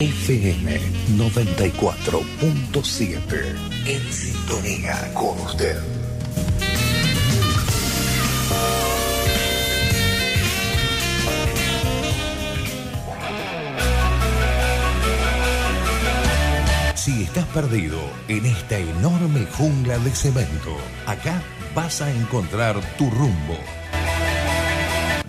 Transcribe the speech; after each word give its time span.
FM 0.00 0.80
94.7. 1.16 3.86
En 3.86 4.12
sintonía 4.12 5.14
con 5.14 5.38
usted. 5.42 5.80
Si 16.96 17.22
estás 17.22 17.46
perdido 17.46 18.00
en 18.26 18.46
esta 18.46 18.78
enorme 18.78 19.46
jungla 19.46 19.98
de 19.98 20.10
cemento, 20.10 20.76
acá 21.06 21.40
vas 21.72 22.02
a 22.02 22.10
encontrar 22.10 22.80
tu 22.98 23.08
rumbo. 23.10 23.56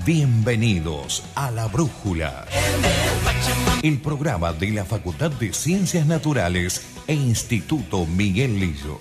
Bienvenidos 0.04 1.22
a 1.36 1.52
La 1.52 1.68
Brújula, 1.68 2.48
el 3.88 4.00
programa 4.00 4.52
de 4.52 4.72
la 4.72 4.84
Facultad 4.84 5.30
de 5.30 5.54
Ciencias 5.54 6.08
Naturales 6.08 6.82
e 7.06 7.14
Instituto 7.14 8.08
Miguel 8.08 8.60
Lillo. 8.60 9.00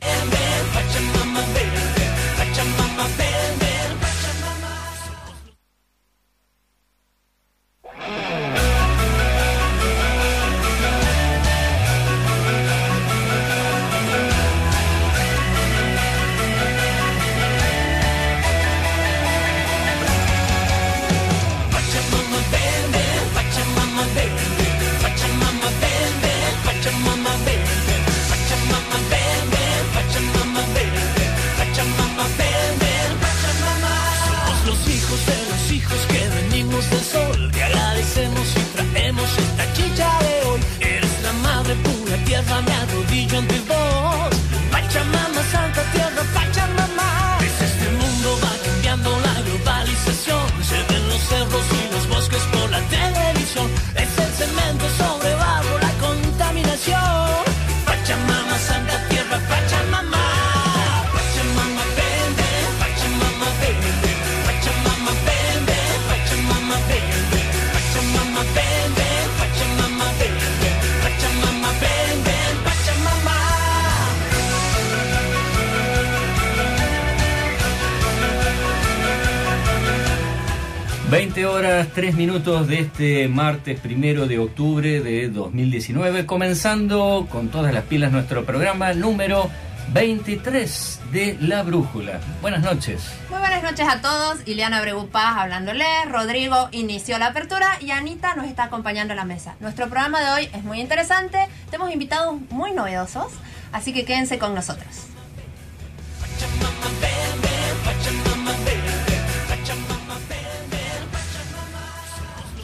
20 81.34 81.46
horas 81.52 81.88
3 81.92 82.14
minutos 82.14 82.68
de 82.68 82.78
este 82.78 83.26
martes 83.26 83.80
primero 83.80 84.28
de 84.28 84.38
octubre 84.38 85.00
de 85.00 85.28
2019, 85.28 86.26
comenzando 86.26 87.26
con 87.28 87.48
todas 87.48 87.74
las 87.74 87.82
pilas 87.86 88.12
nuestro 88.12 88.44
programa 88.44 88.94
número 88.94 89.50
23 89.92 91.00
de 91.10 91.36
La 91.40 91.64
Brújula. 91.64 92.20
Buenas 92.40 92.62
noches. 92.62 93.12
Muy 93.30 93.40
buenas 93.40 93.64
noches 93.64 93.84
a 93.88 94.00
todos. 94.00 94.46
Ileana 94.46 94.80
Bregupaz 94.80 95.36
hablándole. 95.36 95.84
Rodrigo 96.08 96.68
inició 96.70 97.18
la 97.18 97.26
apertura 97.26 97.78
y 97.80 97.90
Anita 97.90 98.36
nos 98.36 98.46
está 98.46 98.64
acompañando 98.64 99.12
en 99.12 99.16
la 99.16 99.24
mesa. 99.24 99.56
Nuestro 99.58 99.86
programa 99.88 100.20
de 100.20 100.30
hoy 100.30 100.48
es 100.54 100.62
muy 100.62 100.80
interesante. 100.80 101.48
Tenemos 101.68 101.92
invitados 101.92 102.36
muy 102.50 102.70
novedosos, 102.70 103.32
así 103.72 103.92
que 103.92 104.04
quédense 104.04 104.38
con 104.38 104.54
nosotros. 104.54 104.86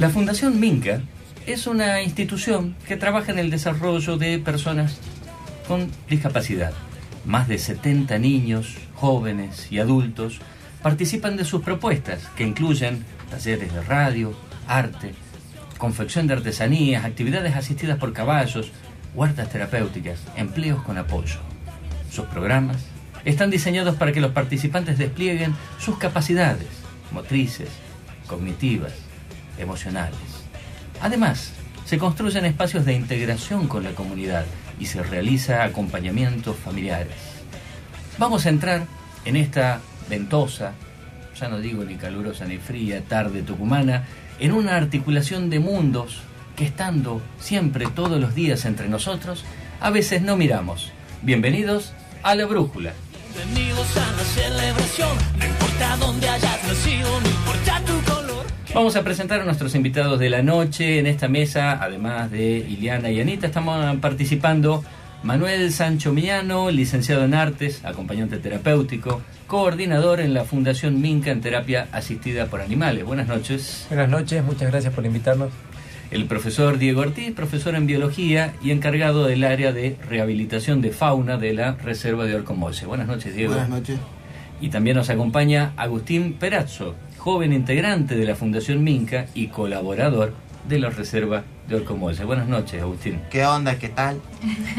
La 0.00 0.09
Fundación 0.09 0.59
Minca 0.59 1.03
es 1.47 1.66
una 1.66 2.00
institución 2.00 2.75
que 2.88 2.97
trabaja 2.97 3.33
en 3.33 3.38
el 3.38 3.50
desarrollo 3.50 4.16
de 4.16 4.38
personas 4.38 4.97
con 5.69 5.91
discapacidad. 6.09 6.72
Más 7.27 7.49
de 7.49 7.59
70 7.59 8.19
niños, 8.19 8.78
jóvenes 8.94 9.71
y 9.71 9.78
adultos 9.78 10.38
participan 10.83 11.37
de 11.37 11.44
sus 11.44 11.61
propuestas, 11.61 12.22
que 12.34 12.44
incluyen 12.44 13.05
talleres 13.31 13.75
de 13.75 13.83
radio, 13.83 14.33
arte, 14.66 15.12
confección 15.77 16.27
de 16.27 16.32
artesanías, 16.32 17.05
actividades 17.05 17.55
asistidas 17.55 17.99
por 17.99 18.15
caballos, 18.15 18.72
huertas 19.15 19.50
terapéuticas, 19.50 20.21
empleos 20.34 20.82
con 20.82 20.97
apoyo. 20.97 21.41
Sus 22.11 22.25
programas 22.25 22.78
están 23.27 23.50
diseñados 23.50 23.97
para 23.97 24.12
que 24.12 24.22
los 24.22 24.32
participantes 24.32 24.97
desplieguen 24.97 25.55
sus 25.78 25.99
capacidades 25.99 26.69
motrices, 27.12 27.69
cognitivas, 28.27 28.94
emocionales. 29.60 30.19
Además, 31.00 31.53
se 31.84 31.98
construyen 31.98 32.44
espacios 32.44 32.84
de 32.84 32.94
integración 32.94 33.66
con 33.66 33.84
la 33.84 33.91
comunidad 33.93 34.44
y 34.78 34.87
se 34.87 35.03
realiza 35.03 35.65
acompañamientos 35.65 36.56
familiares. 36.56 37.15
Vamos 38.19 38.47
a 38.47 38.50
entrar 38.50 38.87
en 39.25 39.37
esta 39.37 39.81
ventosa, 40.09 40.72
ya 41.38 41.49
no 41.49 41.59
digo 41.59 41.84
ni 41.84 41.97
calurosa 41.97 42.44
ni 42.44 42.59
fría, 42.59 43.03
tarde 43.03 43.43
tucumana, 43.43 44.04
en 44.38 44.53
una 44.53 44.76
articulación 44.76 45.50
de 45.50 45.59
mundos 45.59 46.22
que 46.56 46.66
estando 46.66 47.22
siempre 47.41 47.87
todos 47.87 48.20
los 48.20 48.34
días 48.34 48.65
entre 48.65 48.88
nosotros, 48.88 49.44
a 49.81 49.91
veces 49.91 50.22
no 50.22 50.37
miramos. 50.37 50.93
Bienvenidos 51.22 51.93
a 52.22 52.34
la 52.34 52.47
brújula. 52.47 52.93
Bienvenidos 53.34 53.97
a 53.97 54.12
la 54.12 54.25
celebración, 54.25 55.16
no 55.38 55.47
importa 55.47 55.97
dónde 55.97 56.28
hayas 56.28 56.65
nacido, 56.65 57.20
no 57.20 57.28
importa 57.28 57.82
tu. 57.84 58.19
Vamos 58.72 58.94
a 58.94 59.03
presentar 59.03 59.41
a 59.41 59.44
nuestros 59.44 59.75
invitados 59.75 60.20
de 60.20 60.31
la 60.31 60.42
noche 60.42 61.00
en 61.00 61.08
esta 61.08 61.26
mesa, 61.26 61.82
además 61.82 62.31
de 62.31 62.58
Iliana 62.58 63.10
y 63.10 63.20
Anita. 63.20 63.48
Estamos 63.48 63.97
participando 63.97 64.84
Manuel 65.25 65.72
Sancho 65.72 66.12
Millano, 66.12 66.70
licenciado 66.70 67.25
en 67.25 67.34
artes, 67.34 67.84
acompañante 67.84 68.38
terapéutico, 68.38 69.22
coordinador 69.48 70.20
en 70.20 70.34
la 70.34 70.44
Fundación 70.44 71.00
Minca 71.00 71.32
en 71.32 71.41
terapia 71.41 71.88
asistida 71.91 72.47
por 72.47 72.60
animales. 72.60 73.04
Buenas 73.04 73.26
noches. 73.26 73.86
Buenas 73.88 74.08
noches, 74.08 74.44
muchas 74.44 74.70
gracias 74.70 74.94
por 74.94 75.04
invitarnos. 75.04 75.50
El 76.12 76.26
profesor 76.26 76.78
Diego 76.78 77.00
Ortiz, 77.00 77.32
profesor 77.32 77.75
en 77.75 77.88
biología 77.88 78.54
y 78.62 78.70
encargado 78.70 79.26
del 79.26 79.42
área 79.42 79.72
de 79.72 79.97
rehabilitación 80.08 80.81
de 80.81 80.92
fauna 80.92 81.38
de 81.38 81.54
la 81.54 81.72
Reserva 81.72 82.25
de 82.25 82.37
Orcomoce. 82.37 82.87
Buenas 82.87 83.08
noches, 83.08 83.34
Diego. 83.34 83.54
Buenas 83.54 83.69
noches. 83.70 83.98
Y 84.60 84.69
también 84.69 84.97
nos 84.97 85.10
acompaña 85.10 85.72
Agustín 85.76 86.34
Perazzo, 86.34 86.94
joven 87.20 87.53
integrante 87.53 88.16
de 88.16 88.25
la 88.25 88.34
Fundación 88.34 88.82
Minca 88.82 89.26
y 89.34 89.48
colaborador 89.48 90.32
de 90.66 90.78
la 90.78 90.88
Reserva 90.88 91.44
de 91.69 91.76
Orcomoce. 91.76 92.25
Buenas 92.25 92.48
noches, 92.48 92.81
Agustín. 92.81 93.20
¿Qué 93.31 93.44
onda? 93.44 93.78
¿Qué 93.78 93.91
tal? 93.91 94.22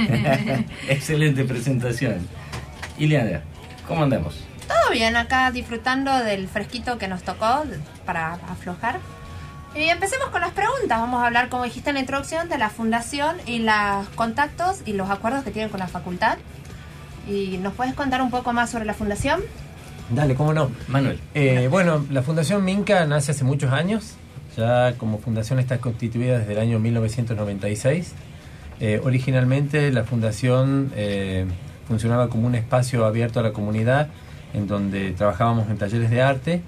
Excelente 0.90 1.44
presentación. 1.44 2.28
Ileana, 2.98 3.42
¿cómo 3.88 4.02
andamos? 4.02 4.44
Todo 4.68 4.92
bien, 4.92 5.16
acá 5.18 5.52
disfrutando 5.52 6.18
del 6.18 6.48
fresquito 6.48 6.98
que 6.98 7.08
nos 7.08 7.22
tocó 7.22 7.64
para 8.08 8.34
aflojar. 8.50 9.00
Y 9.76 9.84
empecemos 9.84 10.30
con 10.30 10.42
las 10.42 10.52
preguntas. 10.52 11.00
Vamos 11.00 11.22
a 11.22 11.28
hablar, 11.28 11.48
como 11.50 11.66
dijiste 11.66 11.92
en 11.92 11.94
la 11.94 12.00
introducción, 12.00 12.50
de 12.50 12.58
la 12.58 12.72
fundación 12.72 13.38
y 13.46 13.60
los 13.60 14.10
contactos 14.16 14.82
y 14.88 14.94
los 14.94 15.12
acuerdos 15.12 15.44
que 15.44 15.52
tienen 15.52 15.70
con 15.70 15.80
la 15.80 15.88
facultad. 15.88 16.40
¿Y 17.30 17.60
nos 17.60 17.76
puedes 17.76 17.94
contar 17.94 18.20
un 18.24 18.32
poco 18.32 18.52
más 18.52 18.72
sobre 18.72 18.86
la 18.86 18.96
fundación? 18.96 19.42
Dale, 20.14 20.36
cómo 20.36 20.54
no. 20.54 20.72
Manuel. 20.88 21.20
Eh, 21.34 21.68
bueno, 21.70 22.06
la 22.10 22.22
Fundación 22.22 22.64
Minca 22.66 23.06
nace 23.06 23.32
hace 23.32 23.44
muchos 23.44 23.72
años. 23.72 24.16
Ya 24.58 24.94
como 24.98 25.18
fundación 25.20 25.60
está 25.60 25.78
constituida 25.78 26.40
desde 26.40 26.54
el 26.54 26.60
año 26.60 26.80
1996. 26.80 28.14
Eh, 28.82 29.00
originalmente 29.04 29.92
la 29.92 30.04
fundación 30.04 30.92
eh, 30.96 31.46
funcionaba 31.88 32.30
como 32.30 32.48
un 32.48 32.56
espacio 32.56 33.06
abierto 33.06 33.40
a 33.40 33.44
la 33.44 33.54
comunidad 33.54 34.08
en 34.54 34.68
donde 34.68 35.12
trabajábamos 35.12 35.70
en 35.70 35.78
talleres 35.78 36.10
de 36.10 36.22
arte, 36.22 36.62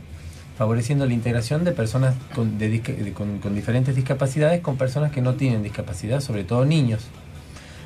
favoreciendo 0.58 1.06
la 1.06 1.14
integración 1.14 1.66
de 1.66 1.72
personas 1.74 2.16
con, 2.34 2.58
de 2.58 2.70
disca- 2.72 2.96
de- 2.96 3.12
con- 3.12 3.40
con 3.40 3.54
diferentes 3.56 3.96
discapacidades 3.96 4.62
con 4.62 4.78
personas 4.78 5.12
que 5.12 5.22
no 5.22 5.34
tienen 5.34 5.64
discapacidad, 5.64 6.22
sobre 6.22 6.46
todo 6.46 6.64
niños. 6.64 7.02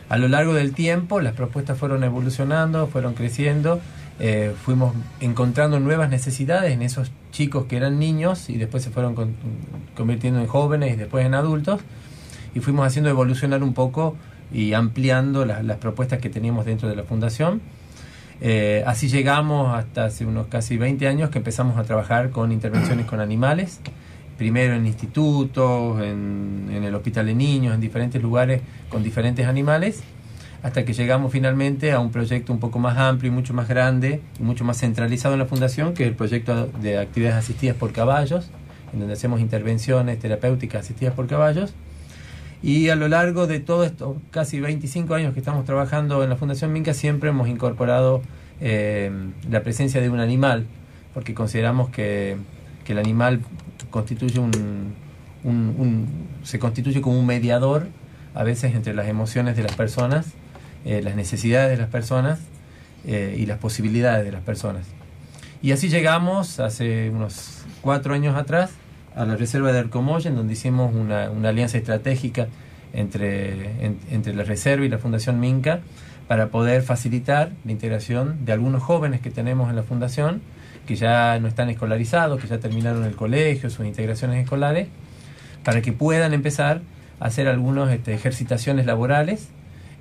A 0.09 0.17
lo 0.17 0.27
largo 0.27 0.53
del 0.53 0.73
tiempo 0.73 1.19
las 1.21 1.33
propuestas 1.33 1.77
fueron 1.79 2.03
evolucionando, 2.03 2.85
fueron 2.87 3.13
creciendo, 3.15 3.79
eh, 4.19 4.53
fuimos 4.65 4.93
encontrando 5.19 5.79
nuevas 5.79 6.09
necesidades 6.09 6.71
en 6.71 6.81
esos 6.81 7.11
chicos 7.31 7.65
que 7.65 7.77
eran 7.77 7.99
niños 7.99 8.49
y 8.49 8.57
después 8.57 8.83
se 8.83 8.89
fueron 8.89 9.13
con- 9.15 9.35
convirtiendo 9.95 10.39
en 10.39 10.47
jóvenes 10.47 10.93
y 10.93 10.95
después 10.97 11.25
en 11.25 11.33
adultos. 11.35 11.81
y 12.55 12.59
fuimos 12.59 12.87
haciendo 12.87 13.09
evolucionar 13.09 13.61
un 13.61 13.73
poco 13.75 14.15
y 14.51 14.73
ampliando 14.73 15.45
las, 15.45 15.63
las 15.63 15.77
propuestas 15.77 16.19
que 16.19 16.29
teníamos 16.29 16.65
dentro 16.65 16.89
de 16.89 16.95
la 16.95 17.03
fundación. 17.03 17.61
Eh, 18.41 18.83
así 18.87 19.09
llegamos 19.09 19.75
hasta 19.77 20.05
hace 20.05 20.25
unos 20.25 20.47
casi 20.47 20.77
20 20.77 21.07
años 21.07 21.29
que 21.29 21.37
empezamos 21.39 21.77
a 21.77 21.83
trabajar 21.83 22.29
con 22.31 22.51
intervenciones 22.51 23.05
con 23.05 23.19
animales, 23.19 23.79
primero 24.37 24.73
en 24.75 24.87
institutos, 24.87 26.01
en, 26.01 26.69
en 26.71 26.83
el 26.83 26.95
hospital 26.95 27.25
de 27.27 27.35
niños, 27.35 27.75
en 27.75 27.81
diferentes 27.81 28.21
lugares 28.21 28.61
con 28.89 29.03
diferentes 29.03 29.45
animales, 29.47 30.01
hasta 30.63 30.83
que 30.85 30.93
llegamos 30.93 31.31
finalmente 31.31 31.91
a 31.91 31.99
un 31.99 32.11
proyecto 32.11 32.51
un 32.51 32.59
poco 32.59 32.79
más 32.79 32.97
amplio 32.97 33.31
y 33.31 33.33
mucho 33.35 33.53
más 33.53 33.67
grande, 33.67 34.21
y 34.39 34.43
mucho 34.43 34.63
más 34.65 34.77
centralizado 34.79 35.33
en 35.35 35.39
la 35.39 35.45
fundación, 35.45 35.93
que 35.93 36.03
es 36.03 36.09
el 36.09 36.15
proyecto 36.15 36.67
de 36.81 36.97
actividades 36.97 37.37
asistidas 37.37 37.75
por 37.75 37.91
caballos, 37.93 38.49
en 38.93 38.99
donde 38.99 39.13
hacemos 39.13 39.39
intervenciones 39.41 40.17
terapéuticas 40.19 40.81
asistidas 40.81 41.13
por 41.13 41.27
caballos. 41.27 41.73
Y 42.63 42.89
a 42.89 42.95
lo 42.95 43.07
largo 43.07 43.45
de 43.45 43.59
todo 43.59 43.83
esto, 43.83 44.17
casi 44.31 44.59
25 44.59 45.13
años 45.13 45.33
que 45.33 45.39
estamos 45.39 45.63
trabajando 45.65 46.23
en 46.23 46.29
la 46.29 46.37
Fundación 46.37 46.73
Minca, 46.73 46.93
siempre 46.95 47.29
hemos 47.29 47.47
incorporado 47.47 48.23
eh, 48.59 49.11
la 49.49 49.61
presencia 49.61 50.01
de 50.01 50.09
un 50.09 50.19
animal, 50.19 50.65
porque 51.13 51.35
consideramos 51.35 51.89
que, 51.89 52.35
que 52.83 52.93
el 52.93 52.99
animal 52.99 53.41
constituye 53.91 54.39
un- 54.39 54.93
se 56.43 56.59
constituye 56.59 56.99
como 57.01 57.19
un 57.19 57.25
mediador 57.25 57.87
a 58.33 58.43
veces 58.43 58.73
entre 58.75 58.93
las 58.93 59.07
emociones 59.07 59.55
de 59.55 59.63
las 59.63 59.75
personas, 59.75 60.27
eh, 60.85 61.01
las 61.03 61.15
necesidades 61.15 61.69
de 61.71 61.77
las 61.77 61.89
personas 61.89 62.39
eh, 63.05 63.35
y 63.37 63.45
las 63.45 63.57
posibilidades 63.59 64.25
de 64.25 64.31
las 64.31 64.41
personas. 64.41 64.85
Y 65.61 65.71
así 65.71 65.89
llegamos 65.89 66.59
hace 66.59 67.09
unos 67.09 67.63
cuatro 67.81 68.13
años 68.13 68.35
atrás 68.35 68.71
a 69.15 69.25
la 69.25 69.35
reserva 69.35 69.71
de 69.71 69.79
Arcomoya, 69.79 70.29
en 70.29 70.35
donde 70.35 70.53
hicimos 70.53 70.93
una, 70.93 71.25
alianza 71.49 71.77
estratégica 71.77 72.47
entre, 72.93 73.83
en- 73.85 73.97
entre 74.11 74.33
la 74.33 74.43
reserva 74.43 74.85
y 74.85 74.89
la 74.89 74.97
Fundación 74.99 75.39
Minca 75.39 75.79
para 76.27 76.47
poder 76.49 76.81
facilitar 76.83 77.51
la 77.65 77.71
integración 77.71 78.45
de 78.45 78.51
algunos 78.51 78.83
jóvenes 78.83 79.21
que 79.21 79.31
tenemos 79.31 79.69
en 79.69 79.75
la 79.75 79.83
fundación, 79.83 80.41
que 80.85 80.95
ya 80.95 81.39
no 81.39 81.47
están 81.47 81.69
escolarizados, 81.69 82.39
que 82.41 82.47
ya 82.47 82.59
terminaron 82.59 83.05
el 83.05 83.15
colegio, 83.15 83.69
sus 83.69 83.85
integraciones 83.85 84.43
escolares, 84.43 84.87
para 85.63 85.81
que 85.81 85.91
puedan 85.93 86.33
empezar 86.33 86.81
a 87.19 87.25
hacer 87.25 87.47
algunas 87.47 87.91
este, 87.91 88.13
ejercitaciones 88.13 88.85
laborales 88.85 89.47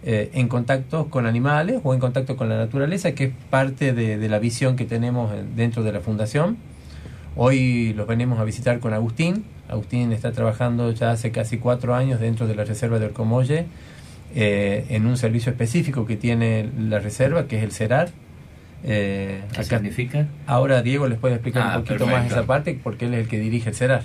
eh, 0.07 0.31
en 0.35 0.49
contacto 0.49 1.09
con 1.11 1.27
animales 1.27 1.81
o 1.85 1.93
en 1.93 2.01
contacto 2.01 2.37
con 2.37 2.49
la 2.49 2.57
naturaleza, 2.57 3.13
que 3.13 3.25
es 3.25 3.33
parte 3.51 3.93
de, 3.93 4.17
de 4.17 4.29
la 4.29 4.39
visión 4.39 4.77
que 4.77 4.85
tenemos 4.87 5.31
dentro 5.57 5.83
de 5.83 5.93
la 5.93 6.01
fundación. 6.01 6.57
Hoy 7.35 7.93
los 7.95 8.07
venimos 8.07 8.39
a 8.39 8.45
visitar 8.45 8.79
con 8.81 8.95
Agustín. 8.95 9.45
Agustín 9.69 10.13
está 10.13 10.33
trabajando 10.33 10.91
ya 10.93 11.11
hace 11.11 11.31
casi 11.33 11.59
cuatro 11.59 11.95
años 11.95 12.21
dentro 12.21 12.47
de 12.47 12.55
la 12.55 12.65
reserva 12.65 12.99
de 12.99 13.07
Orcomolle 13.07 13.67
eh, 14.35 14.87
en 14.89 15.07
un 15.07 15.17
servicio 15.17 15.51
específico 15.51 16.07
que 16.07 16.17
tiene 16.17 16.71
la 16.79 16.99
reserva, 17.01 17.47
que 17.47 17.59
es 17.59 17.65
el 17.65 17.73
CERAR. 17.73 18.09
Eh, 18.85 19.41
¿Qué 19.53 19.61
acá- 19.63 19.79
significa? 19.79 20.29
ahora 20.47 20.83
Diego 20.83 21.09
les 21.09 21.19
puede 21.19 21.35
explicar 21.35 21.63
Ah, 21.67 21.79
un 21.79 21.85
poquito 21.85 22.07
más 22.07 22.27
esa 22.27 22.45
parte 22.47 22.79
porque 22.83 23.07
él 23.07 23.15
es 23.15 23.21
el 23.21 23.29
que 23.29 23.41
dirige 23.41 23.71
el 23.71 23.75
CERAR. 23.75 24.03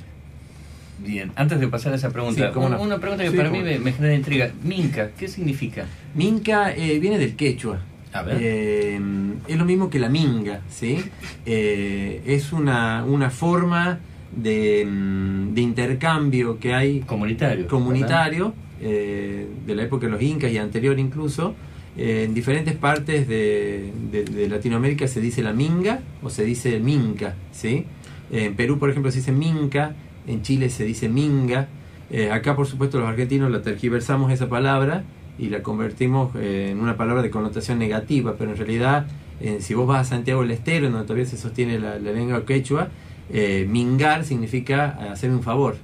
Bien, 1.04 1.32
antes 1.36 1.60
de 1.60 1.68
pasar 1.68 1.94
a 1.94 1.96
esa 1.96 2.12
pregunta, 2.12 2.52
Sí, 2.54 2.60
una 2.60 3.00
pregunta 3.00 3.24
que 3.24 3.32
Sí, 3.32 3.38
para 3.38 3.50
mí 3.50 3.60
me, 3.60 3.80
me 3.80 3.92
genera 3.94 4.14
intriga. 4.16 4.52
Minca, 4.64 5.12
¿qué 5.18 5.28
significa? 5.28 5.86
Minca 6.16 6.74
eh, 6.76 7.00
viene 7.00 7.18
del 7.18 7.36
quechua. 7.36 7.80
A 8.14 8.22
ver. 8.24 8.38
Eh, 8.42 9.00
es 9.48 9.58
lo 9.58 9.66
mismo 9.66 9.90
que 9.90 9.98
la 10.00 10.10
minga, 10.10 10.62
¿sí? 10.70 11.00
Eh, 11.46 12.22
es 12.26 12.52
una, 12.54 13.04
una 13.06 13.30
forma 13.30 14.00
de, 14.36 14.86
mm, 14.86 15.54
de 15.54 15.62
intercambio 15.62 16.60
que 16.60 16.74
hay 16.74 17.00
Comunitario. 17.02 17.68
comunitario 17.68 18.54
de 18.82 19.48
la 19.76 19.84
época 19.84 20.08
de 20.08 20.12
los 20.12 20.22
incas 20.22 20.52
y 20.52 20.58
anterior 20.58 20.98
incluso. 21.00 21.54
En 21.98 22.34
diferentes 22.34 22.74
partes 22.76 23.28
de, 23.28 23.92
de- 24.12 24.24
de 24.24 24.48
Latinoamérica 24.48 25.08
se 25.08 25.20
dice 25.22 25.44
la 25.44 25.52
minga 25.54 26.00
o 26.24 26.30
se 26.30 26.44
dice 26.46 26.80
minca, 26.80 27.36
¿sí? 27.52 27.86
En 28.32 28.56
Perú, 28.56 28.80
por 28.80 28.90
ejemplo, 28.90 29.12
se 29.12 29.18
dice 29.20 29.32
minca, 29.34 29.94
en 30.28 30.42
Chile 30.42 30.70
se 30.70 30.84
dice 30.84 31.10
minga. 31.10 31.68
Eh, 32.10 32.32
acá, 32.32 32.56
por 32.56 32.68
supuesto, 32.68 33.00
los 33.00 33.08
argentinos 33.08 33.52
la 33.52 33.62
tergiversamos 33.62 34.32
esa 34.32 34.50
palabra 34.50 35.04
y 35.40 35.50
la 35.50 35.64
convertimos 35.64 36.36
eh, 36.36 36.70
en 36.72 36.80
una 36.80 36.98
palabra 36.98 37.22
de 37.22 37.30
connotación 37.30 37.80
negativa, 37.80 38.36
pero 38.38 38.52
en 38.52 38.58
realidad, 38.58 39.08
eh, 39.40 39.58
si 39.62 39.74
vos 39.74 39.88
vas 39.88 40.08
a 40.08 40.10
Santiago 40.10 40.42
del 40.42 40.52
Estero, 40.52 40.88
en 40.88 40.92
donde 40.94 41.08
todavía 41.08 41.26
se 41.26 41.38
sostiene 41.38 41.80
la, 41.80 41.98
la 42.00 42.12
lengua 42.12 42.46
quechua, 42.46 42.90
eh, 43.32 43.66
mingar 43.70 44.26
significa 44.26 44.90
hacer 45.12 45.32
un 45.32 45.42
favor. 45.42 45.78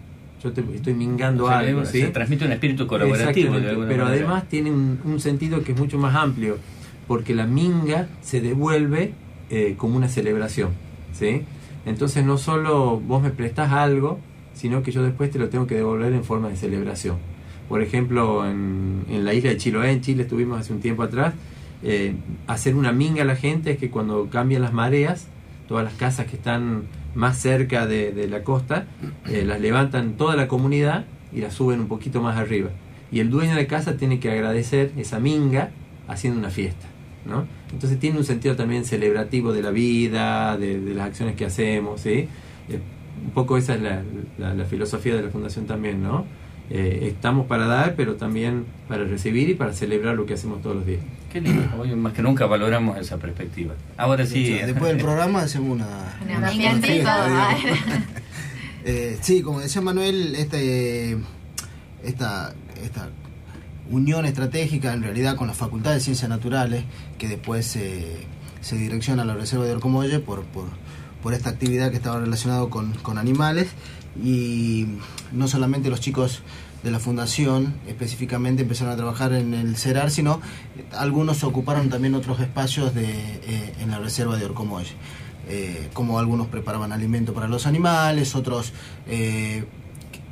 Yo 0.44 0.51
te 0.51 0.62
estoy 0.75 0.94
mingando 0.94 1.45
O 1.45 1.48
sea, 1.48 1.60
algo. 1.60 1.86
Se 1.86 2.07
transmite 2.10 2.45
un 2.45 2.51
espíritu 2.51 2.86
colaborativo. 2.86 3.56
De 3.56 3.62
pero 3.62 3.78
manera. 3.78 4.07
además 4.07 4.44
tiene 4.50 4.69
un, 4.69 5.00
un 5.04 5.19
sentido 5.19 5.63
que 5.63 5.72
es 5.72 5.80
mucho 5.80 5.98
más 5.98 6.16
amplio, 6.16 6.57
porque 7.07 7.34
la 7.34 7.48
minga 7.48 8.07
se 8.22 8.42
devuelve 8.42 9.13
eh, 9.50 9.75
como 9.78 9.95
una 9.95 10.10
celebración, 10.10 10.72
¿sí? 11.13 11.44
Entonces 11.86 12.25
no 12.25 12.38
solo 12.38 13.00
vos 13.00 13.24
me 13.24 13.30
prestás 13.30 13.72
algo, 13.72 14.19
sino 14.57 14.83
que 14.83 14.92
yo 14.92 15.04
después 15.04 15.31
te 15.31 15.39
lo 15.39 15.50
tengo 15.50 15.68
que 15.68 15.75
devolver 15.75 16.12
en 16.13 16.24
forma 16.24 16.50
de 16.50 16.56
celebración. 16.56 17.18
Por 17.69 17.81
ejemplo, 17.81 18.50
en, 18.50 19.06
en 19.09 19.25
la 19.25 19.33
isla 19.33 19.51
de 19.51 19.57
Chiloé, 19.57 19.92
en 19.92 20.01
Chile, 20.01 20.24
estuvimos 20.24 20.59
hace 20.59 20.74
un 20.74 20.80
tiempo 20.80 21.04
atrás, 21.04 21.33
eh, 21.83 22.15
hacer 22.48 22.75
una 22.75 22.92
minga 22.92 23.21
a 23.21 23.25
la 23.25 23.36
gente 23.36 23.71
es 23.71 23.77
que 23.77 23.89
cuando 23.89 24.30
cambian 24.30 24.62
las 24.62 24.74
mareas, 24.74 25.27
todas 25.68 25.83
las 25.83 25.94
casas 25.94 26.25
que 26.25 26.36
están 26.36 26.83
más 27.13 27.38
cerca 27.38 27.86
de, 27.86 28.12
de 28.12 28.27
la 28.27 28.44
costa, 28.44 28.86
eh, 29.27 29.44
las 29.45 29.62
levantan 29.62 30.13
toda 30.13 30.36
la 30.36 30.48
comunidad 30.48 31.06
y 31.31 31.42
las 31.42 31.53
suben 31.53 31.80
un 31.80 31.88
poquito 31.88 32.21
más 32.21 32.38
arriba. 32.38 32.69
Y 33.12 33.19
el 33.19 33.30
dueño 33.30 33.56
de 33.56 33.68
casa 33.68 33.98
tiene 33.98 34.19
que 34.19 34.31
agradecer 34.31 34.92
esa 34.98 35.19
minga 35.19 35.71
haciendo 36.07 36.39
una 36.39 36.50
fiesta. 36.50 36.88
¿no? 37.25 37.45
Entonces 37.71 38.00
tiene 38.00 38.18
un 38.18 38.24
sentido 38.24 38.56
también 38.56 38.86
celebrativo 38.86 39.53
de 39.53 39.62
la 39.62 39.71
vida, 39.71 40.57
de, 40.57 40.80
las 40.94 41.07
acciones 41.07 41.36
que 41.36 41.45
hacemos. 41.45 42.01
¿sí? 42.01 42.27
Eh, 42.69 42.80
un 43.25 43.31
poco 43.31 43.57
esa 43.57 43.75
es 43.75 43.81
la, 43.81 44.01
la- 44.37 44.53
la 44.53 44.65
filosofía 44.65 45.15
de 45.15 45.23
la 45.23 45.29
fundación 45.29 45.65
también, 45.65 46.01
¿no? 46.03 46.25
Eh, 46.69 47.07
estamos 47.09 47.45
para 47.47 47.65
dar, 47.65 47.95
pero 47.95 48.15
también 48.15 48.65
para 48.89 49.05
recibir 49.05 49.49
y 49.49 49.53
para 49.53 49.71
celebrar 49.73 50.15
lo 50.15 50.25
que 50.25 50.33
hacemos 50.33 50.61
todos 50.61 50.75
los 50.77 50.85
días. 50.85 50.99
Qué 51.31 51.39
lindo. 51.41 51.63
Hoy 51.79 51.95
más 51.95 52.13
que 52.13 52.21
nunca 52.21 52.45
valoramos 52.45 52.97
esa 52.97 53.17
perspectiva. 53.17 53.73
Ahora 53.95 54.25
sí. 54.25 54.43
De 54.43 54.55
hecho, 54.57 54.67
Después 54.67 54.91
del 54.93 55.01
programa 55.01 55.39
hacemos 55.41 55.69
una, 55.71 55.87
Una 56.25 56.37
una 56.39 56.49
fiesta. 56.49 57.49
Eh, 58.85 59.17
sí, 59.21 59.41
como 59.41 59.59
decía 59.59 59.81
Manuel, 59.81 60.33
este, 60.35 61.17
esta, 62.05 62.53
esta 62.81 63.09
unión 63.89 64.25
estratégica 64.25 64.93
en 64.93 65.03
realidad 65.03 65.35
con 65.35 65.47
la 65.47 65.53
Facultad 65.53 65.93
de 65.93 66.00
Ciencias 66.00 66.29
Naturales, 66.29 66.83
que 67.17 67.27
después 67.27 67.65
se- 67.65 68.25
se 68.62 68.77
direcciona 68.77 69.24
a 69.24 69.25
la 69.25 69.33
Reserva 69.33 69.65
de 69.65 69.74
Orcomolle 69.74 70.19
por, 70.19 70.43
por, 70.45 70.65
por 71.21 71.33
esta 71.33 71.50
actividad 71.50 71.91
que 71.91 71.97
estaba 71.97 72.19
relacionada 72.19 72.67
con, 72.69 72.93
con 72.93 73.17
animales, 73.17 73.69
y 74.24 74.88
no 75.31 75.47
solamente 75.47 75.89
los 75.89 76.00
chicos 76.00 76.41
de 76.83 76.91
la 76.91 77.00
fundación 77.00 77.75
específicamente 77.88 78.62
empezaron 78.62 78.93
a 78.93 78.97
trabajar 78.97 79.33
en 79.33 79.53
el 79.53 79.77
CERAR, 79.77 80.12
sino 80.12 80.41
algunos 80.91 81.43
ocuparon 81.43 81.89
también 81.89 82.15
otros 82.15 82.39
espacios 82.39 82.93
de, 82.93 83.05
eh, 83.05 83.74
en 83.79 83.91
la 83.91 84.00
Reserva 84.00 84.38
de 84.38 84.45
Orcomolle 84.45 84.93
eh, 85.50 85.89
como 85.93 86.19
algunos 86.19 86.47
preparaban 86.47 86.91
alimento 86.91 87.33
para 87.33 87.47
los 87.47 87.67
animales, 87.67 88.36
otros 88.36 88.74
eh, 89.07 89.63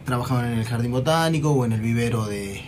trabajaban 0.04 0.51
en 0.51 0.60
el 0.60 0.65
jardín 0.65 0.92
botánico 0.92 1.51
o 1.51 1.65
en 1.65 1.72
el 1.72 1.82
vivero 1.82 2.25
de, 2.25 2.62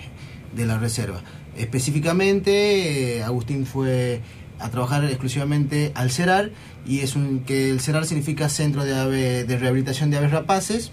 de 0.56 0.66
la 0.66 0.78
reserva. 0.78 1.22
Específicamente, 1.58 3.18
eh, 3.18 3.24
Agustín 3.24 3.66
fue 3.66 4.22
a 4.60 4.70
trabajar 4.70 5.04
exclusivamente 5.06 5.92
al 5.96 6.10
CERAR 6.12 6.52
y 6.86 7.00
es 7.00 7.16
un 7.16 7.42
que 7.42 7.70
el 7.70 7.80
CERAR 7.80 8.06
significa 8.06 8.50
Centro 8.50 8.84
de, 8.86 8.96
Ave- 8.96 9.44
de 9.46 9.58
Rehabilitación 9.58 10.10
de 10.10 10.18
Aves 10.18 10.32
Rapaces 10.32 10.92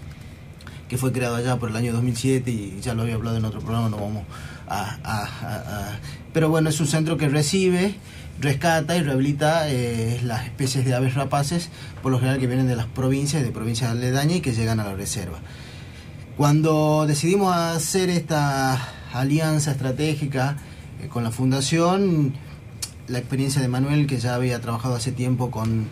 que 0.87 0.97
fue 0.99 1.11
creado 1.11 1.35
allá 1.35 1.57
por 1.57 1.69
el 1.69 1.75
año 1.75 1.91
2007 1.93 2.51
y 2.51 2.77
ya 2.81 2.93
lo 2.93 3.01
había 3.01 3.15
hablado 3.15 3.37
en 3.37 3.45
otro 3.45 3.59
programa, 3.59 3.89
no 3.89 3.97
vamos 3.97 4.23
a... 4.67 4.97
a- 5.03 5.23
a- 5.23 5.55
a- 5.93 5.99
pero 6.31 6.49
bueno, 6.49 6.69
es 6.69 6.79
un 6.79 6.85
centro 6.87 7.17
que 7.17 7.27
recibe, 7.27 7.95
rescata 8.39 8.95
y 8.95 9.01
rehabilita 9.01 9.67
eh, 9.69 10.19
las 10.23 10.43
especies 10.45 10.85
de 10.85 10.93
aves 10.93 11.15
rapaces, 11.15 11.69
por 12.03 12.11
lo 12.11 12.19
general 12.19 12.39
que 12.39 12.45
vienen 12.45 12.67
de 12.67 12.75
las 12.75 12.85
provincias, 12.85 13.41
de 13.41 13.49
provincias 13.51 13.89
aledañas 13.89 14.37
y 14.37 14.41
que 14.41 14.53
llegan 14.53 14.79
a 14.79 14.83
la 14.83 14.93
reserva. 14.93 15.39
Cuando 16.37 17.05
decidimos 17.07 17.55
hacer 17.55 18.09
esta 18.09 18.77
alianza 19.13 19.71
estratégica 19.71 20.57
eh, 21.01 21.07
con 21.07 21.23
la 21.23 21.31
fundación, 21.31 22.33
la 23.07 23.19
experiencia 23.19 23.61
de 23.61 23.67
Manuel, 23.67 24.07
que 24.07 24.19
ya 24.19 24.35
había 24.35 24.59
trabajado 24.61 24.95
hace 24.95 25.11
tiempo 25.11 25.51
con, 25.51 25.87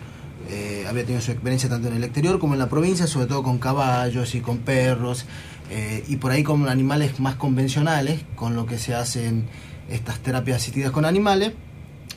eh, 0.50 0.84
había 0.88 1.04
tenido 1.04 1.20
su 1.20 1.30
experiencia 1.30 1.68
tanto 1.68 1.88
en 1.88 1.94
el 1.94 2.04
exterior 2.04 2.38
como 2.38 2.54
en 2.54 2.58
la 2.58 2.68
provincia, 2.68 3.06
sobre 3.06 3.26
todo 3.26 3.42
con 3.42 3.58
caballos 3.58 4.34
y 4.34 4.40
con 4.40 4.58
perros, 4.58 5.26
eh, 5.70 6.04
y 6.08 6.16
por 6.16 6.32
ahí 6.32 6.42
con 6.42 6.68
animales 6.68 7.20
más 7.20 7.36
convencionales, 7.36 8.22
con 8.36 8.56
lo 8.56 8.66
que 8.66 8.78
se 8.78 8.94
hacen 8.94 9.46
estas 9.88 10.20
terapias 10.20 10.58
asistidas 10.58 10.90
con 10.90 11.04
animales. 11.04 11.52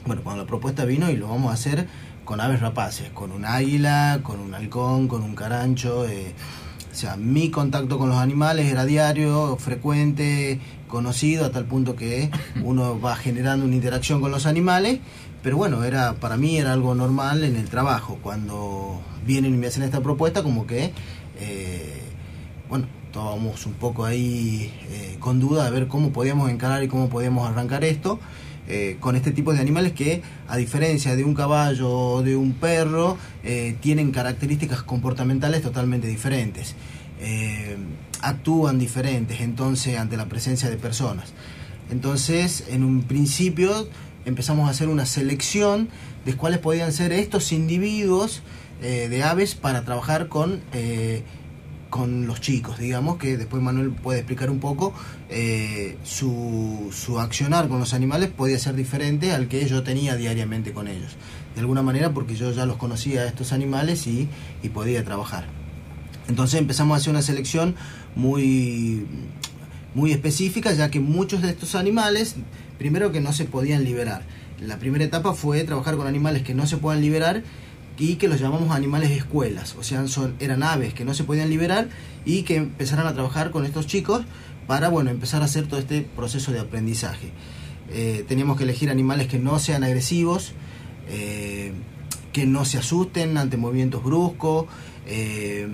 Bueno, 0.06 0.24
cuando 0.24 0.44
la 0.44 0.48
propuesta 0.48 0.86
vino 0.86 1.10
y 1.10 1.18
lo 1.18 1.27
vamos 1.27 1.51
a 1.51 1.54
hacer 1.54 1.88
con 2.24 2.42
aves 2.42 2.60
rapaces, 2.60 3.10
con 3.12 3.32
un 3.32 3.46
águila, 3.46 4.20
con 4.24 4.39
un 4.39 4.54
halcón, 4.54 5.08
con 5.08 5.24
un 5.24 5.36
carancho, 5.36 6.06
eh, 6.08 6.34
sea, 6.98 7.16
mi 7.16 7.51
contacto 7.51 7.98
con 7.98 8.10
los 8.10 8.18
animales 8.18 8.72
era 8.72 8.84
diario, 8.84 9.56
frecuente, 9.58 10.60
conocido, 10.88 11.46
a 11.46 11.51
tal 11.51 11.65
punto 11.65 11.96
que 11.96 12.29
uno 12.63 13.00
va 13.00 13.15
generando 13.15 13.65
una 13.65 13.75
interacción 13.75 14.22
con 14.22 14.32
los 14.32 14.46
animales, 14.46 15.00
pero 15.44 15.58
bueno, 15.58 15.84
era 15.84 16.13
para 16.15 16.36
mí 16.38 16.58
era 16.58 16.74
algo 16.74 16.96
normal 16.96 17.44
en 17.44 17.56
el 17.56 17.70
trabajo. 17.70 18.17
Cuando 18.22 19.01
vienen 19.25 19.53
y 19.53 19.58
me 19.58 19.67
hacen 19.67 19.84
esta 19.84 20.01
propuesta, 20.01 20.44
como 20.44 20.65
que, 20.65 20.91
eh, 21.39 22.01
bueno, 22.70 22.88
estábamos 23.06 23.65
un 23.65 23.74
poco 23.74 24.06
ahí 24.06 24.74
eh, 24.89 25.17
con 25.20 25.39
duda 25.39 25.65
de 25.65 25.72
ver 25.72 25.88
cómo 25.88 26.12
podíamos 26.12 26.50
encarar 26.50 26.84
y 26.84 26.88
cómo 26.88 27.10
podíamos 27.10 27.50
arrancar 27.50 27.84
esto. 27.84 28.20
eh, 28.67 28.98
con 29.00 29.15
este 29.15 29.32
tipo 29.32 29.53
de 29.53 29.60
animales 29.60 29.94
que, 29.94 30.22
a 30.48 30.58
diferencia 30.58 31.15
de 31.15 31.24
un 31.24 31.34
caballo 31.34 31.89
o 31.89 32.22
de 32.24 32.36
un 32.36 32.53
perro, 32.53 33.17
tienen 33.79 34.12
características 34.12 34.84
comportamentales 34.84 35.62
totalmente 35.62 36.08
diferentes. 36.08 36.75
Eh, 37.19 37.77
actúan 38.21 38.79
diferentes 38.79 39.41
entonces 39.41 39.97
ante 39.97 40.17
la 40.17 40.25
presencia 40.27 40.69
de 40.69 40.77
personas. 40.77 41.33
Entonces, 41.89 42.65
en 42.69 42.83
un 42.83 43.03
principio 43.03 43.88
empezamos 44.25 44.67
a 44.67 44.71
hacer 44.71 44.89
una 44.89 45.05
selección 45.05 45.89
de 46.25 46.36
cuáles 46.36 46.59
podían 46.59 46.91
ser 46.91 47.12
estos 47.13 47.51
individuos 47.51 48.41
eh, 48.81 49.07
de 49.09 49.24
aves 49.24 49.55
para 49.55 49.86
trabajar 49.86 50.27
con, 50.27 50.62
eh, 50.74 51.24
con 51.89 52.27
los 52.27 52.41
chicos, 52.41 52.79
digamos, 52.79 53.17
que 53.17 53.38
después 53.38 53.63
Manuel 53.63 53.91
puede 53.91 54.19
explicar 54.19 54.50
un 54.50 54.59
poco, 54.59 54.93
su, 56.03 56.89
su 56.91 57.19
accionar 57.19 57.69
con 57.69 57.79
los 57.79 57.93
animales 57.93 58.29
podía 58.29 58.59
ser 58.59 58.75
diferente 58.75 59.31
al 59.31 59.47
que 59.47 59.65
yo 59.67 59.83
tenía 59.83 60.15
diariamente 60.15 60.74
con 60.74 60.88
ellos. 60.88 61.15
De 61.55 61.62
alguna 61.62 61.81
manera 61.81 62.13
porque 62.13 62.36
yo 62.36 62.51
ya 62.51 62.65
los 62.65 62.77
conocía 62.77 63.21
a 63.21 63.27
estos 63.27 63.53
animales 63.53 64.07
y, 64.07 64.27
y 64.62 64.69
podía 64.69 65.03
trabajar. 65.05 65.45
Entonces 66.27 66.60
empezamos 66.60 66.96
a 66.96 66.98
hacer 66.98 67.12
una 67.12 67.22
selección 67.22 67.75
muy, 68.15 69.05
muy 69.93 70.12
específica, 70.12 70.74
ya 70.74 70.91
que 70.91 71.00
muchos 71.00 71.41
de 71.41 71.50
estos 71.50 71.75
animales, 71.75 72.36
primero 72.77 73.12
que 73.12 73.22
no 73.22 73.34
se 73.34 73.46
podían 73.46 73.84
liberar. 73.84 74.24
La 74.60 74.79
primera 74.79 75.03
etapa 75.03 75.34
fue 75.34 75.63
trabajar 75.63 75.96
con 75.98 76.07
animales 76.07 76.43
que 76.43 76.53
no 76.53 76.67
se 76.67 76.77
puedan 76.77 77.01
liberar 77.01 77.43
y 77.98 78.15
que 78.15 78.27
los 78.27 78.39
llamamos 78.39 78.75
animales 78.75 79.12
escuelas, 79.12 79.75
o 79.75 79.84
sea, 79.84 80.07
son, 80.07 80.36
eran 80.39 80.62
aves 80.62 80.93
que 80.93 81.03
no 81.03 81.13
se 81.13 81.24
podían 81.24 81.50
liberar 81.50 81.89
y 82.25 82.43
que 82.43 82.57
empezaran 82.57 83.07
a 83.07 83.13
trabajar 83.13 83.50
con 83.50 83.65
estos 83.65 83.88
chicos 83.88 84.22
para, 84.67 84.89
bueno, 84.89 85.10
empezar 85.10 85.41
a 85.41 85.46
hacer 85.46 85.67
todo 85.67 85.79
este 85.79 86.01
proceso 86.01 86.51
de 86.51 86.60
aprendizaje. 86.60 87.31
Eh, 87.89 88.25
teníamos 88.27 88.57
que 88.57 88.65
elegir 88.65 88.89
animales 88.89 89.27
que 89.27 89.39
no 89.39 89.57
sean 89.60 89.84
agresivos, 89.84 90.53
eh, 91.10 91.72
que 92.34 92.46
no 92.46 92.65
se 92.65 92.77
asusten 92.77 93.38
ante 93.38 93.57
movimientos 93.57 94.03
bruscos, 94.03 94.65
eh, 95.07 95.67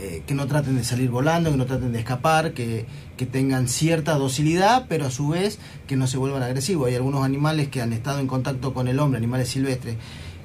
eh, 0.00 0.22
que 0.26 0.34
no 0.34 0.46
traten 0.46 0.76
de 0.76 0.84
salir 0.84 1.10
volando, 1.10 1.50
que 1.50 1.58
no 1.58 1.66
traten 1.66 1.92
de 1.92 1.98
escapar, 1.98 2.54
que, 2.54 2.86
que 3.16 3.26
tengan 3.26 3.68
cierta 3.68 4.14
docilidad, 4.14 4.86
pero 4.88 5.06
a 5.06 5.10
su 5.10 5.28
vez 5.28 5.58
que 5.86 5.96
no 5.96 6.06
se 6.06 6.16
vuelvan 6.16 6.42
agresivos. 6.42 6.88
Hay 6.88 6.94
algunos 6.94 7.22
animales 7.22 7.68
que 7.68 7.82
han 7.82 7.92
estado 7.92 8.18
en 8.18 8.26
contacto 8.26 8.72
con 8.72 8.88
el 8.88 8.98
hombre, 8.98 9.18
animales 9.18 9.48
silvestres, 9.48 9.96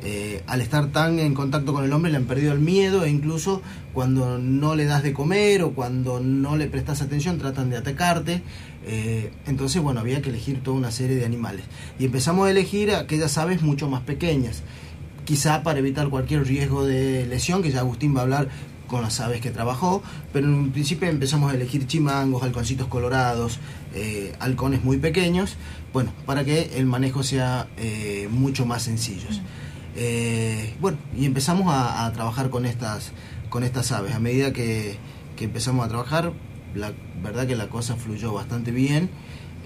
eh, 0.03 0.43
al 0.45 0.61
estar 0.61 0.91
tan 0.91 1.19
en 1.19 1.33
contacto 1.33 1.73
con 1.73 1.83
el 1.83 1.93
hombre 1.93 2.11
le 2.11 2.17
han 2.17 2.25
perdido 2.25 2.51
el 2.51 2.59
miedo 2.59 3.05
e 3.05 3.09
incluso 3.09 3.61
cuando 3.93 4.37
no 4.37 4.75
le 4.75 4.85
das 4.85 5.01
de 5.01 5.13
comer 5.13 5.63
o 5.63 5.71
cuando 5.71 6.19
no 6.19 6.57
le 6.57 6.67
prestas 6.67 7.01
atención 7.01 7.37
tratan 7.37 7.69
de 7.69 7.77
atacarte. 7.77 8.43
Eh, 8.85 9.31
entonces, 9.47 9.81
bueno, 9.81 10.01
había 10.01 10.21
que 10.21 10.29
elegir 10.29 10.61
toda 10.61 10.77
una 10.77 10.91
serie 10.91 11.15
de 11.15 11.25
animales. 11.25 11.65
Y 11.97 12.05
empezamos 12.05 12.47
a 12.47 12.51
elegir 12.51 12.91
aquellas 12.93 13.37
aves 13.37 13.61
mucho 13.61 13.89
más 13.89 14.01
pequeñas, 14.01 14.61
quizá 15.23 15.63
para 15.63 15.79
evitar 15.79 16.09
cualquier 16.09 16.45
riesgo 16.45 16.85
de 16.85 17.25
lesión, 17.25 17.63
que 17.63 17.71
ya 17.71 17.79
Agustín 17.79 18.15
va 18.15 18.19
a 18.19 18.23
hablar 18.23 18.49
con 18.87 19.01
las 19.01 19.19
aves 19.19 19.41
que 19.41 19.51
trabajó, 19.51 20.01
pero 20.33 20.47
en 20.47 20.53
un 20.53 20.71
principio 20.71 21.09
empezamos 21.09 21.51
a 21.51 21.55
elegir 21.55 21.87
chimangos, 21.87 22.43
halconcitos 22.43 22.87
colorados, 22.87 23.59
eh, 23.93 24.33
halcones 24.39 24.83
muy 24.83 24.97
pequeños, 24.97 25.57
bueno, 25.93 26.11
para 26.25 26.43
que 26.43 26.77
el 26.77 26.85
manejo 26.85 27.23
sea 27.23 27.67
eh, 27.77 28.27
mucho 28.31 28.65
más 28.65 28.83
sencillo. 28.83 29.27
Eh, 29.95 30.75
bueno, 30.81 30.97
y 31.17 31.25
empezamos 31.25 31.73
a, 31.73 32.05
a, 32.05 32.11
trabajar 32.11 32.49
con 32.49 32.65
estas, 32.65 33.11
con 33.49 33.63
estas 33.63 33.91
aves. 33.91 34.13
A 34.13 34.19
medida 34.19 34.51
que, 34.51 34.97
que, 35.37 35.45
empezamos 35.45 35.85
a 35.85 35.89
trabajar, 35.89 36.33
la 36.73 36.91
verdad 37.23 37.47
que 37.47 37.55
la 37.55 37.69
cosa 37.69 37.95
fluyó 37.95 38.33
bastante 38.33 38.71
bien. 38.71 39.09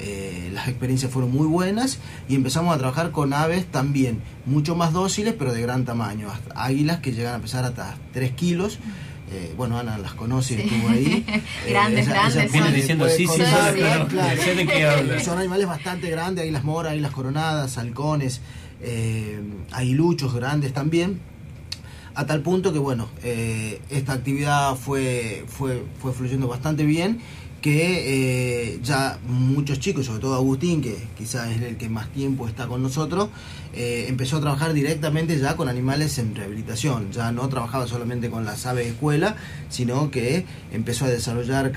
Eh, 0.02 0.50
las 0.54 0.70
experiencias 0.70 1.12
fueron 1.12 1.32
muy 1.32 1.46
buenas 1.46 2.00
y 2.30 2.36
empezamos 2.36 2.74
a 2.74 2.78
trabajar 2.78 3.12
con 3.12 3.34
aves 3.34 3.66
también 3.66 4.22
mucho 4.46 4.74
más 4.74 4.94
dóciles 4.94 5.36
pero 5.38 5.52
de 5.52 5.62
gran 5.62 5.84
tamaño, 5.84 6.30
águilas 6.56 7.02
que 7.02 7.12
llegan 7.12 7.36
a 7.36 7.42
pesar 7.42 7.66
hasta 7.66 7.98
3 8.14 8.32
kilos. 8.32 8.80
Eh, 9.32 9.54
bueno, 9.56 9.78
Ana 9.78 9.98
las 10.00 10.14
conoce, 10.14 10.56
sí. 10.56 10.62
estuvo 10.62 10.90
ahí. 10.90 11.26
grandes, 11.70 12.08
esa, 12.08 12.14
grandes. 12.14 12.46
Esa 12.46 12.52
Viene 12.52 12.72
diciendo 12.72 13.08
sí, 13.10 13.28
sí, 13.28 13.36
claro, 13.36 13.76
claro, 13.78 14.08
claro. 14.08 14.42
sé 14.42 14.56
de 14.56 14.66
qué 14.66 14.86
habla. 14.86 15.20
Son 15.24 15.38
animales 15.38 15.68
bastante 15.68 16.10
grandes, 16.10 16.44
águilas 16.44 16.64
moras, 16.64 16.94
águilas 16.94 17.12
coronadas, 17.12 17.78
halcones, 17.78 18.42
eh, 18.82 19.40
aguiluchos 19.72 20.34
grandes 20.34 20.74
también. 20.74 21.20
A 22.16 22.26
tal 22.26 22.42
punto 22.42 22.74
que, 22.74 22.80
bueno, 22.80 23.08
eh, 23.24 23.82
esta 23.90 24.14
actividad 24.14 24.76
fue, 24.76 25.46
fue, 25.48 25.84
fue 26.02 26.12
fluyendo 26.12 26.48
bastante 26.48 26.84
bien 26.84 27.22
que 27.62 28.74
eh, 28.74 28.80
ya 28.84 29.20
muchos 29.28 29.80
chicos, 29.80 30.06
sobre 30.06 30.20
todo 30.20 30.36
Agustín, 30.36 30.82
que 30.82 30.96
quizás 31.18 31.50
es 31.52 31.62
el 31.62 31.78
que 31.78 31.90
más 31.90 32.10
tiempo 32.10 32.48
está 32.48 32.68
con 32.68 32.82
nosotros, 32.82 33.30
eh, 33.74 34.06
empezó 34.08 34.38
a 34.38 34.42
trabajar 34.42 34.74
directamente 34.74 35.38
ya 35.40 35.56
con 35.56 35.70
animales 35.70 36.18
en 36.18 36.36
rehabilitación. 36.36 37.12
Ya 37.12 37.32
no 37.32 37.48
trabajaba 37.50 37.88
solamente 37.88 38.30
con 38.30 38.46
las 38.46 38.66
aves 38.66 38.86
de 38.86 38.92
escuela, 38.92 39.36
sino 39.70 40.12
que 40.12 40.46
empezó 40.72 41.06
a 41.06 41.10
desarrollar 41.10 41.72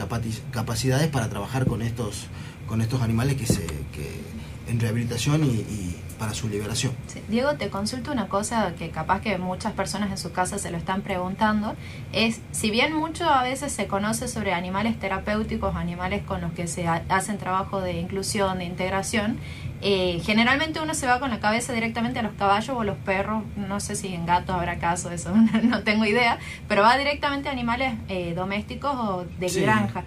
capacidades 0.51 1.09
para 1.09 1.29
trabajar 1.29 1.67
con 1.67 1.83
estos, 1.83 2.27
con 2.67 2.81
estos 2.81 3.03
animales 3.03 3.37
que 3.37 3.47
se, 3.47 3.67
que 3.67 4.23
en 4.69 4.81
rehabilitación 4.81 5.45
y, 5.45 5.49
y 5.49 5.97
para 6.23 6.35
su 6.35 6.49
liberación. 6.49 6.93
Sí. 7.09 7.21
Diego, 7.27 7.55
te 7.55 7.69
consulto 7.69 8.13
una 8.13 8.29
cosa 8.29 8.75
que 8.79 8.91
capaz 8.91 9.23
que 9.23 9.39
muchas 9.39 9.73
personas 9.73 10.09
en 10.13 10.19
su 10.19 10.31
casa 10.31 10.57
se 10.57 10.71
lo 10.71 10.77
están 10.77 11.03
preguntando. 11.03 11.75
Es, 12.13 12.41
si 12.53 12.71
bien 12.71 12.95
mucho 12.95 13.29
a 13.29 13.43
veces 13.43 13.73
se 13.73 13.89
conoce 13.89 14.29
sobre 14.29 14.55
animales 14.55 15.01
terapéuticos, 15.01 15.75
animales 15.75 16.23
con 16.23 16.41
los 16.41 16.53
que 16.53 16.69
se 16.69 16.87
ha, 16.87 17.03
hacen 17.09 17.39
trabajo 17.39 17.81
de 17.81 17.95
inclusión, 17.95 18.59
de 18.59 18.67
integración, 18.67 19.39
eh, 19.81 20.21
generalmente 20.23 20.79
uno 20.81 20.95
se 20.95 21.09
va 21.09 21.19
con 21.19 21.31
la 21.31 21.41
cabeza 21.41 21.73
directamente 21.73 22.21
a 22.21 22.23
los 22.23 22.35
caballos 22.35 22.77
o 22.77 22.85
los 22.85 22.99
perros, 22.99 23.43
no 23.57 23.81
sé 23.81 23.97
si 23.97 24.15
en 24.15 24.25
gatos 24.25 24.55
habrá 24.55 24.79
caso, 24.79 25.11
eso 25.11 25.35
no 25.65 25.83
tengo 25.83 26.05
idea, 26.05 26.39
pero 26.69 26.83
va 26.83 26.97
directamente 26.97 27.49
a 27.49 27.53
animales 27.53 27.95
eh, 28.09 28.33
domésticos 28.37 28.95
o 28.95 29.27
de 29.41 29.49
sí. 29.49 29.63
granja. 29.63 30.05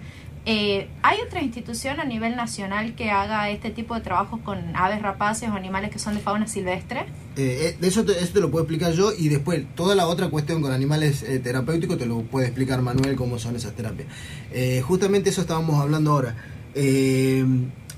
Eh, 0.48 0.86
¿Hay 1.02 1.18
otra 1.26 1.42
institución 1.42 1.98
a 1.98 2.04
nivel 2.04 2.36
nacional 2.36 2.94
que 2.94 3.10
haga 3.10 3.50
este 3.50 3.70
tipo 3.70 3.96
de 3.96 4.00
trabajos 4.00 4.38
con 4.44 4.76
aves 4.76 5.02
rapaces 5.02 5.48
o 5.48 5.54
animales 5.54 5.90
que 5.90 5.98
son 5.98 6.14
de 6.14 6.20
fauna 6.20 6.46
silvestre? 6.46 7.04
Eh, 7.36 7.76
eso, 7.82 8.04
te, 8.04 8.12
eso 8.12 8.32
te 8.32 8.40
lo 8.40 8.48
puedo 8.48 8.62
explicar 8.62 8.92
yo 8.92 9.10
y 9.12 9.28
después 9.28 9.64
toda 9.74 9.96
la 9.96 10.06
otra 10.06 10.28
cuestión 10.28 10.62
con 10.62 10.70
animales 10.70 11.24
eh, 11.24 11.40
terapéuticos 11.40 11.98
te 11.98 12.06
lo 12.06 12.22
puede 12.22 12.46
explicar 12.46 12.80
Manuel 12.80 13.16
cómo 13.16 13.40
son 13.40 13.56
esas 13.56 13.74
terapias. 13.74 14.06
Eh, 14.52 14.82
justamente 14.86 15.30
eso 15.30 15.40
estábamos 15.40 15.80
hablando 15.80 16.12
ahora. 16.12 16.36
Eh, 16.76 17.44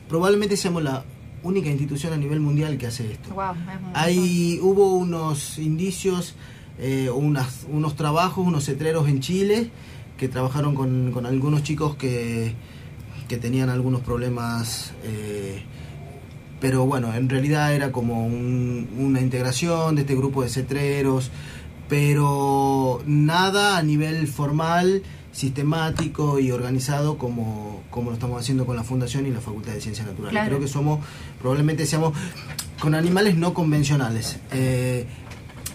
probablemente 0.09 0.57
seamos 0.57 0.83
la 0.83 1.05
única 1.43 1.69
institución 1.69 2.14
a 2.14 2.17
nivel 2.17 2.40
mundial 2.40 2.78
que 2.78 2.87
hace 2.87 3.12
esto. 3.12 3.35
Wow, 3.35 3.55
Hay, 3.93 4.59
hubo 4.62 4.95
unos 4.95 5.59
indicios, 5.59 6.35
eh, 6.78 7.11
unas, 7.11 7.67
unos 7.71 7.95
trabajos, 7.95 8.47
unos 8.47 8.64
cetreros 8.64 9.07
en 9.07 9.21
Chile 9.21 9.71
que 10.18 10.28
trabajaron 10.28 10.75
con, 10.75 11.12
con 11.12 11.25
algunos 11.25 11.62
chicos 11.62 11.94
que, 11.96 12.52
que, 13.28 13.38
tenían 13.38 13.70
algunos 13.70 14.00
problemas, 14.02 14.92
eh, 15.04 15.62
pero 16.60 16.84
bueno, 16.84 17.14
en 17.14 17.28
realidad 17.28 17.72
era 17.72 17.92
como 17.92 18.26
un, 18.26 18.88
una 18.98 19.20
integración 19.20 19.94
de 19.94 20.02
este 20.02 20.16
grupo 20.16 20.42
de 20.42 20.48
cetreros, 20.50 21.30
pero 21.88 23.00
nada 23.06 23.78
a 23.78 23.82
nivel 23.82 24.26
formal, 24.26 25.02
sistemático 25.32 26.40
y 26.40 26.50
organizado 26.50 27.16
como, 27.16 27.82
como 27.90 28.10
lo 28.10 28.14
estamos 28.14 28.40
haciendo 28.40 28.66
con 28.66 28.75
la 28.75 28.82
Fundación 28.82 29.25
y 29.26 29.30
la 29.30 29.40
Facultad 29.40 29.72
de 29.72 29.80
Ciencias 29.80 30.06
Naturales. 30.06 30.32
Claro. 30.32 30.48
Creo 30.48 30.60
que 30.60 30.68
somos, 30.68 31.00
probablemente 31.40 31.87
seamos 31.87 32.12
con 32.80 32.94
animales 32.96 33.37
no 33.37 33.54
convencionales. 33.54 34.38
Eh, 34.50 35.06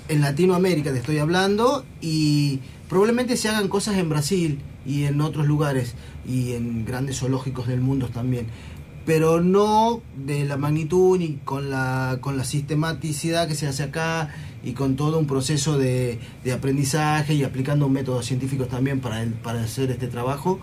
en 0.10 0.22
Latinoamérica 0.22 0.92
te 0.92 0.98
estoy 0.98 1.18
hablando 1.20 1.86
y 2.02 2.60
probablemente 2.94 3.38
se 3.38 3.50
hagan 3.50 3.70
cosas 3.70 3.98
en 3.98 4.08
Brasil 4.08 4.60
y 4.86 5.06
en 5.06 5.20
otros 5.20 5.48
lugares 5.48 5.96
y 6.28 6.54
en 6.54 6.86
grandes 6.86 7.18
zoológicos 7.18 7.66
del 7.66 7.82
mundo 7.82 8.10
también 8.10 8.46
pero 9.04 9.42
no 9.42 10.02
de 10.16 10.46
la 10.46 10.58
magnitud 10.58 11.18
ni 11.18 11.40
con 11.44 11.72
la 11.72 12.20
con 12.22 12.38
la 12.38 12.44
sistematicidad 12.44 13.48
que 13.48 13.56
se 13.56 13.66
hace 13.66 13.82
acá 13.82 14.30
y 14.64 14.74
con 14.74 14.96
todo 14.96 15.18
un 15.18 15.26
proceso 15.26 15.80
de, 15.80 16.20
de 16.44 16.54
aprendizaje 16.54 17.34
y 17.34 17.44
aplicando 17.44 17.90
métodos 17.90 18.28
científicos 18.28 18.70
también 18.70 19.00
para 19.00 19.24
el, 19.24 19.32
para 19.32 19.64
hacer 19.64 19.90
este 19.90 20.06
trabajo 20.08 20.60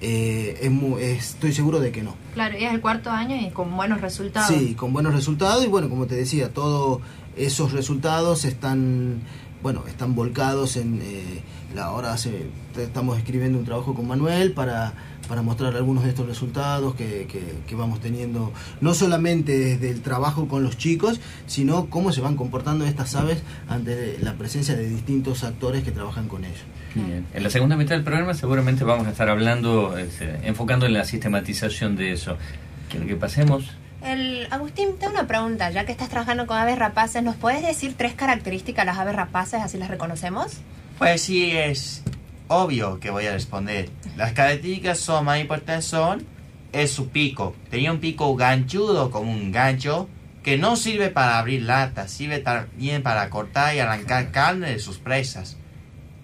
eh, 0.00 0.60
es 0.62 0.70
muy, 0.70 1.02
estoy 1.02 1.52
seguro 1.52 1.80
de 1.80 1.92
que 1.92 2.02
no. 2.02 2.16
Claro, 2.32 2.58
y 2.58 2.64
es 2.64 2.72
el 2.72 2.80
cuarto 2.80 3.10
año 3.10 3.36
y 3.36 3.50
con 3.50 3.76
buenos 3.76 4.00
resultados. 4.00 4.48
Sí, 4.48 4.74
con 4.74 4.92
buenos 4.94 5.12
resultados 5.14 5.62
y 5.64 5.68
bueno, 5.68 5.88
como 5.90 6.06
te 6.06 6.14
decía, 6.14 6.52
todos 6.52 7.00
esos 7.36 7.72
resultados 7.72 8.46
están 8.46 9.20
bueno, 9.62 9.82
están 9.86 10.14
volcados 10.14 10.76
en... 10.76 11.00
eh, 11.02 11.42
ahora 11.78 12.12
hace- 12.12 12.46
estamos 12.76 13.18
escribiendo 13.18 13.58
un 13.58 13.64
trabajo 13.64 13.94
con 13.94 14.06
Manuel 14.06 14.52
para, 14.52 14.92
para 15.28 15.42
mostrar 15.42 15.74
algunos 15.76 16.04
de 16.04 16.10
estos 16.10 16.26
resultados 16.26 16.94
que, 16.94 17.26
que- 17.26 17.58
que 17.66 17.74
vamos 17.74 18.00
teniendo, 18.00 18.52
no 18.80 18.94
solamente 18.94 19.58
desde 19.58 19.90
el 19.90 20.02
trabajo 20.02 20.46
con 20.48 20.62
los 20.62 20.76
chicos, 20.76 21.20
sino 21.46 21.86
cómo 21.86 22.12
se 22.12 22.20
van 22.20 22.36
comportando 22.36 22.84
estas 22.84 23.14
aves 23.14 23.42
ante 23.68 24.18
la 24.20 24.34
presencia 24.34 24.74
de 24.76 24.88
distintos 24.88 25.44
actores 25.44 25.82
que 25.84 25.90
trabajan 25.92 26.28
con 26.28 26.44
ellos. 26.44 26.60
Bien. 26.94 27.26
En 27.34 27.42
la 27.42 27.50
segunda 27.50 27.76
mitad 27.76 27.96
del 27.96 28.04
programa 28.04 28.34
seguramente 28.34 28.84
vamos 28.84 29.06
a 29.06 29.10
estar 29.10 29.28
hablando, 29.28 29.98
este, 29.98 30.46
enfocando 30.46 30.86
en 30.86 30.92
la 30.92 31.04
sistematización 31.04 31.96
de 31.96 32.12
eso. 32.12 32.36
¿Quieren 32.88 33.08
que 33.08 33.16
pasemos? 33.16 33.64
El, 34.04 34.46
Agustín, 34.50 34.90
tengo 35.00 35.14
una 35.14 35.26
pregunta. 35.26 35.70
Ya 35.70 35.86
que 35.86 35.92
estás 35.92 36.10
trabajando 36.10 36.46
con 36.46 36.56
aves 36.58 36.78
rapaces, 36.78 37.22
¿nos 37.22 37.36
puedes 37.36 37.62
decir 37.62 37.94
tres 37.96 38.12
características 38.12 38.84
de 38.84 38.92
las 38.92 38.98
aves 38.98 39.16
rapaces, 39.16 39.60
así 39.62 39.78
las 39.78 39.88
reconocemos? 39.88 40.58
Pues 40.98 41.22
sí, 41.22 41.50
es 41.50 42.02
obvio 42.48 43.00
que 43.00 43.10
voy 43.10 43.26
a 43.26 43.32
responder. 43.32 43.90
Las 44.16 44.32
características 44.32 44.98
son 44.98 45.24
más 45.24 45.40
importantes 45.40 45.84
son 45.86 46.26
es 46.72 46.92
su 46.92 47.08
pico. 47.08 47.54
Tenía 47.70 47.92
un 47.92 48.00
pico 48.00 48.34
ganchudo 48.36 49.10
como 49.10 49.32
un 49.32 49.52
gancho 49.52 50.08
que 50.42 50.58
no 50.58 50.76
sirve 50.76 51.08
para 51.08 51.38
abrir 51.38 51.62
latas, 51.62 52.10
sirve 52.10 52.38
también 52.38 53.02
para 53.02 53.30
cortar 53.30 53.74
y 53.74 53.78
arrancar 53.78 54.30
carne 54.30 54.70
de 54.70 54.78
sus 54.78 54.98
presas. 54.98 55.56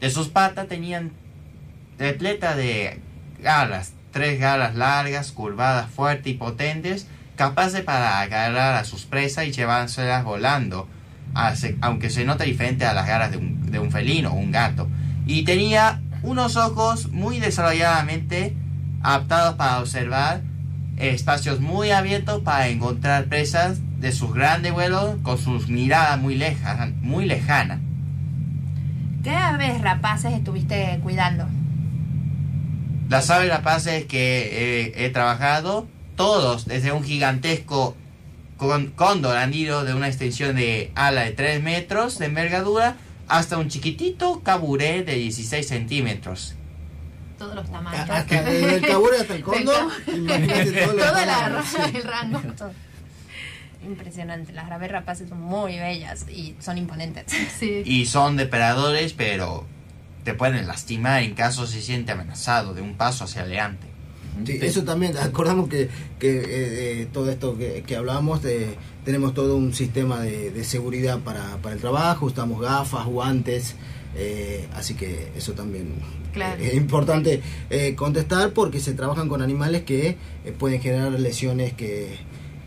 De 0.00 0.10
sus 0.10 0.28
patas 0.28 0.68
tenían 0.68 1.12
repleta 1.98 2.54
de 2.54 3.00
garras, 3.40 3.92
tres 4.12 4.38
garras 4.38 4.74
largas, 4.74 5.32
curvadas, 5.32 5.90
fuertes 5.90 6.32
y 6.32 6.36
potentes, 6.36 7.06
capaces 7.36 7.82
para 7.82 8.20
agarrar 8.20 8.74
a 8.74 8.84
sus 8.84 9.04
presas 9.04 9.46
y 9.46 9.52
llevárselas 9.52 10.24
volando, 10.24 10.88
aunque 11.34 12.10
se 12.10 12.24
nota 12.24 12.44
diferente 12.44 12.84
a 12.84 12.94
las 12.94 13.06
garras 13.06 13.30
de 13.30 13.36
un, 13.36 13.70
de 13.70 13.78
un 13.78 13.90
felino 13.90 14.30
o 14.30 14.34
un 14.34 14.50
gato. 14.50 14.88
Y 15.26 15.44
tenía 15.44 16.00
unos 16.22 16.56
ojos 16.56 17.08
muy 17.10 17.40
desarrolladamente 17.40 18.54
adaptados 19.02 19.54
para 19.54 19.80
observar 19.80 20.42
espacios 20.96 21.60
muy 21.60 21.90
abiertos 21.90 22.42
para 22.42 22.68
encontrar 22.68 23.26
presas 23.26 23.80
de 24.00 24.12
sus 24.12 24.32
grandes 24.34 24.72
vuelos 24.72 25.16
con 25.22 25.38
sus 25.38 25.68
miradas 25.68 26.20
muy 26.20 26.34
lejanas, 26.34 26.90
muy 27.00 27.26
lejanas. 27.26 27.80
¿Qué 29.22 29.30
aves 29.30 29.80
rapaces 29.80 30.32
estuviste 30.32 30.98
cuidando? 31.02 31.46
Las 33.08 33.30
aves 33.30 33.48
rapaces 33.50 34.04
que 34.06 34.86
eh, 34.86 34.92
he 35.04 35.10
trabajado, 35.10 35.86
todos, 36.16 36.66
desde 36.66 36.92
un 36.92 37.02
gigantesco 37.02 37.96
con- 38.60 38.88
cóndor 38.90 39.38
andido 39.38 39.84
de 39.84 39.94
una 39.94 40.06
extensión 40.08 40.54
de 40.54 40.92
ala 40.94 41.22
de 41.22 41.30
3 41.32 41.62
metros 41.62 42.18
de 42.18 42.26
envergadura, 42.26 42.96
hasta 43.26 43.56
un 43.56 43.68
chiquitito 43.68 44.40
caburé 44.44 45.02
de 45.02 45.14
16 45.14 45.66
centímetros. 45.66 46.54
Todos 47.38 47.54
los 47.54 47.70
tamaños. 47.70 48.08
Hasta 48.10 48.42
desde 48.42 48.74
el 48.76 48.86
cabure 48.86 49.16
hasta 49.18 49.34
el 49.34 49.42
cóndor, 49.50 49.90
imagínate 50.06 50.72
todos 50.72 50.94
los 50.94 51.06
Toda 51.08 51.26
la 51.26 51.38
tamaños. 51.40 51.72
ra- 51.72 51.88
el 51.98 52.02
rango. 52.04 52.40
Todo. 52.58 52.72
Impresionante. 53.82 54.52
Las 54.52 54.70
aves 54.70 54.90
rapaces 54.92 55.28
son 55.28 55.40
muy 55.40 55.78
bellas 55.78 56.26
y 56.28 56.54
son 56.60 56.76
imponentes. 56.76 57.24
Sí. 57.58 57.82
Y 57.86 58.04
son 58.06 58.36
depredadores, 58.36 59.14
pero 59.14 59.66
te 60.22 60.34
pueden 60.34 60.66
lastimar 60.66 61.22
en 61.22 61.32
caso 61.34 61.66
se 61.66 61.80
siente 61.80 62.12
amenazado 62.12 62.74
de 62.74 62.82
un 62.82 62.94
paso 62.96 63.24
hacia 63.24 63.40
adelante. 63.42 63.86
Sí, 64.44 64.58
eso 64.62 64.84
también, 64.84 65.16
acordamos 65.18 65.68
que, 65.68 65.88
que 66.18 66.38
eh, 66.38 66.42
eh, 67.02 67.08
todo 67.12 67.30
esto 67.30 67.58
que, 67.58 67.82
que 67.86 67.96
hablamos, 67.96 68.42
de, 68.42 68.74
tenemos 69.04 69.34
todo 69.34 69.56
un 69.56 69.74
sistema 69.74 70.20
de, 70.20 70.50
de 70.50 70.64
seguridad 70.64 71.18
para, 71.20 71.56
para 71.58 71.74
el 71.74 71.80
trabajo, 71.80 72.26
usamos 72.26 72.60
gafas, 72.60 73.06
guantes, 73.06 73.74
eh, 74.16 74.66
así 74.74 74.94
que 74.94 75.28
eso 75.36 75.52
también 75.52 75.88
Claro. 76.32 76.62
eh, 76.62 76.68
es 76.68 76.74
importante 76.74 77.42
eh, 77.70 77.94
contestar 77.96 78.52
porque 78.52 78.80
se 78.80 78.94
trabajan 78.94 79.28
con 79.28 79.42
animales 79.42 79.82
que 79.82 80.16
eh, 80.44 80.52
pueden 80.58 80.80
generar 80.80 81.12
lesiones 81.12 81.72
que, 81.74 82.08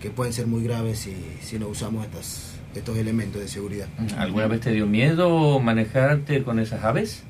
que 0.02 0.10
pueden 0.10 0.34
ser 0.34 0.48
muy 0.48 0.64
graves 0.64 1.00
si, 1.00 1.16
si 1.42 1.58
no 1.60 1.68
usamos 1.70 2.06
estas, 2.06 2.52
estos 2.76 2.98
elementos 2.98 3.42
de 3.42 3.48
seguridad. 3.48 3.88
¿Alguna 4.18 4.48
vez 4.48 4.62
te 4.62 4.72
dio 4.72 4.86
miedo 4.86 5.60
manejarte 5.60 6.44
con 6.44 6.60
esas 6.60 6.84
aves? 6.84 7.24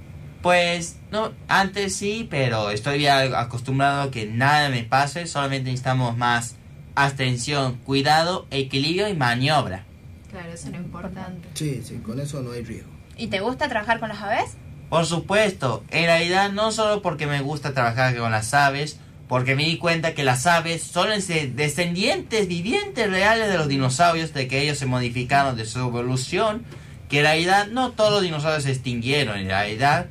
Pues 0.44 0.98
no, 1.10 1.32
antes 1.48 1.96
sí, 1.96 2.28
pero 2.30 2.70
estoy 2.70 3.02
ya 3.02 3.40
acostumbrado 3.40 4.02
a 4.04 4.12
que 4.12 4.26
nada 4.28 4.68
me 4.70 4.84
pase, 4.84 5.26
solamente 5.26 5.72
necesitamos 5.72 6.18
más 6.18 6.58
atención, 6.96 7.76
cuidado, 7.86 8.46
equilibrio 8.52 9.08
y 9.08 9.14
maniobra. 9.16 9.86
Claro, 10.30 10.52
eso 10.52 10.68
es 10.68 10.74
lo 10.74 10.80
importante. 10.80 11.48
Sí, 11.54 11.82
sí, 11.84 11.96
con 12.06 12.20
eso 12.20 12.42
no 12.42 12.52
hay 12.52 12.64
riesgo. 12.64 12.90
¿Y 13.18 13.28
te 13.28 13.40
gusta 13.40 13.70
trabajar 13.70 14.00
con 14.02 14.10
las 14.10 14.22
aves? 14.22 14.58
Por 14.90 15.06
supuesto, 15.06 15.84
en 15.92 16.06
realidad 16.06 16.52
no 16.52 16.72
solo 16.74 17.02
porque 17.02 17.26
me 17.26 17.40
gusta 17.42 17.74
trabajar 17.74 18.14
con 18.18 18.32
las 18.32 18.54
aves, 18.54 19.00
porque 19.30 19.56
me 19.56 19.64
di 19.64 19.78
cuenta 19.78 20.14
que 20.14 20.24
las 20.26 20.46
aves 20.46 20.84
son 20.84 21.08
des- 21.10 21.56
descendientes 21.56 22.50
vivientes 22.50 23.10
reales 23.10 23.48
de 23.48 23.58
los 23.58 23.70
dinosaurios, 23.70 24.34
de 24.34 24.48
que 24.50 24.62
ellos 24.62 24.78
se 24.78 24.88
modificaron 24.88 25.56
de 25.56 25.66
su 25.66 25.80
evolución, 25.80 26.66
que 27.08 27.20
en 27.20 27.24
realidad 27.26 27.68
no 27.68 27.92
todos 27.92 28.12
los 28.12 28.22
dinosaurios 28.24 28.64
se 28.64 28.72
extinguieron, 28.72 29.40
en 29.40 29.48
realidad 29.48 30.08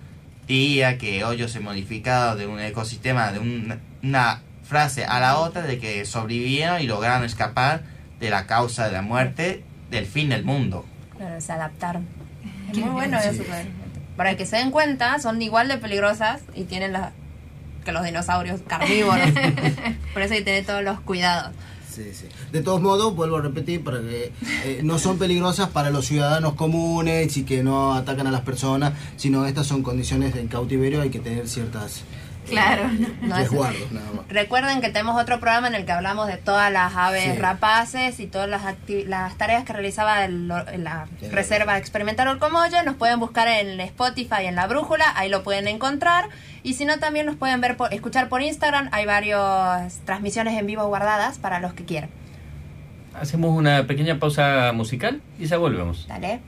diría 0.47 0.99
que 0.99 1.19
ellos 1.25 1.51
se 1.53 1.61
modificaron 1.61 2.39
de 2.39 2.47
un 2.47 2.61
ecosistema, 2.61 3.33
de 3.33 3.39
un- 3.39 3.79
una 4.03 4.41
frase 4.65 5.05
a 5.05 5.21
la 5.21 5.39
otra, 5.39 5.63
de 5.63 5.79
que 5.79 6.05
sobrevivieron 6.05 6.81
y 6.81 6.87
lograron 6.87 7.25
escapar 7.25 7.83
de 8.21 8.31
la 8.31 8.47
causa 8.47 8.87
de 8.87 8.93
la 8.93 9.03
muerte, 9.03 9.63
del 9.91 10.07
fin 10.07 10.29
del 10.31 10.45
mundo. 10.45 10.87
Claro, 11.17 11.41
se 11.41 11.53
adaptaron. 11.53 12.07
Es 12.69 12.75
Qué 12.75 12.81
muy 12.81 12.91
bueno 12.91 13.19
bien, 13.21 13.35
eso. 13.35 13.43
sí. 13.43 13.49
que- 13.49 13.83
Para 14.17 14.37
que 14.37 14.45
se 14.47 14.57
den 14.57 14.71
cuenta, 14.71 15.19
son 15.21 15.41
igual 15.43 15.69
de 15.69 15.79
peligrosas 15.79 16.43
y 16.55 16.65
tienen 16.65 16.93
las 16.93 17.13
que 17.85 17.93
los 17.93 18.05
dinosaurios 18.05 18.61
carnívoros. 18.67 19.27
Por 20.13 20.23
eso 20.23 20.35
hay 20.35 20.41
que 20.41 20.45
tener 20.45 20.65
todos 20.67 20.83
los 20.85 21.01
cuidados. 21.01 21.53
Sí, 21.93 22.11
sí. 22.15 22.27
De 22.53 22.63
todos 22.63 22.81
modos, 22.81 23.15
vuelvo 23.15 23.37
a 23.37 23.43
repetir, 23.43 23.85
para 23.85 24.01
que 24.01 24.33
eh, 24.65 24.81
no 24.83 24.99
son 24.99 25.19
peligrosas 25.19 25.69
para 25.69 25.91
los 25.91 26.07
ciudadanos 26.07 26.55
comunes 26.55 27.37
y 27.37 27.45
que 27.45 27.63
no 27.63 27.93
atacan 27.93 28.27
a 28.27 28.31
las 28.31 28.41
personas, 28.41 28.95
sino 29.17 29.45
estas 29.45 29.67
son 29.67 29.83
condiciones 29.83 30.35
en 30.37 30.49
cautiverio, 30.49 31.03
hay 31.03 31.11
que 31.11 31.19
tener 31.19 31.49
ciertas 31.49 32.05
Claro. 32.49 32.89
No 33.23 33.37
es- 33.37 33.43
resguardos 33.51 33.93
nada 33.93 34.07
más. 34.17 34.27
Recuerden 34.29 34.81
que 34.81 34.89
tenemos 34.89 35.21
otro 35.21 35.39
programa 35.41 35.69
en 35.69 35.75
el 35.75 35.85
que 35.85 35.93
hablamos 35.93 36.27
de 36.27 36.37
todas 36.37 36.73
las 36.73 36.95
aves 36.97 37.35
Sí. 37.35 37.39
rapaces 37.39 38.19
y 38.21 38.27
todas 38.27 38.49
las, 38.49 38.63
las 39.07 39.37
tareas 39.39 39.65
que 39.65 39.73
realizaba 39.73 40.25
el- 40.25 40.49
la. 40.49 41.07
Reserva 41.31 41.79
Experimental 41.79 42.29
Orcomolle. 42.29 42.83
Nos 42.85 42.97
pueden 42.97 43.21
buscar 43.21 43.49
en 43.49 43.81
Spotify, 43.81 44.47
en 44.47 44.57
La 44.57 44.67
Brújula, 44.67 45.05
ahí 45.17 45.29
lo 45.29 45.43
pueden 45.43 45.69
encontrar. 45.69 46.29
Y 46.63 46.75
si 46.75 46.85
no, 46.85 46.99
también 46.99 47.27
nos 47.27 47.37
pueden 47.37 47.61
ver 47.61 47.77
por, 47.77 47.93
escuchar 47.95 48.29
por 48.29 48.43
Instagram. 48.43 48.89
Hay 48.93 49.07
varias 49.07 50.01
transmisiones 50.05 50.59
en 50.59 50.67
vivo 50.67 50.87
guardadas 50.87 51.39
para 51.39 51.61
los 51.61 51.75
que 51.75 51.85
quieran. 51.85 52.11
Hacemos 53.21 53.51
una 53.57 53.87
pequeña 53.87 54.19
pausa 54.19 54.73
musical 54.73 55.21
y 55.39 55.47
ya 55.47 55.59
volvemos. 55.59 56.07
Dale. 56.09 56.41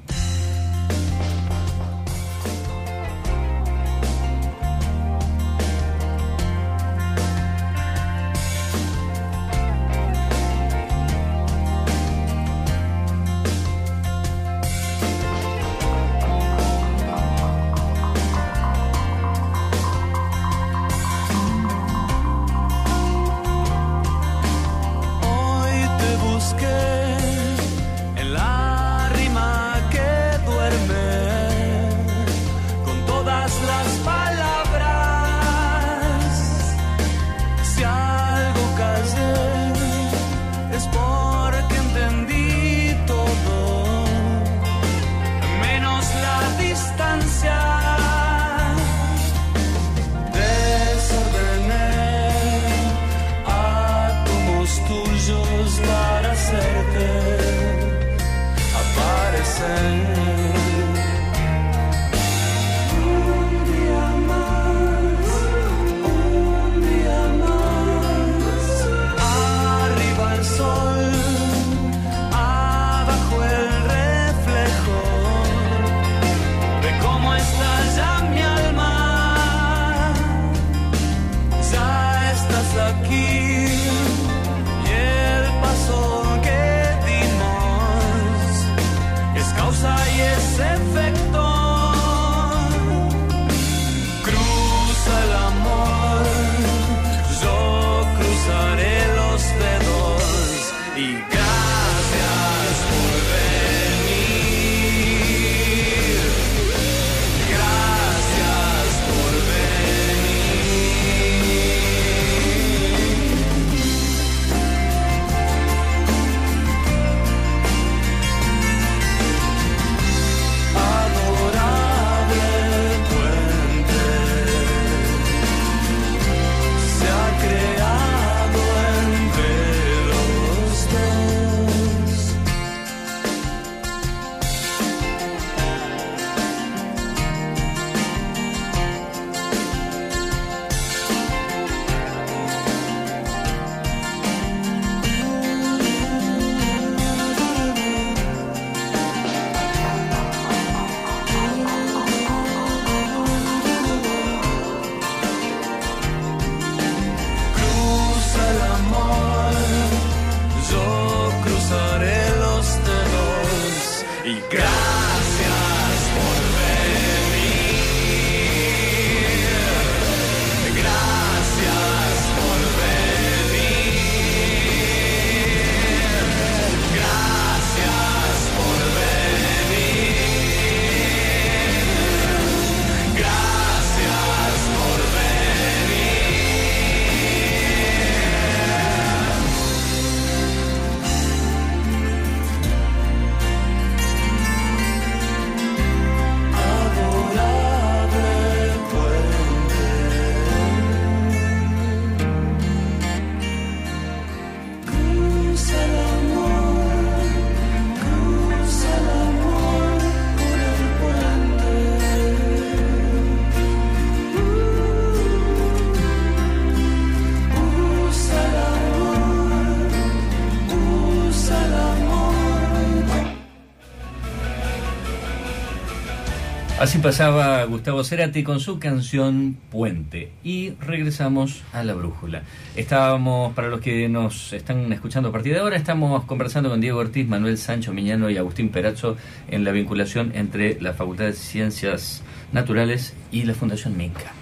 Así 226.85 226.99
pasaba 226.99 227.65
Gustavo 227.65 228.05
Cerati 228.05 228.43
con 228.43 228.61
su 228.61 228.79
canción 228.79 229.57
Puente. 229.71 230.31
Y 230.45 230.73
regresamos 230.73 231.63
a 231.73 231.83
la 231.83 231.95
brújula. 231.95 232.43
Estábamos, 232.77 233.55
para 233.55 233.69
los 233.69 233.81
que 233.81 234.07
nos 234.11 234.53
están 234.53 234.93
escuchando 234.93 235.31
a 235.31 235.33
partir 235.33 235.55
de 235.55 235.61
ahora, 235.61 235.79
estamos 235.79 236.25
conversando 236.25 236.69
con 236.69 236.83
Diego 236.83 236.99
Ortiz, 236.99 237.27
Manuel 237.27 237.57
Sancho 237.57 237.95
Miñano 237.95 238.29
y 238.29 238.37
Agustín 238.37 238.69
Perazzo 238.69 239.17
en 239.49 239.65
la 239.65 239.73
vinculación 239.73 240.33
entre 240.35 240.79
la 240.79 240.93
Facultad 240.93 241.25
de 241.25 241.33
Ciencias 241.33 242.23
Naturales 242.53 243.15
y 243.33 243.45
la 243.45 243.55
Fundación 243.55 243.97
Minca. 243.97 244.35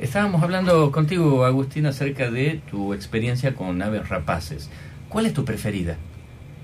Estábamos 0.00 0.42
hablando 0.42 0.90
contigo, 0.90 1.44
Agustín, 1.44 1.86
acerca 1.86 2.28
de 2.28 2.60
tu 2.68 2.92
experiencia 2.92 3.54
con 3.54 3.80
aves 3.82 4.08
rapaces. 4.08 4.68
¿Cuál 5.08 5.26
es 5.26 5.32
tu 5.32 5.44
preferida? 5.44 5.96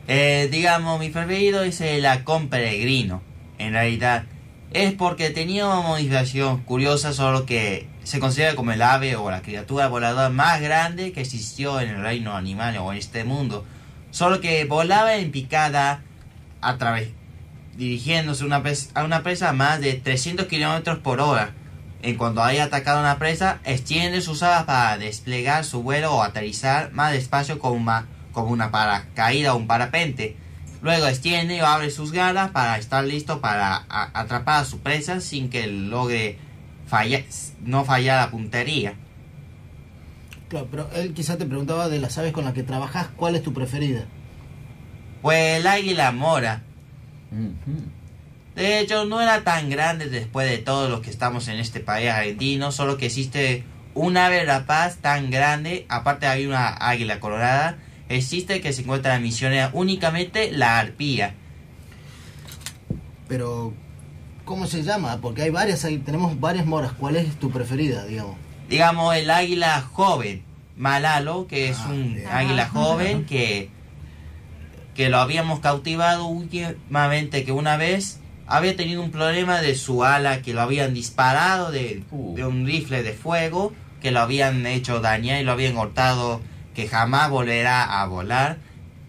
Eh, 0.09 0.49
digamos, 0.51 0.99
mi 0.99 1.11
preferido 1.11 1.63
es 1.63 1.81
el 1.83 2.05
halcón 2.05 2.49
peregrino. 2.49 3.23
En 3.59 3.75
realidad, 3.75 4.25
es 4.73 4.93
porque 4.93 5.31
tenía 5.31 5.67
una 5.67 5.81
modificación 5.81 6.63
curiosa, 6.63 7.13
solo 7.13 7.47
que 7.47 7.89
se 8.05 8.21
considera 8.21 8.55
como 8.55 8.73
el 8.73 8.83
ave 8.83 9.17
o 9.17 9.31
la 9.31 9.43
criatura 9.43 9.89
voladora 9.89 10.29
más 10.29 10.61
grande 10.61 11.13
que 11.13 11.23
existió 11.23 11.81
en 11.81 11.91
el 11.91 12.03
reino 12.03 12.37
animal 12.37 12.77
o 12.79 12.93
en 12.93 12.99
este 12.99 13.25
mundo. 13.25 13.65
Solo 14.11 14.41
que 14.41 14.65
volaba 14.65 15.17
en 15.17 15.31
picada 15.31 16.03
a 16.61 16.77
través, 16.77 17.11
dirigiéndose 17.77 18.45
una 18.45 18.63
a 18.95 19.05
una 19.05 19.23
presa 19.23 19.51
a 19.51 19.53
más 19.53 19.81
de 19.81 19.95
300 19.95 20.47
kilómetros 20.47 20.99
por 20.99 21.21
hora. 21.21 21.53
En 22.01 22.17
cuanto 22.17 22.43
haya 22.45 22.65
atacado 22.65 23.01
una 23.01 23.19
presa, 23.19 23.61
extiende 23.65 24.21
sus 24.21 24.43
alas 24.43 24.65
para 24.65 24.99
desplegar 24.99 25.65
su 25.65 25.83
vuelo 25.83 26.15
o 26.15 26.23
aterrizar 26.23 26.93
más 26.93 27.13
despacio 27.13 27.59
como 27.59 27.75
una, 27.75 28.07
como 28.33 28.51
una 28.51 28.71
paracaída 28.71 29.55
o 29.55 29.57
un 29.57 29.67
parapente. 29.67 30.37
Luego 30.81 31.07
extiende 31.07 31.61
o 31.63 31.67
abre 31.67 31.91
sus 31.91 32.13
garras 32.13 32.51
para 32.51 32.79
estar 32.79 33.05
listo 33.05 33.41
para 33.41 33.85
a- 33.89 34.11
atrapar 34.21 34.63
a 34.63 34.65
su 34.65 34.79
presa 34.81 35.21
sin 35.21 35.51
que 35.51 35.67
logre 35.67 36.39
fallar, 36.87 37.23
no 37.65 37.85
fallar 37.85 38.25
la 38.25 38.31
puntería. 38.31 38.95
Claro, 40.49 40.69
pero 40.71 40.89
él 40.95 41.13
quizá 41.15 41.37
te 41.37 41.45
preguntaba 41.47 41.89
de 41.89 41.99
las 41.99 42.17
aves 42.17 42.33
con 42.33 42.45
las 42.45 42.55
que 42.55 42.63
trabajas, 42.63 43.09
¿cuál 43.17 43.35
es 43.35 43.43
tu 43.43 43.53
preferida? 43.53 44.05
Pues 45.21 45.59
el 45.59 45.67
águila 45.67 46.13
mora. 46.13 46.63
De 48.55 48.81
hecho, 48.81 49.05
no 49.05 49.21
era 49.21 49.43
tan 49.45 49.69
grande 49.71 50.09
después 50.09 50.49
de 50.49 50.59
todos 50.59 50.91
los 50.91 51.01
que 51.01 51.11
estamos 51.11 51.49
en 51.49 51.59
este 51.59 51.81
país 51.81 52.09
argentino, 52.11 52.73
solo 52.73 52.97
que 52.97 53.07
existe 53.07 53.65
un 53.95 54.17
ave 54.17 54.45
rapaz 54.45 54.97
tan 54.99 55.31
grande, 55.31 55.87
aparte 55.89 56.27
hay 56.27 56.47
una 56.47 56.69
águila 56.69 57.21
colorada, 57.21 57.77
existe 58.09 58.61
que 58.61 58.73
se 58.73 58.83
encuentra 58.83 59.17
en 59.17 59.23
Misiones 59.23 59.69
únicamente 59.73 60.51
la 60.53 60.79
arpía. 60.79 61.35
Pero, 63.29 63.73
¿cómo 64.45 64.67
se 64.67 64.83
llama? 64.83 65.19
Porque 65.21 65.43
hay 65.43 65.51
varias, 65.51 65.85
hay- 65.85 65.99
tenemos 65.99 66.39
varias 66.41 66.67
moras. 66.67 66.93
¿Cuál 66.99 67.17
es 67.17 67.35
tu 67.39 67.51
preferida, 67.51 68.05
digamos? 68.05 68.37
digamos, 68.69 69.17
el 69.17 69.31
águila 69.31 69.81
joven, 69.81 70.43
Malalo, 70.77 71.47
que 71.47 71.71
es 71.71 71.79
Ah, 71.79 71.89
un 71.89 72.15
bien. 72.17 72.29
águila 72.29 72.69
joven 72.69 73.25
que, 73.25 73.71
que 74.95 75.09
lo 75.09 75.17
habíamos 75.21 75.61
cautivado 75.61 76.27
últimamente, 76.27 77.45
que 77.45 77.53
una 77.53 77.79
vez 77.79 78.21
había 78.47 78.77
tenido 78.77 79.03
un 79.03 79.11
problema 79.11 79.63
de 79.63 79.75
su 79.75 80.05
ala, 80.05 80.43
que 80.43 80.53
lo 80.53 80.61
habían 80.61 80.93
disparado 80.93 81.71
de, 81.71 82.03
Uh. 82.11 82.35
de 82.37 82.45
un 82.45 82.67
rifle 82.67 83.03
de 83.03 83.15
fuego, 83.15 83.73
que 84.03 84.11
lo 84.11 84.21
habían 84.21 84.67
hecho 84.67 85.01
dañar 85.01 85.41
y 85.41 85.45
lo 85.45 85.53
habían 85.53 85.75
cortado, 85.75 86.43
que 86.79 86.87
jamás 86.87 87.29
volverá 87.29 88.01
a 88.01 88.07
volar. 88.07 88.59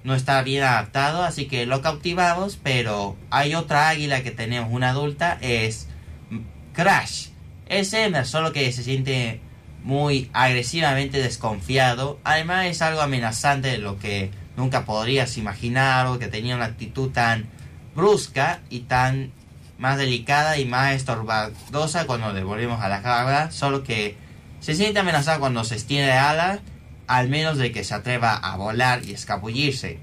No 0.03 0.15
está 0.15 0.41
bien 0.41 0.63
adaptado, 0.63 1.21
así 1.21 1.45
que 1.45 1.67
lo 1.67 1.83
cautivamos, 1.83 2.57
pero 2.57 3.15
hay 3.29 3.53
otra 3.53 3.89
águila 3.89 4.23
que 4.23 4.31
tenemos, 4.31 4.71
una 4.71 4.89
adulta, 4.89 5.37
es 5.39 5.87
Crash. 6.73 7.27
Es 7.67 7.93
hembra, 7.93 8.25
solo 8.25 8.53
que 8.53 8.71
se 8.71 8.81
siente 8.81 9.39
muy 9.83 10.31
agresivamente 10.33 11.19
desconfiado. 11.19 12.19
Además 12.23 12.65
es 12.65 12.81
algo 12.81 13.01
amenazante 13.01 13.67
de 13.67 13.77
lo 13.77 13.99
que 13.99 14.31
nunca 14.57 14.83
podrías 14.83 15.37
imaginar, 15.37 16.07
o 16.07 16.17
que 16.17 16.27
tenía 16.27 16.55
una 16.55 16.65
actitud 16.65 17.11
tan 17.11 17.45
brusca 17.95 18.61
y 18.71 18.79
tan 18.79 19.31
más 19.77 19.99
delicada 19.99 20.57
y 20.57 20.65
más 20.65 20.95
estorbadosa 20.95 22.07
cuando 22.07 22.33
le 22.33 22.43
volvemos 22.43 22.81
a 22.81 22.89
la 22.89 23.03
cabra, 23.03 23.51
solo 23.51 23.83
que 23.83 24.17
se 24.59 24.73
siente 24.73 24.97
amenazada 24.97 25.37
cuando 25.37 25.63
se 25.63 25.75
extiende 25.75 26.13
alas, 26.13 26.61
al 27.09 27.27
menos 27.27 27.57
de 27.57 27.71
que 27.71 27.83
se 27.83 27.95
atreva 27.95 28.35
a 28.35 28.55
volar 28.55 29.03
y 29.03 29.13
escabullirse. 29.13 29.97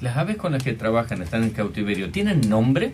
¿Las 0.00 0.16
aves 0.16 0.36
con 0.36 0.50
las 0.52 0.62
que 0.64 0.72
trabajan 0.72 1.22
están 1.22 1.44
en 1.44 1.50
cautiverio 1.50 2.10
tienen 2.10 2.40
nombre? 2.48 2.92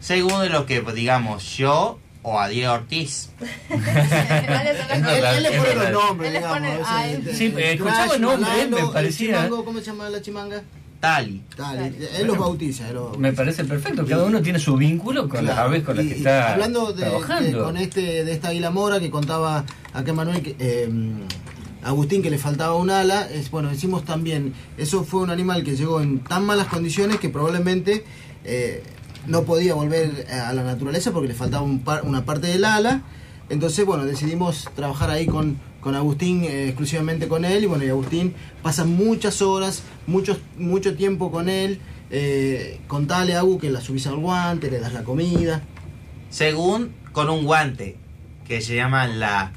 Según 0.00 0.40
de 0.40 0.48
lo 0.48 0.64
que 0.64 0.80
digamos 0.94 1.56
yo 1.58 1.98
o 2.22 2.40
a 2.40 2.48
Diego 2.48 2.72
Ortiz. 2.72 3.28
¿Cuáles 3.68 4.78
son 4.78 4.88
las 5.02 5.18
Es 5.18 5.36
Él, 5.36 5.42
le 5.42 5.50
pone 5.52 5.74
los 5.74 5.92
nombres, 5.92 6.32
digamos. 6.32 6.88
Sí, 7.36 7.44
el 7.46 7.58
eh, 7.58 7.72
escuchaba 7.74 8.18
nombres, 8.18 8.70
me 8.70 8.92
parecía- 8.92 9.48
¿Cómo 9.50 9.78
se 9.78 9.84
llama 9.84 10.08
la 10.08 10.22
chimanga? 10.22 10.62
Tali. 10.98 11.42
Claro. 11.54 11.84
él 11.84 12.26
los 12.26 12.38
bautiza. 12.38 12.88
él 12.88 12.94
los 12.94 13.18
Me 13.18 13.34
parece 13.34 13.64
perfecto. 13.64 14.06
Cada 14.06 14.24
uno 14.24 14.40
tiene 14.40 14.58
su 14.58 14.76
vínculo 14.78 15.28
con 15.28 15.44
las 15.44 15.58
aves 15.58 15.82
con 15.84 15.94
las 15.96 16.06
y- 16.06 16.08
que 16.08 16.14
está 16.16 16.54
hablando 16.54 16.90
de, 16.94 17.02
trabajando. 17.02 17.58
de- 17.58 17.64
con 17.64 17.76
este 17.76 18.24
de 18.24 18.32
esta 18.32 18.48
águila 18.48 18.70
mora 18.70 18.98
que 18.98 19.10
contaba 19.10 19.62
acá 19.92 20.12
Manuel 20.14 20.40
que, 20.42 20.56
eh, 20.58 20.88
Agustín 21.86 22.20
que 22.20 22.30
le 22.30 22.38
faltaba 22.38 22.74
un 22.74 22.90
ala 22.90 23.28
es 23.30 23.50
bueno 23.50 23.68
decimos 23.68 24.04
también 24.04 24.54
eso 24.76 25.04
fue 25.04 25.20
un 25.20 25.30
animal 25.30 25.62
que 25.62 25.76
llegó 25.76 26.00
en 26.00 26.18
tan 26.18 26.44
malas 26.44 26.66
condiciones 26.66 27.18
que 27.20 27.28
probablemente 27.28 28.04
eh, 28.44 28.82
no 29.26 29.44
podía 29.44 29.74
volver 29.74 30.26
a 30.30 30.52
la 30.52 30.64
naturaleza 30.64 31.12
porque 31.12 31.28
le 31.28 31.34
faltaba 31.34 31.62
una 31.62 32.24
parte 32.24 32.48
del 32.48 32.64
ala. 32.64 33.02
Entonces 33.48 33.86
bueno 33.86 34.04
decidimos 34.04 34.68
trabajar 34.74 35.10
ahí 35.10 35.26
con 35.26 35.58
con 35.80 35.94
Agustín 35.94 36.42
eh, 36.42 36.66
exclusivamente 36.66 37.28
con 37.28 37.44
él. 37.44 37.62
Y 37.62 37.66
bueno 37.66 37.84
y 37.84 37.88
Agustín 37.88 38.34
pasa 38.62 38.84
muchas 38.84 39.40
horas 39.40 39.82
mucho 40.08 40.36
mucho 40.58 40.96
tiempo 40.96 41.30
con 41.30 41.48
él. 41.48 41.80
Eh, 42.10 42.80
contale 42.88 43.34
a 43.34 43.40
Agu 43.40 43.58
que 43.58 43.70
la 43.70 43.80
subís 43.80 44.08
al 44.08 44.16
guante 44.16 44.70
le 44.70 44.80
das 44.80 44.92
la 44.92 45.04
comida. 45.04 45.62
Según 46.30 46.92
con 47.12 47.30
un 47.30 47.44
guante 47.44 47.96
que 48.48 48.60
se 48.60 48.74
llama 48.74 49.06
la 49.06 49.52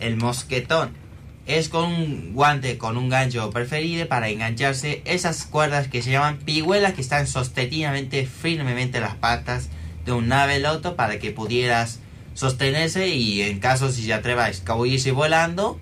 el 0.00 0.16
mosquetón. 0.16 1.03
Es 1.46 1.68
con 1.68 1.84
un 1.84 2.32
guante 2.32 2.78
con 2.78 2.96
un 2.96 3.08
gancho 3.08 3.50
preferido 3.50 4.08
para 4.08 4.28
engancharse 4.28 5.02
esas 5.04 5.44
cuerdas 5.44 5.88
que 5.88 6.02
se 6.02 6.10
llaman 6.12 6.38
pigüelas 6.38 6.94
que 6.94 7.02
están 7.02 7.26
sostenidamente 7.26 8.26
firmemente 8.26 9.00
las 9.00 9.14
patas 9.16 9.68
de 10.06 10.12
un 10.12 10.32
ave 10.32 10.58
loto 10.58 10.96
para 10.96 11.18
que 11.18 11.30
pudieras 11.30 12.00
sostenerse 12.34 13.08
y 13.08 13.42
en 13.42 13.60
caso 13.60 13.90
si 13.92 14.04
se 14.04 14.14
atreva 14.14 14.46
a 14.46 14.50
escabullirse 14.50 15.12
volando 15.12 15.78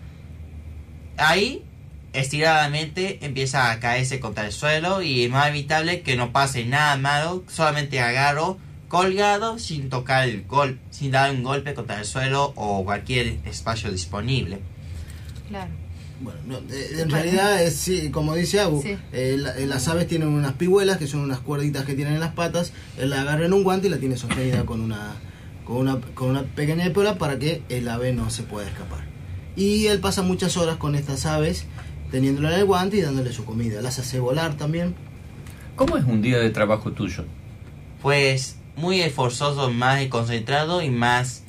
ahí 1.16 1.64
estiradamente 2.12 3.24
empieza 3.24 3.70
a 3.70 3.80
caerse 3.80 4.20
contra 4.20 4.46
el 4.46 4.52
suelo 4.52 5.02
y 5.02 5.24
es 5.24 5.30
más 5.30 5.48
evitable 5.48 6.02
que 6.02 6.16
no 6.16 6.32
pase 6.32 6.64
nada 6.64 6.96
malo, 6.96 7.44
solamente 7.48 8.00
agarro 8.00 8.58
colgado 8.88 9.58
sin 9.58 9.88
tocar 9.88 10.28
el 10.28 10.44
gol, 10.44 10.78
sin 10.90 11.12
dar 11.12 11.30
un 11.30 11.42
golpe 11.42 11.72
contra 11.74 11.98
el 11.98 12.04
suelo 12.04 12.52
o 12.56 12.84
cualquier 12.84 13.38
espacio 13.46 13.90
disponible. 13.90 14.60
Claro. 15.52 15.70
Bueno, 16.20 16.38
no, 16.46 16.56
eh, 16.74 16.96
en 17.00 17.10
realidad 17.10 17.62
es 17.62 17.74
sí, 17.76 18.10
como 18.10 18.34
dice 18.34 18.60
Sí. 18.82 18.96
eh, 19.12 19.36
la- 19.38 19.58
eh, 19.58 19.66
las 19.66 19.86
aves 19.88 20.06
tienen 20.06 20.28
unas 20.28 20.52
pihuelas 20.54 20.96
que 20.98 21.06
son 21.06 21.20
unas 21.20 21.40
cuerditas 21.40 21.84
que 21.84 21.94
tienen 21.94 22.14
en 22.14 22.20
las 22.20 22.32
patas, 22.32 22.72
él 22.96 23.10
la 23.10 23.20
agarra 23.22 23.44
en 23.44 23.52
un 23.52 23.64
guante 23.64 23.88
y 23.88 23.90
la 23.90 23.98
tiene 23.98 24.16
sostenida 24.16 24.64
con 24.64 24.80
una 24.80 25.16
con 25.66 25.76
una 25.76 26.00
con 26.14 26.30
una 26.30 26.42
pequeña 26.44 26.84
épola 26.86 27.18
para 27.18 27.38
que 27.38 27.62
el 27.68 27.88
ave 27.88 28.12
no 28.12 28.30
se 28.30 28.42
pueda 28.44 28.68
escapar. 28.68 29.00
Y 29.56 29.86
él 29.86 30.00
pasa 30.00 30.22
muchas 30.22 30.56
horas 30.56 30.76
con 30.76 30.94
estas 30.94 31.26
aves 31.26 31.66
teniéndola 32.10 32.52
en 32.54 32.60
el 32.60 32.64
guante 32.66 32.96
y 32.98 33.00
dándole 33.02 33.32
su 33.32 33.44
comida, 33.44 33.82
las 33.82 33.98
hace 33.98 34.18
volar 34.20 34.56
también. 34.56 34.94
¿Cómo 35.76 35.96
es 35.96 36.04
un 36.04 36.22
día 36.22 36.38
de 36.38 36.50
trabajo 36.50 36.92
tuyo? 36.92 37.24
Pues 38.00 38.56
muy 38.76 39.00
esforzoso, 39.02 39.70
más 39.70 40.04
concentrado 40.06 40.82
y 40.82 40.90
más 40.90 41.41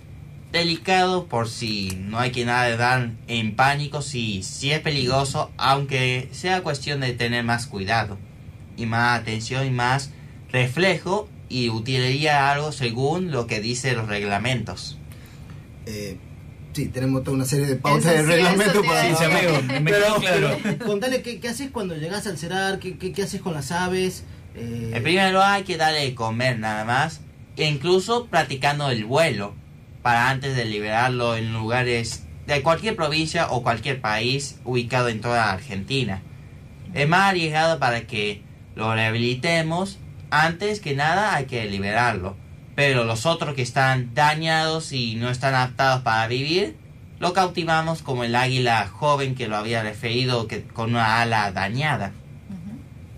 delicado 0.54 1.26
por 1.26 1.50
si 1.50 1.98
no 2.00 2.20
hay 2.20 2.32
que 2.32 2.46
nada 2.46 2.64
de 2.66 2.78
dar 2.78 3.10
en 3.28 3.56
pánico, 3.58 4.02
si, 4.02 4.44
si 4.44 4.72
es 4.72 4.80
peligroso, 4.80 5.52
aunque 5.58 6.30
sea 6.32 6.62
cuestión 6.64 7.02
de 7.02 7.12
tener 7.12 7.44
más 7.44 7.68
cuidado 7.68 8.18
y 8.78 8.86
más 8.86 9.20
atención 9.20 9.66
y 9.68 9.72
más 9.72 10.12
reflejo 10.52 11.28
y 11.50 11.70
utilizaría 11.70 12.52
algo 12.52 12.72
según 12.72 13.32
lo 13.32 13.48
que 13.48 13.60
dicen 13.60 13.96
los 13.98 14.08
reglamentos. 14.08 14.98
Eh, 15.86 16.18
sí, 16.74 16.88
tenemos 16.88 17.24
toda 17.24 17.36
una 17.36 17.46
serie 17.46 17.66
de 17.66 17.76
pautas 17.76 18.06
Eso 18.06 18.14
de 18.14 18.20
sí, 18.24 18.26
reglamento 18.32 18.72
eso 18.72 18.82
te 18.82 18.88
para... 18.88 19.10
iba 19.10 19.18
a 19.18 19.20
Sí, 19.20 19.26
sí, 19.30 19.32
amigo, 19.48 19.82
me 19.82 19.92
quedó 19.92 20.16
claro. 20.16 20.58
pero, 20.64 20.78
contale, 20.86 21.22
¿qué, 21.22 21.40
qué 21.40 21.50
haces 21.50 21.72
cuando 21.72 21.96
llegas 21.96 22.26
al 22.28 22.38
cerar? 22.38 22.80
¿Qué, 22.80 22.98
qué, 22.98 23.12
qué 23.12 23.24
haces 23.24 23.42
con 23.42 23.54
las 23.54 23.72
aves? 23.72 24.24
Eh, 24.56 24.92
En 24.94 25.04
primer 25.04 25.34
lugar 25.34 25.56
hay 25.56 25.64
que 25.64 25.78
darle 25.78 26.02
de 26.02 26.16
comer 26.16 26.60
nada 26.60 26.86
más, 26.86 27.22
e 27.58 27.66
incluso 27.68 28.28
practicando 28.28 28.90
el 28.90 29.04
vuelo, 29.06 29.56
para 30.04 30.30
antes 30.30 30.56
de 30.56 30.66
liberarlo 30.66 31.36
en 31.36 31.54
lugares 31.54 32.28
de 32.46 32.62
cualquier 32.62 32.96
provincia 32.96 33.48
o 33.50 33.64
cualquier 33.64 34.02
país 34.02 34.60
ubicado 34.66 35.08
en 35.08 35.22
toda 35.22 35.52
Argentina. 35.52 36.22
Es 36.94 37.08
más 37.08 37.32
arriesgado 37.32 37.80
para 37.80 38.02
que 38.02 38.44
lo 38.76 38.94
rehabilitemos, 38.94 39.98
antes 40.30 40.80
que 40.80 40.94
nada 40.94 41.36
hay 41.36 41.46
que 41.46 41.66
liberarlo. 41.66 42.36
pero 42.76 43.04
los 43.04 43.28
otros 43.28 43.54
que 43.54 43.62
están 43.62 44.16
dañados 44.16 44.94
y 44.94 45.14
no 45.14 45.30
están 45.30 45.54
adaptados 45.54 46.02
para 46.02 46.28
vivir, 46.28 46.76
lo 47.20 47.32
cautivamos 47.32 48.02
como 48.02 48.24
el 48.24 48.36
águila 48.36 48.88
joven 48.88 49.36
que 49.36 49.48
lo 49.48 49.58
había 49.58 49.84
referido 49.84 50.48
que, 50.48 50.64
con 50.64 50.90
una 50.90 51.22
ala 51.22 51.52
dañada. 51.52 52.14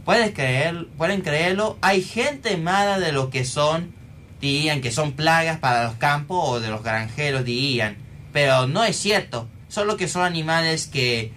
¿Puedes 0.04 0.34
creer, 0.34 0.88
pueden 0.98 1.21
creerlo, 1.21 1.78
hay 1.82 2.04
gente 2.04 2.58
mala 2.58 3.00
de 3.00 3.13
lo 3.13 3.30
que 3.30 3.45
son, 3.45 3.95
dirían 4.41 4.82
que 4.82 4.91
son 4.91 5.13
plagas 5.13 5.60
para 5.60 5.86
los 5.86 5.95
campos 5.95 6.38
o 6.41 6.60
de 6.60 6.69
los 6.69 6.84
granjeros 6.84 7.45
dirían, 7.45 7.98
pero 8.34 8.67
no 8.67 8.84
es 8.84 8.98
cierto, 8.98 9.48
solo 9.67 9.98
que 9.98 10.08
son 10.08 10.24
animales 10.24 10.88
que, 10.88 11.32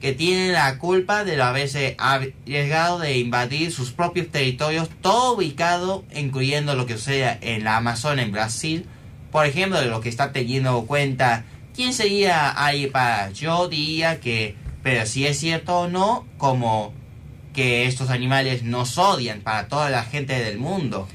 que 0.00 0.12
tienen 0.12 0.52
la 0.52 0.78
culpa 0.78 1.24
de 1.24 1.40
haberse 1.40 1.96
arriesgado 1.98 2.98
de 2.98 3.18
invadir 3.18 3.72
sus 3.72 3.92
propios 3.92 4.28
territorios, 4.28 4.88
todo 5.00 5.36
ubicado, 5.36 6.04
incluyendo 6.14 6.74
lo 6.74 6.86
que 6.86 6.98
sea 6.98 7.38
en 7.40 7.64
la 7.64 7.76
Amazonia, 7.76 8.24
en 8.24 8.32
Brasil, 8.32 8.86
por 9.30 9.46
ejemplo, 9.46 9.80
de 9.80 9.86
lo 9.86 10.00
que 10.00 10.08
está 10.08 10.32
teniendo 10.32 10.86
cuenta, 10.86 11.44
¿quién 11.74 11.92
sería 11.92 12.62
ahí 12.62 12.86
para? 12.86 13.30
Yo 13.30 13.68
diría 13.68 14.20
que, 14.20 14.54
pero 14.82 15.04
si 15.06 15.26
es 15.26 15.38
cierto 15.38 15.80
o 15.80 15.88
no, 15.88 16.26
como 16.38 16.94
que 17.52 17.86
estos 17.86 18.10
animales 18.10 18.62
nos 18.62 18.96
odian 18.98 19.40
para 19.40 19.68
toda 19.68 19.90
la 19.90 20.04
gente 20.04 20.38
del 20.38 20.58
mundo. 20.58 21.08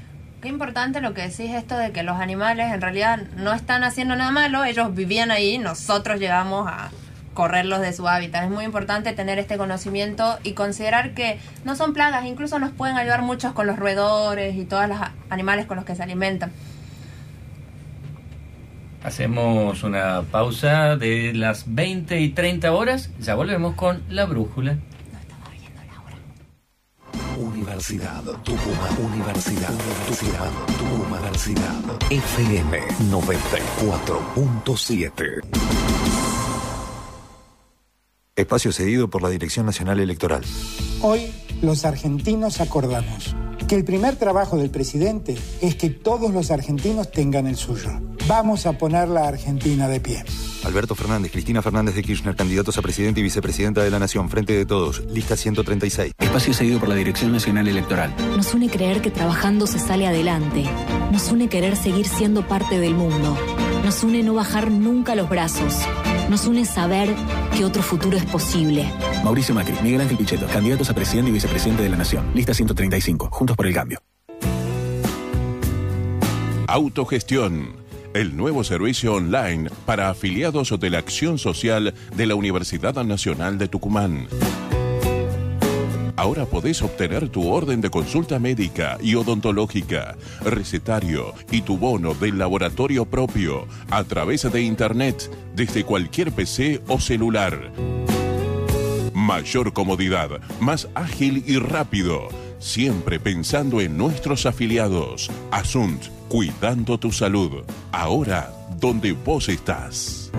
Qué 0.44 0.50
importante 0.50 1.00
lo 1.00 1.14
que 1.14 1.22
decís 1.22 1.52
esto 1.52 1.78
de 1.78 1.94
que 1.94 2.04
los 2.04 2.20
animales 2.20 2.74
en 2.74 2.82
realidad 2.82 3.18
no 3.38 3.54
están 3.54 3.86
haciendo 3.86 4.18
nada 4.18 4.30
malo, 4.30 4.66
ellos 4.66 4.94
vivían 4.94 5.32
ahí, 5.32 5.58
nosotros 5.58 6.20
llegamos 6.20 6.68
a 6.68 6.92
correrlos 7.34 7.80
de 7.80 7.94
su 7.94 8.10
hábitat. 8.10 8.44
Es 8.44 8.50
muy 8.50 8.66
importante 8.66 9.14
tener 9.14 9.40
este 9.40 9.56
conocimiento 9.58 10.38
y 10.44 10.52
considerar 10.52 11.14
que 11.14 11.40
no 11.64 11.78
son 11.78 11.94
plagas, 11.94 12.26
incluso 12.26 12.60
nos 12.60 12.72
pueden 12.72 12.98
ayudar 12.98 13.22
muchos 13.22 13.54
con 13.54 13.68
los 13.68 13.80
roedores 13.80 14.58
y 14.58 14.66
todos 14.66 14.90
los 14.90 14.98
animales 15.30 15.66
con 15.66 15.78
los 15.78 15.86
que 15.86 15.96
se 15.96 16.04
alimentan. 16.04 16.52
Hacemos 19.02 19.82
una 19.84 20.24
pausa 20.24 20.98
de 20.98 21.32
las 21.34 21.74
20 21.74 22.20
y 22.20 22.32
30 22.32 22.74
horas, 22.74 23.12
ya 23.18 23.36
volvemos 23.36 23.76
con 23.76 24.04
la 24.10 24.26
brújula. 24.26 24.76
Universidad 27.74 28.22
Tucumán. 28.44 28.94
Universidad 29.04 29.74
Tucumán. 30.08 30.52
Universidad 30.94 31.82
FM 32.12 32.80
94.7. 33.10 35.93
Espacio 38.36 38.72
cedido 38.72 39.12
por 39.12 39.22
la 39.22 39.30
Dirección 39.30 39.68
Nacional 39.68 40.00
Electoral. 40.00 40.42
Hoy 41.02 41.32
los 41.62 41.86
argentinos 41.86 42.62
acordamos 42.62 43.36
que 43.68 43.76
el 43.76 43.86
primer 43.86 44.16
trabajo 44.16 44.58
del 44.58 44.72
presidente 44.72 45.38
es 45.62 45.76
que 45.76 45.92
todos 45.92 46.34
los 46.34 46.50
argentinos 46.50 47.12
tengan 47.12 47.46
el 47.46 47.58
suyo. 47.58 47.92
Vamos 48.28 48.66
a 48.66 48.76
poner 48.76 49.08
la 49.08 49.28
Argentina 49.28 49.88
de 49.88 50.00
pie. 50.00 50.24
Alberto 50.64 50.96
Fernández, 50.96 51.32
Cristina 51.32 51.62
Fernández 51.62 51.94
de 51.94 52.02
Kirchner, 52.02 52.36
candidatos 52.36 52.76
a 52.80 52.82
presidente 52.82 53.20
y 53.20 53.24
vicepresidenta 53.24 53.84
de 53.84 53.92
la 53.92 54.00
Nación, 54.00 54.28
Frente 54.32 54.54
de 54.54 54.66
Todos, 54.66 55.04
lista 55.12 55.38
136. 55.38 56.14
Espacio 56.18 56.56
seguido 56.56 56.80
por 56.80 56.90
la 56.90 56.96
Dirección 56.96 57.32
Nacional 57.32 57.68
Electoral. 57.68 58.16
Nos 58.36 58.52
une 58.56 58.68
creer 58.68 59.02
que 59.02 59.12
trabajando 59.12 59.68
se 59.68 59.78
sale 59.78 60.08
adelante. 60.08 60.64
Nos 61.12 61.32
une 61.32 61.50
querer 61.50 61.76
seguir 61.76 62.08
siendo 62.08 62.48
parte 62.48 62.80
del 62.80 62.96
mundo. 62.96 63.38
Nos 63.86 64.04
une 64.04 64.24
no 64.24 64.34
bajar 64.34 64.72
nunca 64.72 65.14
los 65.14 65.30
brazos. 65.30 65.76
Nos 66.34 66.48
une 66.48 66.66
saber 66.66 67.14
que 67.56 67.64
otro 67.64 67.84
futuro 67.84 68.18
es 68.18 68.26
posible. 68.26 68.92
Mauricio 69.24 69.54
Macri, 69.54 69.76
Miguel 69.84 70.02
Ángel 70.02 70.18
Pichetto, 70.18 70.48
candidatos 70.48 70.90
a 70.90 70.96
presidente 70.96 71.30
y 71.30 71.34
vicepresidente 71.34 71.84
de 71.84 71.90
la 71.90 71.98
Nación, 71.98 72.32
lista 72.34 72.56
135, 72.56 73.30
Juntos 73.32 73.56
por 73.56 73.68
el 73.68 73.74
Cambio. 73.76 74.00
Autogestión 76.66 77.76
el 78.16 78.36
nuevo 78.36 78.64
servicio 78.64 79.14
online 79.14 79.70
para 79.86 80.10
afiliados 80.10 80.74
de 80.80 80.90
la 80.90 80.98
Acción 80.98 81.38
Social 81.38 81.94
de 82.16 82.26
la 82.26 82.34
Universidad 82.34 82.96
Nacional 83.04 83.60
de 83.60 83.68
Tucumán. 83.68 84.28
Ahora 86.24 86.46
podés 86.46 86.82
obtener 86.82 87.28
tu 87.28 87.50
orden 87.50 87.82
de 87.82 87.90
consulta 87.90 88.40
médica 88.40 88.98
y 89.02 89.16
odontológica, 89.16 90.16
recetario 90.46 91.34
y 91.52 91.64
tu 91.64 91.78
bono 91.78 92.14
del 92.14 92.38
laboratorio 92.38 93.04
propio 93.04 93.68
a 93.92 94.06
través 94.06 94.50
de 94.50 94.62
Internet 94.62 95.30
desde 95.54 95.84
cualquier 95.84 96.32
PC 96.32 96.82
o 96.88 96.98
celular. 97.02 97.74
Mayor 99.14 99.74
comodidad, 99.74 100.40
más 100.62 100.88
ágil 100.96 101.44
y 101.46 101.58
rápido, 101.58 102.30
siempre 102.58 103.20
pensando 103.20 103.82
en 103.82 103.98
nuestros 103.98 104.46
afiliados. 104.46 105.30
Asunt 105.52 106.06
Cuidando 106.30 106.98
tu 106.98 107.12
salud, 107.12 107.66
ahora 107.92 108.50
donde 108.80 109.12
vos 109.12 109.50
estás. 109.50 110.32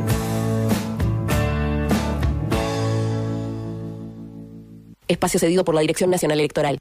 Espacio 5.09 5.39
cedido 5.39 5.65
por 5.65 5.75
la 5.75 5.83
Dirección 5.83 6.11
Nacional 6.11 6.39
Electoral. 6.41 6.79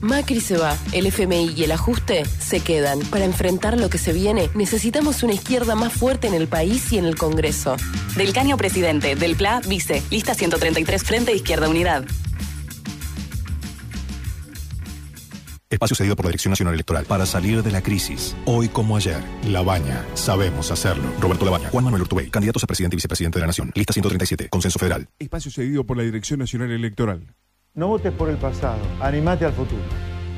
Macri 0.00 0.40
se 0.40 0.56
va, 0.56 0.76
el 0.92 1.06
FMI 1.06 1.54
y 1.56 1.62
el 1.62 1.70
ajuste 1.70 2.24
se 2.24 2.58
quedan. 2.58 2.98
Para 3.02 3.24
enfrentar 3.24 3.78
lo 3.78 3.88
que 3.88 3.98
se 3.98 4.12
viene, 4.12 4.50
necesitamos 4.54 5.22
una 5.22 5.34
izquierda 5.34 5.76
más 5.76 5.92
fuerte 5.92 6.26
en 6.26 6.34
el 6.34 6.48
país 6.48 6.92
y 6.92 6.98
en 6.98 7.04
el 7.04 7.14
Congreso. 7.14 7.76
Del 8.16 8.32
Caño 8.32 8.56
Presidente, 8.56 9.14
del 9.14 9.36
PLA 9.36 9.60
Vice, 9.60 10.02
lista 10.10 10.34
133 10.34 11.04
Frente 11.04 11.34
Izquierda 11.34 11.68
Unidad. 11.68 12.04
Espacio 15.70 15.96
cedido 15.96 16.16
por 16.16 16.26
la 16.26 16.30
Dirección 16.30 16.50
Nacional 16.50 16.74
Electoral. 16.74 17.06
Para 17.06 17.24
salir 17.24 17.62
de 17.62 17.70
la 17.70 17.80
crisis, 17.80 18.36
hoy 18.44 18.68
como 18.68 18.96
ayer, 18.96 19.22
La 19.48 19.62
Baña, 19.62 20.04
sabemos 20.14 20.70
hacerlo. 20.70 21.04
Roberto 21.18 21.44
Labaña, 21.44 21.70
Juan 21.70 21.84
Manuel 21.84 22.02
Urtubey, 22.02 22.28
candidatos 22.28 22.64
a 22.64 22.66
presidente 22.66 22.96
y 22.96 22.98
vicepresidente 22.98 23.38
de 23.38 23.40
la 23.40 23.46
Nación. 23.46 23.72
Lista 23.74 23.92
137, 23.92 24.48
Consenso 24.50 24.78
Federal. 24.78 25.08
Espacio 25.18 25.50
cedido 25.50 25.84
por 25.84 25.96
la 25.96 26.02
Dirección 26.02 26.40
Nacional 26.40 26.72
Electoral. 26.72 27.34
No 27.74 27.88
votes 27.88 28.12
por 28.12 28.28
el 28.28 28.36
pasado, 28.36 28.82
animate 29.00 29.46
al 29.46 29.54
futuro. 29.54 29.80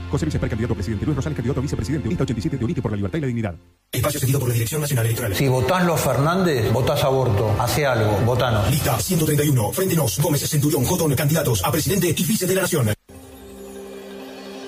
José 0.08 0.26
Vicente, 0.26 0.48
candidato 0.48 0.74
a 0.74 0.76
presidente. 0.76 1.04
Luis 1.04 1.16
Rosales, 1.16 1.34
candidato 1.34 1.58
a 1.58 1.62
vicepresidente. 1.62 2.08
Lista 2.08 2.22
87, 2.22 2.58
Teorite 2.58 2.80
por 2.80 2.92
la 2.92 2.96
libertad 2.96 3.18
y 3.18 3.20
la 3.22 3.26
dignidad. 3.26 3.56
Espacio 3.90 4.20
cedido 4.20 4.38
por 4.38 4.48
la 4.48 4.54
Dirección 4.54 4.80
Nacional 4.80 5.06
Electoral. 5.06 5.34
Si 5.34 5.48
votás 5.48 5.84
los 5.84 6.00
Fernández, 6.00 6.72
votás 6.72 7.02
aborto. 7.02 7.50
Hace 7.58 7.86
algo, 7.86 8.18
votanos. 8.24 8.70
Lista 8.70 8.96
131, 8.96 9.72
Frente 9.72 9.96
Nos, 9.96 10.20
Gómez 10.20 10.48
Centurión, 10.48 10.84
Jotón, 10.84 11.12
candidatos 11.16 11.64
a 11.64 11.72
presidente 11.72 12.14
y 12.16 12.24
vice 12.24 12.46
de 12.46 12.54
la 12.54 12.62
Nación. 12.62 12.92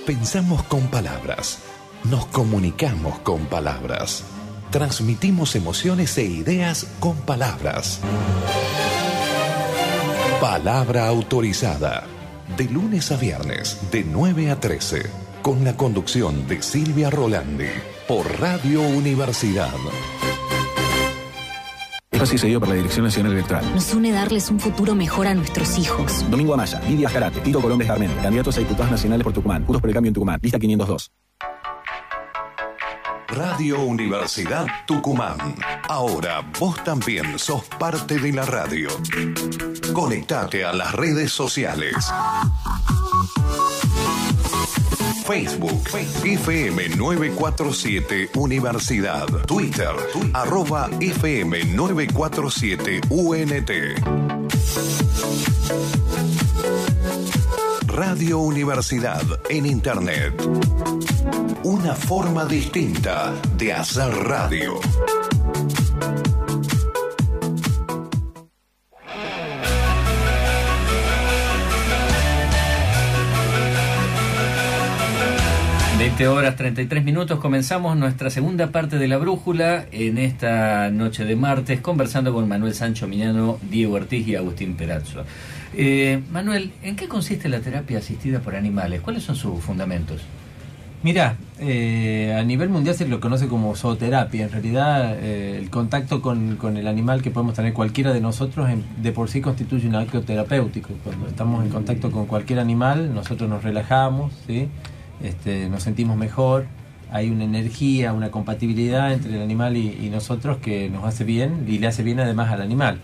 Pensamos 0.05 0.65
con 0.65 0.89
palabras. 0.89 1.61
Nos 2.11 2.27
comunicamos 2.27 3.21
con 3.21 3.47
palabras. 3.47 4.25
Transmitimos 4.73 5.55
emociones 5.55 6.19
e 6.19 6.25
ideas 6.25 6.89
con 6.99 7.17
palabras. 7.19 8.01
Palabra 10.41 11.07
autorizada. 11.07 12.16
De 12.57 12.65
lunes 12.65 13.13
a 13.13 13.17
viernes, 13.17 13.79
de 13.91 14.05
9 14.05 14.51
a 14.51 14.61
13. 14.61 15.03
Con 15.43 15.65
la 15.65 15.77
conducción 15.77 16.47
de 16.47 16.63
Silvia 16.63 17.11
Rolandi. 17.11 17.67
Por 18.09 18.25
Radio 18.41 18.81
Universidad. 18.81 19.75
Espacio 22.11 22.39
seguido 22.39 22.61
por 22.61 22.71
la 22.71 22.77
Dirección 22.77 23.05
Nacional 23.05 23.33
Electoral. 23.33 23.75
Nos 23.75 23.93
une 23.93 24.11
darles 24.11 24.49
un 24.49 24.59
futuro 24.59 24.95
mejor 24.95 25.27
a 25.27 25.35
nuestros 25.35 25.77
hijos. 25.77 26.25
Domingo 26.31 26.55
Amaya, 26.55 26.81
Lidia 26.89 27.11
Jarate, 27.11 27.41
Tito 27.41 27.61
Colón 27.61 27.81
Carmen, 27.81 28.11
candidatos 28.23 28.57
a 28.57 28.61
diputados 28.61 28.91
nacionales 28.91 29.23
por 29.23 29.35
Tucumán, 29.35 29.67
Juntos 29.67 29.83
por 29.83 29.91
el 29.91 29.95
Cambio 29.95 30.09
en 30.09 30.15
Tucumán, 30.15 30.39
lista 30.41 30.59
502. 30.59 31.13
Radio 33.29 33.83
Universidad 33.83 34.67
Tucumán. 34.87 35.37
Ahora 35.89 36.41
vos 36.59 36.83
también 36.85 37.39
sos 37.39 37.65
parte 37.79 38.19
de 38.19 38.33
la 38.33 38.47
radio. 38.47 38.89
Conectate 39.93 40.65
a 40.65 40.73
las 40.73 40.93
redes 40.93 41.33
sociales. 41.33 41.95
Facebook, 45.27 45.83
FM 46.25 46.91
947 46.91 48.31
Universidad. 48.35 49.27
Twitter, 49.47 49.91
arroba 50.33 50.89
FM 51.01 51.65
947 51.65 53.01
UNT. 53.11 53.71
Radio 57.87 58.39
Universidad 58.39 59.23
en 59.49 59.67
Internet. 59.67 60.35
Una 61.65 61.95
forma 61.95 62.45
distinta 62.45 63.33
de 63.57 63.73
hacer 63.73 64.15
radio. 64.15 64.81
Veinte 75.99 76.29
horas 76.29 76.57
33 76.57 77.05
minutos 77.05 77.41
comenzamos 77.41 77.97
nuestra 77.97 78.29
segunda 78.29 78.67
parte 78.71 78.99
de 78.99 79.09
la 79.09 79.17
brújula 79.17 79.87
en 79.93 80.19
esta 80.19 80.91
noche 80.91 81.25
de 81.25 81.37
martes 81.37 81.81
conversando 81.81 82.35
con 82.35 82.47
Manuel 82.47 82.75
Sancho 82.75 83.09
Miñano, 83.09 83.59
Diego 83.71 83.95
Ortiz 83.95 84.29
y 84.29 84.37
Agustín 84.37 84.75
Perazzo. 84.75 85.25
Eh, 85.75 86.21
Manuel, 86.31 86.73
¿en 86.83 86.97
qué 86.97 87.09
consiste 87.09 87.49
la 87.49 87.61
terapia 87.61 87.99
asistida 87.99 88.41
por 88.41 88.55
animales? 88.57 89.01
¿Cuáles 89.01 89.23
son 89.23 89.37
sus 89.37 89.59
fundamentos? 89.65 90.21
Mira, 91.03 91.37
eh, 91.61 92.37
a 92.39 92.43
nivel 92.43 92.69
mundial 92.69 92.95
se 92.95 93.09
lo 93.09 93.19
conoce 93.21 93.49
como 93.49 93.75
zooterapia. 93.75 94.45
En 94.45 94.53
realidad, 94.53 95.17
eh, 95.19 95.57
el 95.59 95.71
contacto 95.71 96.21
con, 96.21 96.57
con 96.57 96.77
el 96.77 96.89
animal 96.89 97.23
que 97.23 97.31
podemos 97.31 97.55
tener 97.55 97.73
cualquiera 97.73 98.13
de 98.13 98.21
nosotros 98.21 98.69
en- 98.69 98.85
de 99.03 99.13
por 99.13 99.31
sí 99.31 99.41
constituye 99.41 99.89
un 99.89 99.95
acto 99.95 100.21
terapéutico. 100.23 100.91
Cuando 101.05 101.27
estamos 101.29 101.65
en 101.65 101.71
contacto 101.71 102.11
con 102.11 102.27
cualquier 102.27 102.59
animal, 102.59 103.15
nosotros 103.15 103.49
nos 103.49 103.63
relajamos, 103.63 104.33
¿sí? 104.47 104.69
Este, 105.23 105.69
nos 105.69 105.83
sentimos 105.83 106.17
mejor. 106.17 106.67
Hay 107.11 107.31
una 107.31 107.45
energía, 107.45 108.13
una 108.13 108.31
compatibilidad 108.31 109.13
entre 109.13 109.37
el 109.37 109.43
animal 109.43 109.77
y, 109.77 110.11
nosotros 110.11 110.59
que 110.59 110.91
nos 110.91 111.05
hace 111.05 111.25
bien 111.25 111.65
y 111.69 111.79
le 111.79 111.87
hace 111.87 112.03
bien 112.03 112.21
además 112.21 112.51
al 112.51 112.63
animal. 112.63 112.99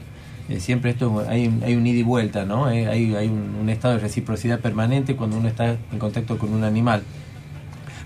Eh, 0.49 0.59
siempre 0.59 0.91
esto 0.91 1.25
hay 1.29 1.53
hay 1.65 1.77
un 1.77 1.87
ida 1.87 2.01
y 2.01 2.03
vuelta, 2.03 2.45
¿no? 2.45 2.69
Eh, 2.71 2.89
hay 2.89 3.15
hay 3.15 3.29
un, 3.29 3.69
estado 3.69 3.95
de 3.95 4.01
reciprocidad 4.01 4.59
permanente 4.59 5.15
cuando 5.15 5.37
uno 5.37 5.49
está 5.49 5.77
en 5.93 5.99
contacto 5.99 6.37
con 6.37 6.53
un 6.53 6.65
animal 6.65 7.05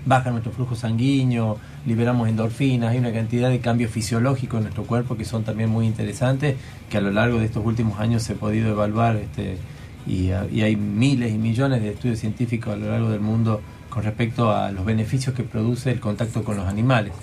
baja 0.07 0.31
nuestro 0.31 0.53
flujo 0.53 0.75
sanguíneo, 0.75 1.57
liberamos 1.85 2.29
endorfinas, 2.29 2.91
hay 2.91 2.97
una 2.97 3.11
cantidad 3.11 3.49
de 3.49 3.59
cambios 3.59 3.91
fisiológicos 3.91 4.59
en 4.59 4.63
nuestro 4.63 4.85
cuerpo 4.85 5.17
que 5.17 5.25
son 5.25 5.43
también 5.43 5.69
muy 5.69 5.85
interesantes, 5.85 6.55
que 6.89 6.97
a 6.97 7.01
lo 7.01 7.11
largo 7.11 7.39
de 7.39 7.45
estos 7.45 7.65
últimos 7.65 7.99
años 7.99 8.23
se 8.23 8.33
ha 8.33 8.35
podido 8.37 8.69
evaluar 8.69 9.17
este, 9.17 9.57
y 10.07 10.31
hay 10.31 10.75
miles 10.77 11.33
y 11.33 11.37
millones 11.37 11.81
de 11.81 11.89
estudios 11.89 12.19
científicos 12.19 12.73
a 12.73 12.77
lo 12.77 12.89
largo 12.89 13.09
del 13.09 13.19
mundo 13.19 13.61
con 13.97 14.03
respecto 14.03 14.51
a 14.51 14.69
los 14.69 14.85
beneficios 14.85 15.33
que 15.33 15.41
produce 15.41 15.89
el 15.89 15.99
contacto 15.99 16.43
con 16.43 16.55
los 16.55 16.67
animales. 16.67 17.13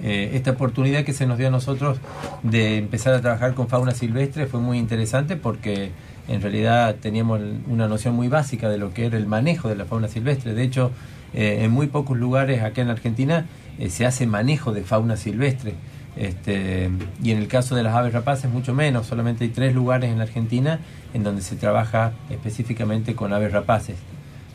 Eh, 0.00 0.30
esta 0.34 0.52
oportunidad 0.52 1.02
que 1.02 1.12
se 1.12 1.26
nos 1.26 1.36
dio 1.36 1.48
a 1.48 1.50
nosotros 1.50 1.98
de 2.44 2.76
empezar 2.76 3.12
a 3.12 3.20
trabajar 3.20 3.54
con 3.54 3.66
fauna 3.66 3.90
silvestre 3.90 4.46
fue 4.46 4.60
muy 4.60 4.78
interesante 4.78 5.34
porque 5.34 5.90
en 6.28 6.42
realidad 6.42 6.94
teníamos 7.02 7.40
una 7.66 7.88
noción 7.88 8.14
muy 8.14 8.28
básica 8.28 8.68
de 8.68 8.78
lo 8.78 8.94
que 8.94 9.06
era 9.06 9.16
el 9.16 9.26
manejo 9.26 9.68
de 9.68 9.74
la 9.74 9.84
fauna 9.84 10.06
silvestre. 10.06 10.54
De 10.54 10.62
hecho, 10.62 10.92
eh, 11.34 11.64
en 11.64 11.72
muy 11.72 11.88
pocos 11.88 12.16
lugares 12.16 12.62
acá 12.62 12.82
en 12.82 12.90
Argentina 12.90 13.46
eh, 13.80 13.90
se 13.90 14.06
hace 14.06 14.28
manejo 14.28 14.70
de 14.70 14.84
fauna 14.84 15.16
silvestre. 15.16 15.74
Este, 16.14 16.88
y 17.20 17.32
en 17.32 17.38
el 17.38 17.48
caso 17.48 17.74
de 17.74 17.82
las 17.82 17.96
aves 17.96 18.12
rapaces 18.12 18.48
mucho 18.48 18.74
menos, 18.74 19.08
solamente 19.08 19.42
hay 19.42 19.50
tres 19.50 19.74
lugares 19.74 20.12
en 20.12 20.20
Argentina 20.20 20.78
en 21.14 21.24
donde 21.24 21.42
se 21.42 21.56
trabaja 21.56 22.12
específicamente 22.30 23.16
con 23.16 23.32
aves 23.32 23.50
rapaces, 23.50 23.96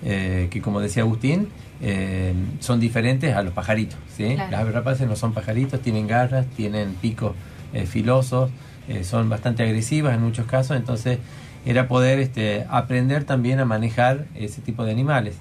eh, 0.03 0.47
que 0.49 0.61
como 0.61 0.79
decía 0.79 1.03
Agustín, 1.03 1.47
eh, 1.81 2.33
son 2.59 2.79
diferentes 2.79 3.35
a 3.35 3.41
los 3.43 3.53
pajaritos. 3.53 3.97
¿sí? 4.15 4.35
Claro. 4.35 4.51
Las 4.51 4.61
aves 4.61 4.73
rapaces 4.73 5.07
no 5.07 5.15
son 5.15 5.33
pajaritos, 5.33 5.81
tienen 5.81 6.07
garras, 6.07 6.45
tienen 6.55 6.93
picos 6.95 7.33
eh, 7.73 7.85
filosos, 7.85 8.51
eh, 8.87 9.03
son 9.03 9.29
bastante 9.29 9.63
agresivas 9.63 10.15
en 10.15 10.21
muchos 10.21 10.45
casos, 10.45 10.77
entonces 10.77 11.19
era 11.65 11.87
poder 11.87 12.19
este, 12.19 12.65
aprender 12.69 13.23
también 13.23 13.59
a 13.59 13.65
manejar 13.65 14.25
ese 14.35 14.61
tipo 14.61 14.83
de 14.83 14.91
animales. 14.91 15.35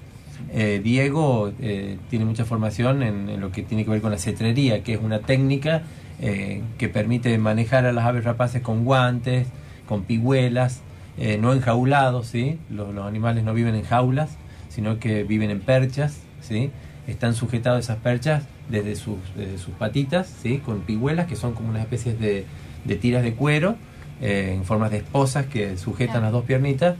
Eh, 0.53 0.81
Diego 0.83 1.51
eh, 1.59 1.97
tiene 2.09 2.25
mucha 2.25 2.45
formación 2.45 3.03
en, 3.03 3.29
en 3.29 3.39
lo 3.41 3.51
que 3.51 3.61
tiene 3.61 3.85
que 3.85 3.91
ver 3.91 4.01
con 4.01 4.11
la 4.11 4.17
cetrería, 4.17 4.83
que 4.83 4.93
es 4.93 4.99
una 5.01 5.19
técnica 5.19 5.83
eh, 6.19 6.61
que 6.77 6.89
permite 6.89 7.35
manejar 7.37 7.85
a 7.85 7.91
las 7.93 8.05
aves 8.05 8.23
rapaces 8.23 8.61
con 8.61 8.83
guantes, 8.85 9.47
con 9.87 10.03
pigüelas, 10.03 10.81
eh, 11.17 11.37
no 11.39 11.53
enjaulados, 11.53 12.27
¿sí? 12.27 12.59
Los, 12.69 12.93
los 12.93 13.05
animales 13.05 13.43
no 13.43 13.53
viven 13.53 13.75
en 13.75 13.83
jaulas, 13.83 14.37
sino 14.73 14.99
que 14.99 15.23
viven 15.23 15.49
en 15.49 15.59
perchas, 15.59 16.21
¿sí? 16.41 16.71
Están 17.07 17.35
sujetados 17.35 17.79
esas 17.79 17.97
perchas 17.97 18.43
desde 18.69 18.95
sus, 18.95 19.17
desde 19.35 19.57
sus 19.57 19.73
patitas, 19.73 20.33
¿sí? 20.41 20.59
Con 20.59 20.81
pigüelas, 20.81 21.27
que 21.27 21.35
son 21.35 21.53
como 21.53 21.69
unas 21.69 21.81
especies 21.81 22.19
de, 22.19 22.45
de 22.85 22.95
tiras 22.95 23.23
de 23.23 23.33
cuero, 23.33 23.75
eh, 24.21 24.53
en 24.55 24.63
formas 24.63 24.91
de 24.91 24.97
esposas 24.97 25.45
que 25.45 25.77
sujetan 25.77 26.21
las 26.21 26.31
dos 26.31 26.45
piernitas, 26.45 26.95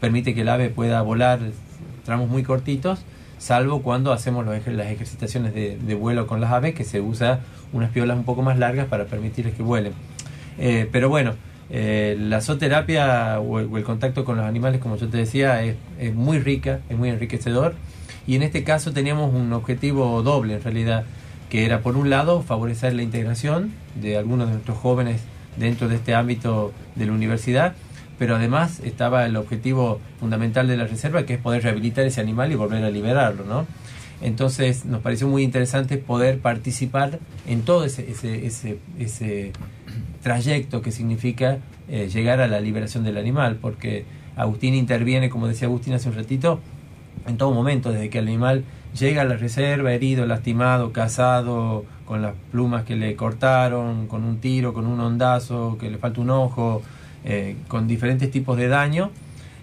permite 0.00 0.34
que 0.34 0.42
el 0.42 0.48
ave 0.48 0.68
pueda 0.68 1.00
volar 1.02 1.40
tramos 2.04 2.28
muy 2.28 2.42
cortitos, 2.42 3.00
salvo 3.38 3.82
cuando 3.82 4.12
hacemos 4.12 4.44
los 4.44 4.66
las 4.66 4.86
ejercitaciones 4.88 5.54
de, 5.54 5.78
de 5.78 5.94
vuelo 5.94 6.26
con 6.26 6.40
las 6.40 6.52
aves, 6.52 6.74
que 6.74 6.84
se 6.84 7.00
usa 7.00 7.40
unas 7.72 7.90
piolas 7.90 8.16
un 8.16 8.24
poco 8.24 8.42
más 8.42 8.58
largas 8.58 8.86
para 8.86 9.06
permitirles 9.06 9.54
que 9.54 9.62
vuelen. 9.62 9.94
Eh, 10.58 10.88
pero 10.92 11.08
bueno, 11.08 11.34
eh, 11.70 12.16
la 12.18 12.40
zooterapia 12.40 13.40
o 13.40 13.58
el, 13.58 13.68
o 13.70 13.78
el 13.78 13.84
contacto 13.84 14.24
con 14.24 14.36
los 14.36 14.46
animales, 14.46 14.80
como 14.80 14.96
yo 14.96 15.08
te 15.08 15.16
decía, 15.16 15.62
es, 15.62 15.76
es 15.98 16.14
muy 16.14 16.38
rica, 16.38 16.80
es 16.88 16.96
muy 16.96 17.08
enriquecedor. 17.08 17.74
Y 18.26 18.36
en 18.36 18.42
este 18.42 18.64
caso 18.64 18.92
teníamos 18.92 19.34
un 19.34 19.52
objetivo 19.52 20.22
doble 20.22 20.54
en 20.54 20.62
realidad, 20.62 21.04
que 21.50 21.64
era 21.64 21.80
por 21.80 21.96
un 21.96 22.10
lado 22.10 22.42
favorecer 22.42 22.94
la 22.94 23.02
integración 23.02 23.72
de 24.00 24.16
algunos 24.16 24.48
de 24.48 24.54
nuestros 24.54 24.78
jóvenes 24.78 25.20
dentro 25.56 25.88
de 25.88 25.96
este 25.96 26.14
ámbito 26.14 26.72
de 26.96 27.06
la 27.06 27.12
universidad, 27.12 27.74
pero 28.18 28.36
además 28.36 28.80
estaba 28.84 29.26
el 29.26 29.36
objetivo 29.36 30.00
fundamental 30.20 30.68
de 30.68 30.76
la 30.76 30.86
reserva, 30.86 31.24
que 31.26 31.34
es 31.34 31.40
poder 31.40 31.62
rehabilitar 31.62 32.04
ese 32.04 32.20
animal 32.20 32.52
y 32.52 32.54
volver 32.54 32.84
a 32.84 32.90
liberarlo, 32.90 33.44
¿no? 33.44 33.66
Entonces 34.20 34.84
nos 34.84 35.02
pareció 35.02 35.28
muy 35.28 35.42
interesante 35.42 35.98
poder 35.98 36.38
participar 36.38 37.18
en 37.46 37.62
todo 37.62 37.84
ese, 37.84 38.10
ese, 38.10 38.46
ese, 38.46 38.78
ese 38.98 39.52
trayecto 40.24 40.82
que 40.82 40.90
significa 40.90 41.58
eh, 41.88 42.08
llegar 42.12 42.40
a 42.40 42.48
la 42.48 42.58
liberación 42.58 43.04
del 43.04 43.18
animal, 43.18 43.58
porque 43.60 44.06
Agustín 44.34 44.74
interviene, 44.74 45.30
como 45.30 45.46
decía 45.46 45.68
Agustín 45.68 45.92
hace 45.92 46.08
un 46.08 46.16
ratito, 46.16 46.58
en 47.28 47.36
todo 47.36 47.52
momento, 47.52 47.92
desde 47.92 48.10
que 48.10 48.18
el 48.18 48.26
animal 48.26 48.64
llega 48.98 49.22
a 49.22 49.24
la 49.24 49.36
reserva, 49.36 49.92
herido, 49.92 50.26
lastimado, 50.26 50.92
cazado, 50.92 51.84
con 52.06 52.22
las 52.22 52.34
plumas 52.50 52.84
que 52.84 52.96
le 52.96 53.14
cortaron, 53.16 54.06
con 54.08 54.24
un 54.24 54.38
tiro, 54.38 54.72
con 54.72 54.86
un 54.86 54.98
ondazo, 54.98 55.76
que 55.78 55.90
le 55.90 55.98
falta 55.98 56.20
un 56.20 56.30
ojo, 56.30 56.82
eh, 57.24 57.56
con 57.68 57.86
diferentes 57.86 58.30
tipos 58.30 58.56
de 58.56 58.68
daño. 58.68 59.10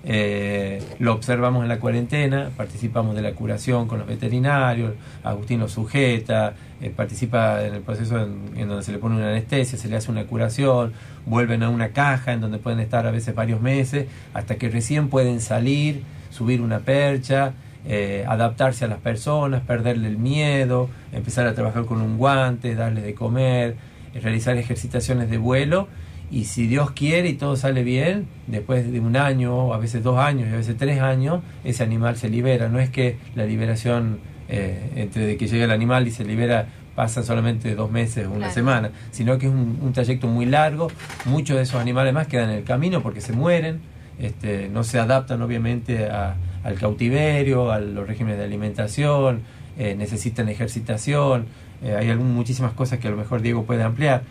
Eh, 0.03 0.81
lo 0.97 1.13
observamos 1.13 1.61
en 1.61 1.69
la 1.69 1.79
cuarentena, 1.79 2.49
participamos 2.57 3.15
de 3.15 3.21
la 3.21 3.33
curación 3.33 3.87
con 3.87 3.99
los 3.99 4.07
veterinarios, 4.07 4.93
Agustín 5.23 5.59
lo 5.59 5.67
sujeta, 5.67 6.55
eh, 6.81 6.91
participa 6.95 7.63
en 7.63 7.75
el 7.75 7.81
proceso 7.81 8.19
en, 8.19 8.67
donde 8.67 8.83
se 8.83 8.91
le 8.91 8.97
pone 8.97 9.15
una 9.15 9.29
anestesia, 9.29 9.77
se 9.77 9.87
le 9.87 9.97
hace 9.97 10.09
una 10.09 10.23
curación, 10.25 10.93
vuelven 11.27 11.61
a 11.61 11.69
una 11.69 11.89
caja 11.89 12.33
en 12.33 12.41
donde 12.41 12.57
pueden 12.57 12.79
estar 12.79 13.05
a 13.05 13.11
veces 13.11 13.35
varios 13.35 13.61
meses, 13.61 14.07
hasta 14.33 14.55
que 14.55 14.69
recién 14.69 15.09
pueden 15.09 15.39
salir, 15.39 16.01
subir 16.31 16.61
una 16.61 16.79
percha, 16.79 17.53
eh, 17.85 18.25
adaptarse 18.27 18.85
a 18.85 18.87
las 18.87 18.99
personas, 18.99 19.61
perderle 19.61 20.07
el 20.07 20.17
miedo, 20.17 20.89
empezar 21.11 21.45
a 21.45 21.53
trabajar 21.53 21.85
con 21.85 22.01
un 22.01 22.17
guante, 22.17 22.73
darle 22.73 23.01
de 23.01 23.13
comer, 23.13 23.75
realizar 24.19 24.57
ejercitaciones 24.57 25.29
de 25.29 25.37
vuelo 25.37 25.87
y 26.31 26.45
si 26.45 26.65
Dios 26.67 26.91
quiere 26.91 27.29
y 27.29 27.33
todo 27.33 27.55
sale 27.57 27.83
bien, 27.83 28.25
después 28.47 28.89
de 28.91 28.99
un 29.01 29.17
año, 29.17 29.73
a 29.73 29.77
veces 29.77 30.01
dos 30.03 30.17
años 30.17 30.47
y 30.49 30.53
a 30.53 30.57
veces 30.57 30.75
tres 30.77 31.01
años, 31.01 31.41
ese 31.63 31.83
animal 31.83 32.15
se 32.15 32.29
libera. 32.29 32.69
No 32.69 32.79
es 32.79 32.89
que 32.89 33.17
la 33.35 33.45
liberación 33.45 34.19
eh, 34.49 34.91
entre 34.95 35.25
de 35.25 35.37
que 35.37 35.47
llega 35.47 35.65
el 35.65 35.71
animal 35.71 36.07
y 36.07 36.11
se 36.11 36.23
libera 36.25 36.67
pasa 36.95 37.23
solamente 37.23 37.73
dos 37.75 37.89
meses 37.91 38.25
o 38.27 38.29
una 38.29 38.37
Claro. 38.39 38.53
semana, 38.53 38.91
sino 39.11 39.37
que 39.37 39.47
es 39.47 39.51
un, 39.51 39.77
un 39.81 39.93
trayecto 39.93 40.27
muy 40.27 40.45
largo. 40.45 40.89
Muchos 41.25 41.55
de 41.57 41.63
esos 41.63 41.79
animales 41.79 42.13
más 42.13 42.27
quedan 42.27 42.49
en 42.49 42.57
el 42.57 42.63
camino 42.63 43.01
porque 43.01 43.21
se 43.21 43.31
mueren, 43.33 43.79
este, 44.19 44.67
no 44.69 44.83
se 44.83 44.99
adaptan 44.99 45.41
obviamente 45.41 46.05
a- 46.09 46.35
al 46.63 46.75
cautiverio, 46.75 47.71
a 47.71 47.79
los 47.79 48.05
regímenes 48.07 48.37
de 48.39 48.43
alimentación, 48.45 49.39
eh, 49.77 49.95
necesitan 49.97 50.47
ejercitación, 50.49 51.45
eh, 51.83 51.95
hay 51.97 52.09
algún- 52.09 52.33
muchísimas 52.35 52.73
cosas 52.73 52.99
que 52.99 53.07
a 53.07 53.11
lo 53.11 53.17
mejor 53.17 53.41
Diego 53.41 53.63
puede 53.63 53.83
ampliar. 53.83 54.21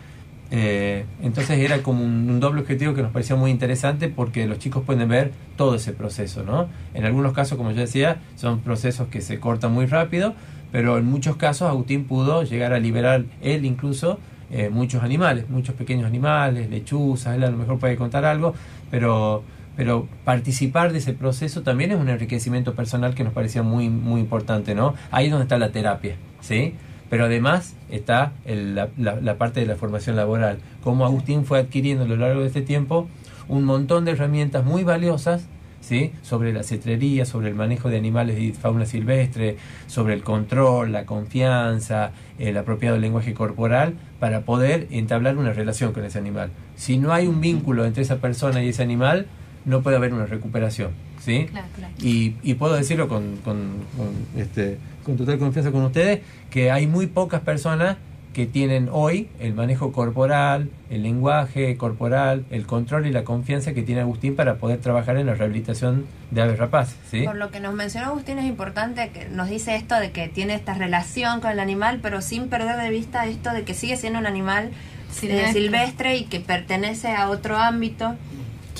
Eh, 0.53 1.05
entonces 1.21 1.59
era 1.59 1.81
como 1.81 2.03
un, 2.03 2.41
doble 2.41 2.61
objetivo 2.61 2.93
que 2.93 3.01
nos 3.01 3.11
pareció 3.11 3.37
muy 3.37 3.51
interesante 3.51 4.09
porque 4.09 4.45
los 4.47 4.59
chicos 4.59 4.83
pueden 4.85 5.07
ver 5.07 5.31
todo 5.55 5.75
ese 5.75 5.93
proceso, 5.93 6.43
¿no? 6.43 6.67
En 6.93 7.05
algunos 7.05 7.31
casos, 7.31 7.57
como 7.57 7.71
yo 7.71 7.79
decía, 7.79 8.17
son 8.35 8.59
procesos 8.59 9.07
que 9.07 9.21
se 9.21 9.39
cortan 9.39 9.71
muy 9.71 9.85
rápido, 9.85 10.33
pero 10.73 10.97
en 10.97 11.05
muchos 11.05 11.37
casos 11.37 11.69
Agustín 11.69 12.03
pudo 12.03 12.43
llegar 12.43 12.73
a 12.73 12.79
liberar 12.79 13.23
él 13.41 13.63
incluso 13.63 14.19
eh, 14.51 14.69
muchos 14.69 15.03
animales, 15.03 15.49
muchos 15.49 15.73
pequeños 15.75 16.05
animales, 16.05 16.69
lechuzas, 16.69 17.37
él 17.37 17.45
a 17.45 17.49
lo 17.49 17.55
mejor 17.55 17.79
puede 17.79 17.95
contar 17.95 18.25
algo, 18.25 18.53
pero 18.91 19.43
pero 19.77 20.09
participar 20.25 20.91
de 20.91 20.97
ese 20.97 21.13
proceso 21.13 21.61
también 21.63 21.91
es 21.91 21.97
un 21.97 22.09
enriquecimiento 22.09 22.75
personal 22.75 23.15
que 23.15 23.23
nos 23.23 23.31
parecía 23.31 23.63
muy 23.63 23.89
muy 23.89 24.19
importante, 24.19 24.75
¿no? 24.75 24.95
Ahí 25.11 25.27
es 25.27 25.31
donde 25.31 25.45
está 25.45 25.57
la 25.57 25.71
terapia, 25.71 26.17
¿sí? 26.41 26.75
Pero 27.11 27.25
además 27.25 27.75
está 27.91 28.31
la- 28.45 28.87
la 28.97 29.35
parte 29.35 29.59
de 29.59 29.65
la 29.67 29.75
formación 29.75 30.15
laboral. 30.15 30.57
Como 30.81 31.05
Agustín 31.05 31.45
fue 31.45 31.59
adquiriendo 31.59 32.05
a 32.05 32.07
lo 32.07 32.15
largo 32.15 32.39
de 32.41 32.47
este 32.47 32.61
tiempo 32.61 33.07
un 33.49 33.65
montón 33.65 34.05
de 34.05 34.11
herramientas 34.11 34.63
muy 34.63 34.83
valiosas 34.85 35.45
¿sí? 35.81 36.13
sobre 36.21 36.53
la 36.53 36.63
cetrería, 36.63 37.25
sobre 37.25 37.49
el 37.49 37.55
manejo 37.55 37.89
de 37.89 37.97
animales 37.97 38.39
y 38.39 38.53
fauna 38.53 38.85
silvestre, 38.85 39.57
sobre 39.87 40.13
el 40.13 40.23
control, 40.23 40.93
la 40.93 41.05
confianza, 41.05 42.11
el 42.39 42.55
apropiado 42.57 42.97
lenguaje 42.97 43.33
corporal, 43.33 43.95
para 44.19 44.41
poder 44.41 44.87
entablar 44.91 45.37
una 45.37 45.51
relación 45.51 45.91
con 45.91 46.05
ese 46.05 46.17
animal. 46.17 46.49
Si 46.77 46.97
no 46.97 47.11
hay 47.11 47.27
un 47.27 47.41
vínculo 47.41 47.83
entre 47.85 48.03
esa 48.03 48.17
persona 48.17 48.63
y 48.63 48.69
ese 48.69 48.83
animal, 48.83 49.25
no 49.65 49.81
puede 49.81 49.97
haber 49.97 50.13
una 50.13 50.27
recuperación. 50.27 50.91
¿Sí? 51.21 51.47
Claro, 51.49 51.67
claro. 51.75 51.93
Y, 52.01 52.35
y 52.43 52.55
puedo 52.55 52.75
decirlo 52.75 53.07
con, 53.07 53.37
con, 53.37 53.71
con, 53.95 54.41
este, 54.41 54.77
con 55.05 55.17
total 55.17 55.39
confianza 55.39 55.71
con 55.71 55.83
ustedes, 55.83 56.21
que 56.49 56.71
hay 56.71 56.87
muy 56.87 57.07
pocas 57.07 57.41
personas 57.41 57.97
que 58.33 58.45
tienen 58.45 58.87
hoy 58.91 59.27
el 59.39 59.53
manejo 59.53 59.91
corporal, 59.91 60.69
el 60.89 61.03
lenguaje 61.03 61.75
corporal, 61.75 62.45
el 62.49 62.65
control 62.65 63.05
y 63.05 63.11
la 63.11 63.25
confianza 63.25 63.73
que 63.73 63.83
tiene 63.83 64.01
Agustín 64.01 64.37
para 64.37 64.55
poder 64.55 64.79
trabajar 64.79 65.17
en 65.17 65.25
la 65.25 65.35
rehabilitación 65.35 66.05
de 66.31 66.41
aves 66.41 66.57
rapaces. 66.57 66.95
¿sí? 67.09 67.23
Por 67.23 67.35
lo 67.35 67.51
que 67.51 67.59
nos 67.59 67.73
mencionó 67.73 68.07
Agustín 68.07 68.39
es 68.39 68.45
importante 68.45 69.09
que 69.09 69.27
nos 69.27 69.49
dice 69.49 69.75
esto 69.75 69.99
de 69.99 70.11
que 70.11 70.29
tiene 70.29 70.55
esta 70.55 70.73
relación 70.73 71.41
con 71.41 71.51
el 71.51 71.59
animal, 71.59 71.99
pero 72.01 72.21
sin 72.21 72.47
perder 72.47 72.77
de 72.77 72.89
vista 72.89 73.25
esto 73.25 73.51
de 73.51 73.63
que 73.63 73.73
sigue 73.73 73.97
siendo 73.97 74.19
un 74.19 74.25
animal 74.25 74.67
eh, 74.67 75.13
Silvestre. 75.13 75.53
silvestre 75.53 76.17
y 76.17 76.23
que 76.23 76.39
pertenece 76.39 77.09
a 77.09 77.29
otro 77.29 77.57
ámbito. 77.57 78.15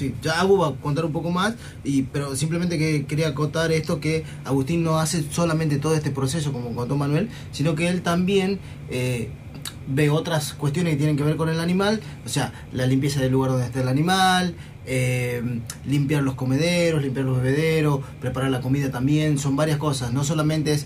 Sí, 0.01 0.15
ya 0.23 0.41
Agu 0.41 0.57
va 0.57 0.69
a 0.69 0.71
contar 0.71 1.05
un 1.05 1.11
poco 1.11 1.29
más, 1.29 1.53
y, 1.83 2.01
pero 2.01 2.35
simplemente 2.35 2.79
que 2.79 3.05
quería 3.05 3.27
acotar 3.27 3.71
esto 3.71 3.99
que 3.99 4.23
Agustín 4.45 4.83
no 4.83 4.97
hace 4.97 5.23
solamente 5.29 5.77
todo 5.77 5.93
este 5.93 6.09
proceso 6.09 6.51
como 6.51 6.73
contó 6.73 6.97
Manuel, 6.97 7.29
sino 7.51 7.75
que 7.75 7.87
él 7.87 8.01
también 8.01 8.57
eh, 8.89 9.29
ve 9.87 10.09
otras 10.09 10.53
cuestiones 10.53 10.93
que 10.93 10.97
tienen 10.97 11.17
que 11.17 11.23
ver 11.23 11.35
con 11.35 11.49
el 11.49 11.59
animal, 11.59 12.01
o 12.25 12.29
sea, 12.29 12.51
la 12.73 12.87
limpieza 12.87 13.19
del 13.19 13.31
lugar 13.31 13.51
donde 13.51 13.67
está 13.67 13.81
el 13.81 13.89
animal, 13.89 14.55
eh, 14.85 15.41
limpiar 15.85 16.23
los 16.23 16.35
comederos, 16.35 17.01
limpiar 17.01 17.25
los 17.25 17.41
bebederos, 17.41 17.99
preparar 18.19 18.51
la 18.51 18.61
comida 18.61 18.91
también, 18.91 19.37
son 19.37 19.55
varias 19.55 19.77
cosas, 19.77 20.11
no 20.13 20.23
solamente 20.23 20.73
es, 20.73 20.85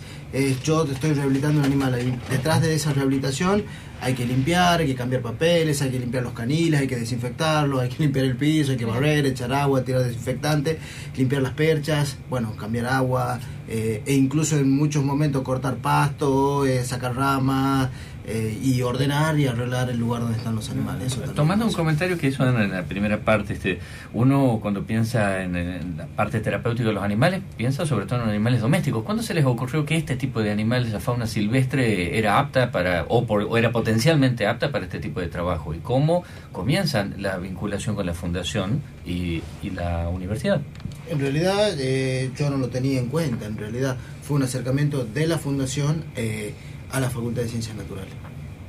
yo 0.64 0.86
te 0.86 0.94
estoy 0.94 1.14
rehabilitando 1.14 1.60
un 1.60 1.66
animal, 1.66 2.20
detrás 2.30 2.62
de 2.62 2.74
esa 2.74 2.94
rehabilitación 2.94 3.64
hay 4.02 4.14
que 4.14 4.26
limpiar, 4.26 4.82
hay 4.82 4.88
que 4.88 4.96
cambiar 4.96 5.22
papeles, 5.22 5.82
hay 5.82 5.90
que 5.90 6.00
limpiar 6.00 6.24
los 6.24 6.34
caniles, 6.34 6.80
hay 6.80 6.88
que 6.88 6.96
desinfectarlos, 6.96 7.82
hay 7.82 7.90
que 7.90 8.04
limpiar 8.04 8.26
el 8.26 8.36
piso, 8.36 8.72
hay 8.72 8.78
que 8.78 8.86
barrer, 8.86 9.26
echar 9.26 9.52
agua, 9.54 9.84
tirar 9.84 10.04
desinfectante, 10.04 10.78
limpiar 11.16 11.42
las 11.42 11.54
perchas, 11.54 12.18
bueno, 12.30 12.56
cambiar 12.56 12.88
agua, 12.88 13.40
eh, 13.68 14.04
e 14.06 14.14
incluso 14.14 14.58
en 14.58 14.70
muchos 14.70 15.04
momentos 15.04 15.42
cortar 15.44 15.78
pasto, 15.78 16.66
eh, 16.66 16.84
sacar 16.84 17.16
ramas 17.16 17.90
eh, 18.28 18.58
y 18.64 18.82
ordenar 18.82 19.40
y 19.40 19.48
arreglar 19.48 19.90
el 19.90 19.98
lugar 19.98 20.22
donde 20.22 20.38
están 20.38 20.56
los 20.56 20.70
animales. 20.70 21.14
Eso. 21.14 21.22
Tomando 21.34 21.66
un 21.66 21.74
comentario 21.74 22.18
que 22.18 22.28
hizo 22.28 22.48
en 22.48 22.72
la 22.72 22.84
primera 22.84 23.20
parte, 23.20 23.54
este, 23.54 23.80
uno 24.14 24.60
cuando 24.62 24.84
piensa 24.84 25.44
en, 25.44 25.56
en 25.56 25.98
la 25.98 26.06
parte 26.08 26.40
terapéutica 26.40 26.88
de 26.90 26.94
los 26.94 27.04
animales, 27.04 27.42
piensa 27.58 27.86
sobre 27.86 28.06
todo 28.06 28.24
en 28.24 28.30
animales 28.30 28.62
domésticos. 28.62 29.04
¿Cuándo 29.04 29.24
se 29.24 29.34
les 29.34 29.46
ocurrió 29.46 29.86
que 29.86 29.96
este 29.96 30.16
tipo 30.16 30.42
de 30.42 30.52
animales, 30.52 30.92
la 30.92 31.00
fauna 31.00 31.28
silvestre, 31.28 32.18
era 32.18 32.40
apta 32.40 32.72
para, 32.72 33.06
o, 33.10 33.26
por- 33.26 33.44
o 33.44 33.58
era 33.58 33.72
potencialmente 33.72 34.48
apta 34.48 34.72
para 34.72 34.86
este 34.86 35.00
tipo 35.00 35.20
de 35.20 35.28
trabajo? 35.28 35.74
¿Y 35.74 35.80
cómo 35.80 36.24
comienzan 36.52 37.16
la 37.20 37.38
vinculación 37.38 37.96
con 37.96 38.06
la 38.06 38.14
fundación 38.14 38.82
y, 39.06 39.42
y 39.62 39.70
la 39.72 40.10
universidad? 40.10 40.62
En 41.10 41.20
realidad 41.20 41.70
eh, 41.78 42.32
yo 42.38 42.50
no 42.50 42.58
lo 42.58 42.70
tenía 42.70 43.00
en 43.00 43.08
cuenta, 43.08 43.46
en 43.46 43.58
realidad 43.58 43.98
fue 44.24 44.38
un 44.38 44.44
acercamiento 44.44 45.06
de 45.06 45.28
la 45.28 45.38
fundación 45.38 46.04
eh, 46.16 46.54
a 46.92 47.00
la 47.00 47.10
Facultad 47.10 47.44
de 47.44 47.50
Ciencias 47.50 47.76
Naturales. 47.76 48.14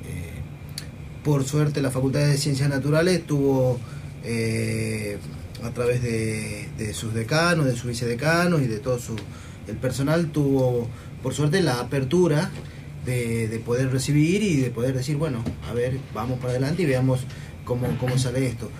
Eh, 0.04 0.40
por 1.24 1.44
suerte 1.44 1.80
la 1.80 1.90
Facultad 1.90 2.20
de 2.20 2.36
Ciencias 2.36 2.68
Naturales 2.68 3.26
tuvo, 3.26 3.78
eh, 4.24 5.18
a 5.62 5.70
través 5.70 6.02
de, 6.02 6.92
sus 6.94 7.14
decanos, 7.14 7.66
de 7.66 7.72
sus 7.72 7.86
vicedecanos 7.86 8.62
y 8.62 8.66
de 8.66 8.78
todo 8.78 8.98
su, 8.98 9.16
el 9.66 9.76
personal, 9.76 10.30
tuvo 10.30 10.88
por 11.22 11.34
suerte 11.34 11.60
la 11.60 11.80
apertura 11.80 12.50
de, 13.04 13.48
de 13.48 13.58
poder 13.58 13.90
recibir 13.90 14.42
y 14.42 14.56
de 14.56 14.70
poder 14.70 14.94
decir, 14.94 15.16
bueno, 15.16 15.42
a 15.68 15.74
ver, 15.74 15.98
vamos 16.14 16.38
para 16.38 16.50
adelante 16.50 16.82
y 16.82 16.86
veamos 16.86 17.20
cómo, 17.64 17.86
cómo 17.98 18.18
sale 18.18 18.46
esto 18.46 18.70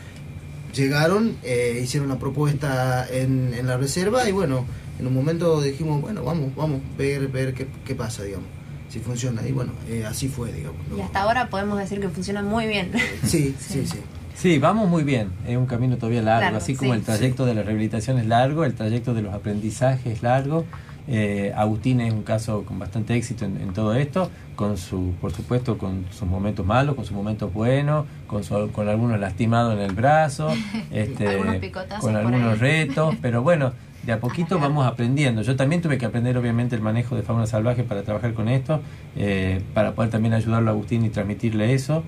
llegaron, 0.76 1.36
eh, 1.42 1.80
hicieron 1.82 2.08
la 2.08 2.18
propuesta 2.18 3.06
en, 3.10 3.54
en 3.54 3.66
la 3.66 3.76
reserva 3.76 4.28
y 4.28 4.32
bueno, 4.32 4.66
en 4.98 5.06
un 5.06 5.14
momento 5.14 5.60
dijimos, 5.60 6.00
bueno, 6.00 6.22
vamos, 6.22 6.54
vamos, 6.54 6.80
ver, 6.96 7.28
ver 7.28 7.54
qué, 7.54 7.66
qué 7.84 7.94
pasa, 7.94 8.22
digamos, 8.22 8.48
si 8.88 8.98
funciona. 9.00 9.46
Y 9.46 9.52
bueno, 9.52 9.72
eh, 9.88 10.04
así 10.06 10.28
fue, 10.28 10.52
digamos. 10.52 10.80
Y 10.96 11.00
hasta 11.00 11.22
ahora 11.22 11.48
podemos 11.48 11.78
decir 11.78 12.00
que 12.00 12.08
funciona 12.08 12.42
muy 12.42 12.66
bien. 12.66 12.92
Sí, 13.24 13.54
sí, 13.58 13.86
sí. 13.86 13.98
Sí, 14.34 14.58
vamos 14.58 14.88
muy 14.88 15.02
bien. 15.02 15.30
Es 15.46 15.56
un 15.56 15.64
camino 15.66 15.96
todavía 15.96 16.20
largo. 16.22 16.42
Largo, 16.42 16.58
Así 16.58 16.74
como 16.76 16.92
sí. 16.92 16.98
el 16.98 17.04
trayecto 17.04 17.46
de 17.46 17.54
la 17.54 17.62
rehabilitación 17.62 18.18
es 18.18 18.26
largo, 18.26 18.64
el 18.64 18.74
trayecto 18.74 19.14
de 19.14 19.22
los 19.22 19.32
aprendizajes 19.34 20.06
es 20.14 20.22
largo. 20.22 20.66
Eh, 21.08 21.52
Agustín 21.56 22.00
es 22.00 22.12
un 22.12 22.22
caso 22.24 22.64
con 22.64 22.78
bastante 22.80 23.14
éxito 23.14 23.44
en, 23.44 23.56
en 23.60 23.72
todo 23.72 23.94
esto, 23.94 24.28
con 24.56 24.76
su, 24.76 25.14
por 25.20 25.32
supuesto, 25.32 25.78
con 25.78 26.04
sus 26.10 26.28
momentos 26.28 26.66
malos, 26.66 26.96
con 26.96 27.04
sus 27.04 27.14
momentos 27.16 27.52
buenos, 27.54 28.06
con, 28.26 28.42
su- 28.42 28.70
con 28.72 28.88
algunos 28.88 29.18
lastimados 29.20 29.72
en 29.74 29.80
el 29.80 29.92
brazo, 29.92 30.48
este, 30.90 31.28
Algunos 31.28 31.56
picotazos 31.56 32.00
con 32.04 32.16
algunos 32.16 32.58
retos, 32.58 33.14
pero 33.22 33.42
bueno, 33.42 33.72
de 34.06 34.12
a 34.12 34.20
poquito 34.20 34.60
vamos 34.60 34.86
aprendiendo. 34.86 35.42
Yo 35.42 35.56
también 35.56 35.82
tuve 35.82 35.98
que 35.98 36.06
aprender, 36.06 36.38
obviamente, 36.38 36.76
el 36.76 36.80
manejo 36.80 37.16
de 37.16 37.22
fauna 37.22 37.46
salvaje 37.46 37.82
para 37.82 38.02
trabajar 38.04 38.34
con 38.34 38.48
esto, 38.48 38.80
eh, 39.16 39.60
para 39.74 39.94
poder 39.94 40.10
también 40.10 40.32
ayudarlo 40.32 40.70
a 40.70 40.74
Agustín 40.74 41.04
y 41.04 41.10
transmitirle 41.10 41.74
eso. 41.74 42.04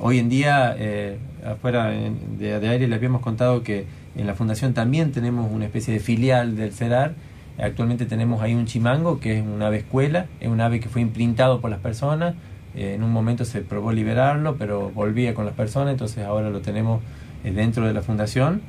Hoy 0.00 0.18
en 0.18 0.28
día, 0.28 0.74
eh, 0.76 1.18
afuera 1.46 1.86
de, 1.86 2.60
de 2.60 2.68
aire, 2.68 2.88
les 2.88 2.96
habíamos 2.96 3.22
contado 3.22 3.62
que 3.62 3.86
en 4.16 4.26
la 4.26 4.34
fundación 4.34 4.74
también 4.74 5.12
tenemos 5.12 5.50
una 5.50 5.66
especie 5.66 5.94
de 5.94 6.00
filial 6.00 6.56
del 6.56 6.72
CEDAR. 6.72 7.14
Actualmente 7.58 8.06
tenemos 8.06 8.42
ahí 8.42 8.54
un 8.54 8.66
chimango, 8.66 9.20
que 9.20 9.38
es 9.38 9.46
un 9.46 9.62
ave 9.62 9.78
escuela, 9.78 10.26
es 10.40 10.48
un 10.48 10.60
ave 10.60 10.80
que 10.80 10.88
fue 10.88 11.00
imprintado 11.00 11.60
por 11.60 11.70
las 11.70 11.78
personas. 11.78 12.34
Eh, 12.74 12.94
en 12.94 13.04
un 13.04 13.12
momento 13.12 13.44
se 13.44 13.60
probó 13.60 13.92
liberarlo, 13.92 14.56
pero 14.56 14.90
volvía 14.90 15.32
con 15.32 15.46
las 15.46 15.54
personas, 15.54 15.92
entonces 15.92 16.24
ahora 16.24 16.50
lo 16.50 16.60
tenemos 16.60 17.00
dentro 17.44 17.86
de 17.86 17.92
la 17.92 18.02
fundación. 18.02 18.60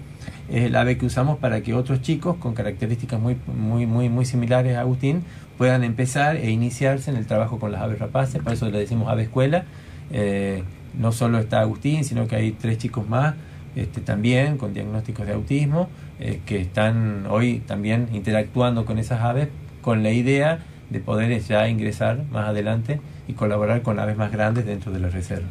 Es 0.49 0.63
el 0.63 0.75
ave 0.75 0.97
que 0.97 1.05
usamos 1.05 1.37
para 1.37 1.61
que 1.61 1.73
otros 1.73 2.01
chicos 2.01 2.37
con 2.37 2.53
características 2.53 3.19
muy, 3.19 3.37
muy, 3.47 3.85
muy, 3.85 4.09
muy 4.09 4.25
similares 4.25 4.75
a 4.77 4.81
Agustín 4.81 5.23
puedan 5.57 5.83
empezar 5.83 6.35
e 6.37 6.49
iniciarse 6.51 7.09
en 7.11 7.17
el 7.17 7.25
trabajo 7.25 7.59
con 7.59 7.71
las 7.71 7.81
aves 7.81 7.99
rapaces, 7.99 8.41
por 8.41 8.53
eso 8.53 8.69
le 8.69 8.77
decimos 8.79 9.09
ave 9.09 9.23
escuela. 9.23 9.65
Eh, 10.11 10.63
no 10.97 11.11
solo 11.11 11.37
está 11.39 11.59
Agustín, 11.61 12.03
sino 12.03 12.27
que 12.27 12.35
hay 12.35 12.51
tres 12.51 12.77
chicos 12.77 13.07
más 13.07 13.35
este, 13.75 14.01
también 14.01 14.57
con 14.57 14.73
diagnósticos 14.73 15.27
de 15.27 15.33
autismo 15.33 15.89
eh, 16.19 16.39
que 16.45 16.61
están 16.61 17.25
hoy 17.29 17.59
también 17.67 18.07
interactuando 18.13 18.85
con 18.85 18.97
esas 18.97 19.21
aves 19.21 19.49
con 19.81 20.01
la 20.01 20.11
idea 20.11 20.59
de 20.89 20.99
poder 20.99 21.39
ya 21.41 21.67
ingresar 21.67 22.23
más 22.31 22.47
adelante 22.47 22.99
y 23.27 23.33
colaborar 23.33 23.81
con 23.81 23.99
aves 23.99 24.17
más 24.17 24.31
grandes 24.31 24.65
dentro 24.65 24.91
de 24.91 24.99
la 24.99 25.09
reserva. 25.09 25.47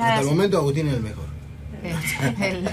Hasta 0.00 0.20
el 0.20 0.26
momento 0.26 0.58
Agustín 0.58 0.88
es 0.88 0.94
el 0.94 1.02
mejor. 1.02 1.24
El- 2.42 2.68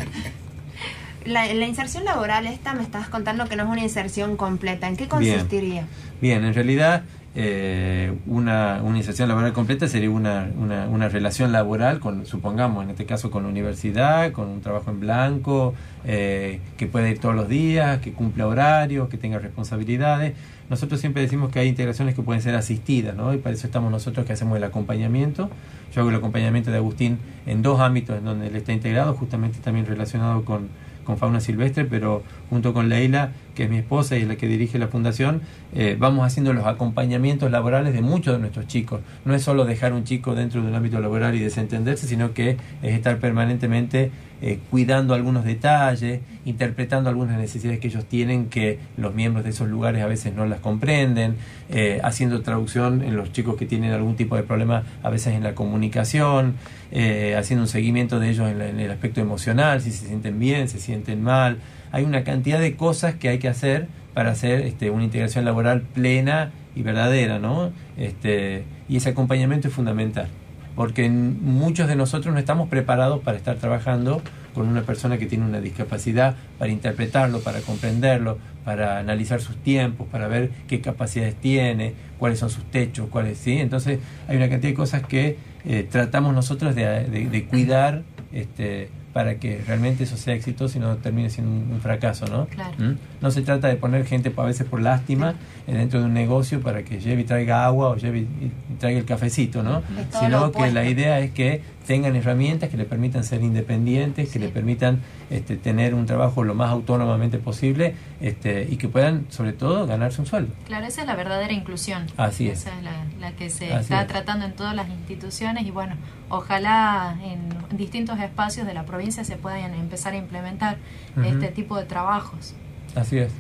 la, 1.25 1.51
la 1.53 1.67
inserción 1.67 2.05
laboral 2.05 2.47
esta 2.47 2.73
me 2.73 2.83
estabas 2.83 3.09
contando 3.09 3.47
que 3.47 3.55
no 3.55 3.63
es 3.63 3.69
una 3.69 3.81
inserción 3.81 4.37
completa. 4.37 4.87
¿En 4.87 4.95
qué 4.95 5.05
Bien. 5.05 5.09
consistiría? 5.09 5.87
Bien, 6.21 6.43
en 6.43 6.53
realidad 6.53 7.03
eh, 7.35 8.13
una, 8.27 8.81
una 8.83 8.97
inserción 8.97 9.27
laboral 9.27 9.53
completa 9.53 9.87
sería 9.87 10.11
una, 10.11 10.51
una, 10.55 10.87
una 10.87 11.09
relación 11.09 11.51
laboral 11.51 11.99
con, 11.99 12.27
supongamos, 12.27 12.83
en 12.83 12.91
este 12.91 13.05
caso 13.05 13.31
con 13.31 13.43
la 13.43 13.49
universidad, 13.49 14.31
con 14.31 14.49
un 14.49 14.61
trabajo 14.61 14.91
en 14.91 14.99
blanco, 14.99 15.73
eh, 16.05 16.59
que 16.77 16.85
pueda 16.85 17.09
ir 17.09 17.19
todos 17.19 17.33
los 17.33 17.49
días, 17.49 17.99
que 17.99 18.13
cumpla 18.13 18.47
horarios, 18.47 19.09
que 19.09 19.17
tenga 19.17 19.39
responsabilidades. 19.39 20.33
Nosotros 20.69 21.01
siempre 21.01 21.23
decimos 21.23 21.51
que 21.51 21.59
hay 21.59 21.67
integraciones 21.67 22.13
que 22.13 22.21
pueden 22.21 22.41
ser 22.41 22.55
asistidas, 22.55 23.15
¿no? 23.15 23.33
Y 23.33 23.37
para 23.37 23.55
eso 23.55 23.65
estamos 23.67 23.91
nosotros 23.91 24.25
que 24.25 24.33
hacemos 24.33 24.55
el 24.57 24.63
acompañamiento. 24.63 25.49
Yo 25.93 26.01
hago 26.01 26.11
el 26.11 26.15
acompañamiento 26.15 26.71
de 26.71 26.77
Agustín 26.77 27.17
en 27.45 27.63
dos 27.63 27.79
ámbitos 27.79 28.17
en 28.17 28.25
donde 28.25 28.47
él 28.47 28.55
está 28.55 28.73
integrado, 28.73 29.13
justamente 29.15 29.59
también 29.59 29.85
relacionado 29.85 30.45
con, 30.45 30.69
con 31.03 31.17
fauna 31.17 31.39
silvestre, 31.39 31.85
pero 31.85 32.23
junto 32.49 32.73
con 32.73 32.89
Leila, 32.89 33.31
que 33.55 33.63
es 33.65 33.69
mi 33.69 33.77
esposa 33.77 34.17
y 34.17 34.25
la 34.25 34.35
que 34.35 34.47
dirige 34.47 34.79
la 34.79 34.87
fundación, 34.87 35.41
eh, 35.75 35.95
vamos 35.99 36.25
haciendo 36.25 36.53
los 36.53 36.65
acompañamientos 36.65 37.51
laborales 37.51 37.93
de 37.93 38.01
muchos 38.01 38.33
de 38.33 38.39
nuestros 38.39 38.67
chicos. 38.67 39.01
No 39.25 39.33
es 39.35 39.43
solo 39.43 39.65
dejar 39.65 39.93
un 39.93 40.03
chico 40.03 40.35
dentro 40.35 40.61
de 40.61 40.67
un 40.69 40.75
ámbito 40.75 40.99
laboral 40.99 41.35
y 41.35 41.39
desentenderse, 41.39 42.07
sino 42.07 42.33
que 42.33 42.57
es 42.81 42.93
estar 42.93 43.17
permanentemente 43.19 44.11
eh, 44.41 44.59
cuidando 44.69 45.13
algunos 45.13 45.45
detalles, 45.45 46.19
interpretando 46.45 47.09
algunas 47.09 47.37
necesidades 47.39 47.79
que 47.79 47.87
ellos 47.87 48.03
tienen 48.05 48.47
que 48.49 48.77
los 48.97 49.13
miembros 49.15 49.45
de 49.45 49.51
esos 49.51 49.69
lugares 49.69 50.03
a 50.03 50.07
veces 50.07 50.33
no 50.35 50.45
las 50.45 50.59
comprenden, 50.59 51.35
eh, 51.69 52.01
haciendo 52.03 52.41
traducción 52.41 53.01
en 53.03 53.15
los 53.15 53.31
chicos 53.31 53.55
que 53.55 53.65
tienen 53.65 53.91
algún 53.93 54.15
tipo 54.17 54.35
de 54.35 54.43
problema 54.43 54.83
a 55.01 55.09
veces 55.09 55.35
en 55.35 55.43
la 55.43 55.55
comunicación, 55.55 56.55
eh, 56.91 57.35
haciendo 57.37 57.63
un 57.63 57.69
seguimiento 57.69 58.19
de 58.19 58.29
ellos 58.31 58.49
en, 58.49 58.59
la- 58.59 58.67
en 58.67 58.79
el 58.81 58.91
aspecto 58.91 59.21
emocional, 59.21 59.79
si 59.81 59.91
se 59.91 60.07
sienten 60.07 60.37
bien, 60.39 60.67
se 60.67 60.79
sienten 60.79 61.23
mal. 61.23 61.57
Hay 61.93 62.03
una 62.03 62.25
cantidad 62.25 62.59
de 62.59 62.75
cosas 62.75 63.15
que 63.15 63.29
hay 63.29 63.37
que 63.39 63.47
hacer 63.47 63.87
para 64.13 64.31
hacer 64.31 64.61
este, 64.61 64.89
una 64.89 65.05
integración 65.05 65.45
laboral 65.45 65.81
plena 65.83 66.51
y 66.75 66.81
verdadera, 66.81 67.39
¿no? 67.39 67.71
Este, 67.97 68.63
y 68.89 68.97
ese 68.97 69.09
acompañamiento 69.09 69.69
es 69.69 69.73
fundamental, 69.73 70.27
porque 70.75 71.09
muchos 71.09 71.87
de 71.87 71.95
nosotros 71.95 72.33
no 72.33 72.39
estamos 72.39 72.67
preparados 72.67 73.21
para 73.21 73.37
estar 73.37 73.55
trabajando 73.55 74.21
con 74.53 74.67
una 74.67 74.81
persona 74.81 75.17
que 75.17 75.25
tiene 75.25 75.45
una 75.45 75.61
discapacidad, 75.61 76.35
para 76.59 76.71
interpretarlo, 76.71 77.39
para 77.41 77.61
comprenderlo, 77.61 78.37
para 78.65 78.99
analizar 78.99 79.41
sus 79.41 79.55
tiempos, 79.57 80.07
para 80.11 80.27
ver 80.27 80.51
qué 80.67 80.79
capacidades 80.81 81.35
tiene, 81.35 81.93
cuáles 82.19 82.39
son 82.39 82.49
sus 82.49 82.63
techos, 82.65 83.09
cuáles 83.09 83.37
sí. 83.37 83.57
Entonces 83.59 83.99
hay 84.27 84.37
una 84.37 84.49
cantidad 84.49 84.71
de 84.71 84.75
cosas 84.75 85.03
que 85.07 85.37
eh, 85.65 85.87
tratamos 85.89 86.33
nosotros 86.35 86.75
de, 86.75 86.85
de- 87.05 87.29
de 87.29 87.43
cuidar 87.45 88.03
este, 88.31 88.89
para 89.13 89.35
que 89.35 89.61
realmente 89.65 90.03
eso 90.03 90.17
sea 90.17 90.33
exitoso 90.33 90.77
y 90.77 90.81
no 90.81 90.97
termine 90.97 91.29
siendo 91.29 91.51
un, 91.51 91.79
fracaso, 91.79 92.25
¿no? 92.25 92.47
Claro. 92.47 92.73
¿Mm? 92.79 92.93
No 93.21 93.31
se 93.31 93.43
trata 93.43 93.67
de 93.67 93.75
poner 93.75 94.05
gente 94.05 94.33
a 94.35 94.43
veces 94.43 94.67
por 94.67 94.81
lástima 94.81 95.35
eh, 95.67 95.73
dentro 95.73 95.99
de 95.99 96.07
un 96.07 96.13
negocio 96.13 96.61
para 96.61 96.83
que 96.83 96.99
lleve 96.99 97.21
y 97.21 97.23
traiga 97.23 97.65
agua 97.65 97.89
o 97.89 97.95
lleve 97.95 98.19
y, 98.19 98.51
traiga 98.79 98.99
el 98.99 99.05
cafecito, 99.05 99.61
¿no? 99.61 99.83
Sino 100.19 100.51
que 100.51 100.71
la 100.71 100.85
idea 100.85 101.19
es 101.19 101.31
que 101.31 101.61
tengan 101.85 102.15
herramientas 102.15 102.69
que 102.69 102.77
le 102.77 102.85
permitan 102.85 103.23
ser 103.23 103.43
independientes, 103.43 104.29
que 104.31 104.39
le 104.39 104.49
permitan 104.49 105.01
este, 105.29 105.57
tener 105.57 105.93
un 105.93 106.05
trabajo 106.05 106.43
lo 106.43 106.55
más 106.55 106.69
autónomamente 106.69 107.37
posible 107.37 107.95
este, 108.21 108.67
y 108.69 108.77
que 108.77 108.87
puedan, 108.87 109.25
sobre 109.29 109.53
todo, 109.53 109.85
ganarse 109.85 110.21
un 110.21 110.27
sueldo. 110.27 110.53
Claro, 110.65 110.85
esa 110.85 111.01
es 111.01 111.07
la 111.07 111.15
verdadera 111.15 111.53
inclusión. 111.53 112.05
Así 112.17 112.47
es. 112.47 112.59
Esa 112.61 112.77
es 112.77 112.83
la, 112.83 113.05
la 113.19 113.31
que 113.33 113.49
se 113.49 113.73
Así 113.73 113.83
está 113.83 114.01
es. 114.03 114.07
tratando 114.07 114.45
en 114.45 114.53
todas 114.53 114.75
las 114.75 114.87
instituciones 114.89 115.65
y 115.65 115.71
bueno, 115.71 115.95
ojalá 116.29 117.17
en 117.23 117.77
distintos 117.77 118.19
espacios 118.19 118.65
de 118.65 118.73
la 118.73 118.83
provincia 118.83 119.23
se 119.23 119.35
puedan 119.35 119.73
empezar 119.73 120.13
a 120.13 120.17
implementar 120.17 120.77
este 121.25 121.49
tipo 121.49 121.77
de 121.77 121.85
trabajos. 121.85 122.53
Así 122.95 123.17
es. 123.17 123.31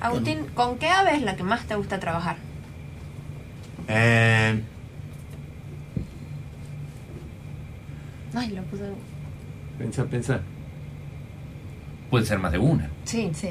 Agustín, 0.00 0.46
¿con 0.54 0.78
qué 0.78 0.88
ave 0.88 1.14
es 1.16 1.22
la 1.22 1.36
que 1.36 1.42
más 1.42 1.64
te 1.66 1.74
gusta 1.74 2.00
trabajar? 2.00 2.36
Eh, 3.88 4.62
Ay, 8.34 8.48
lo 8.50 8.62
puse. 8.64 8.84
Pensá, 9.78 10.04
pensá. 10.04 10.40
Puede 12.10 12.26
ser 12.26 12.38
más 12.38 12.52
de 12.52 12.58
una. 12.58 12.90
Sí, 13.04 13.30
sí. 13.34 13.48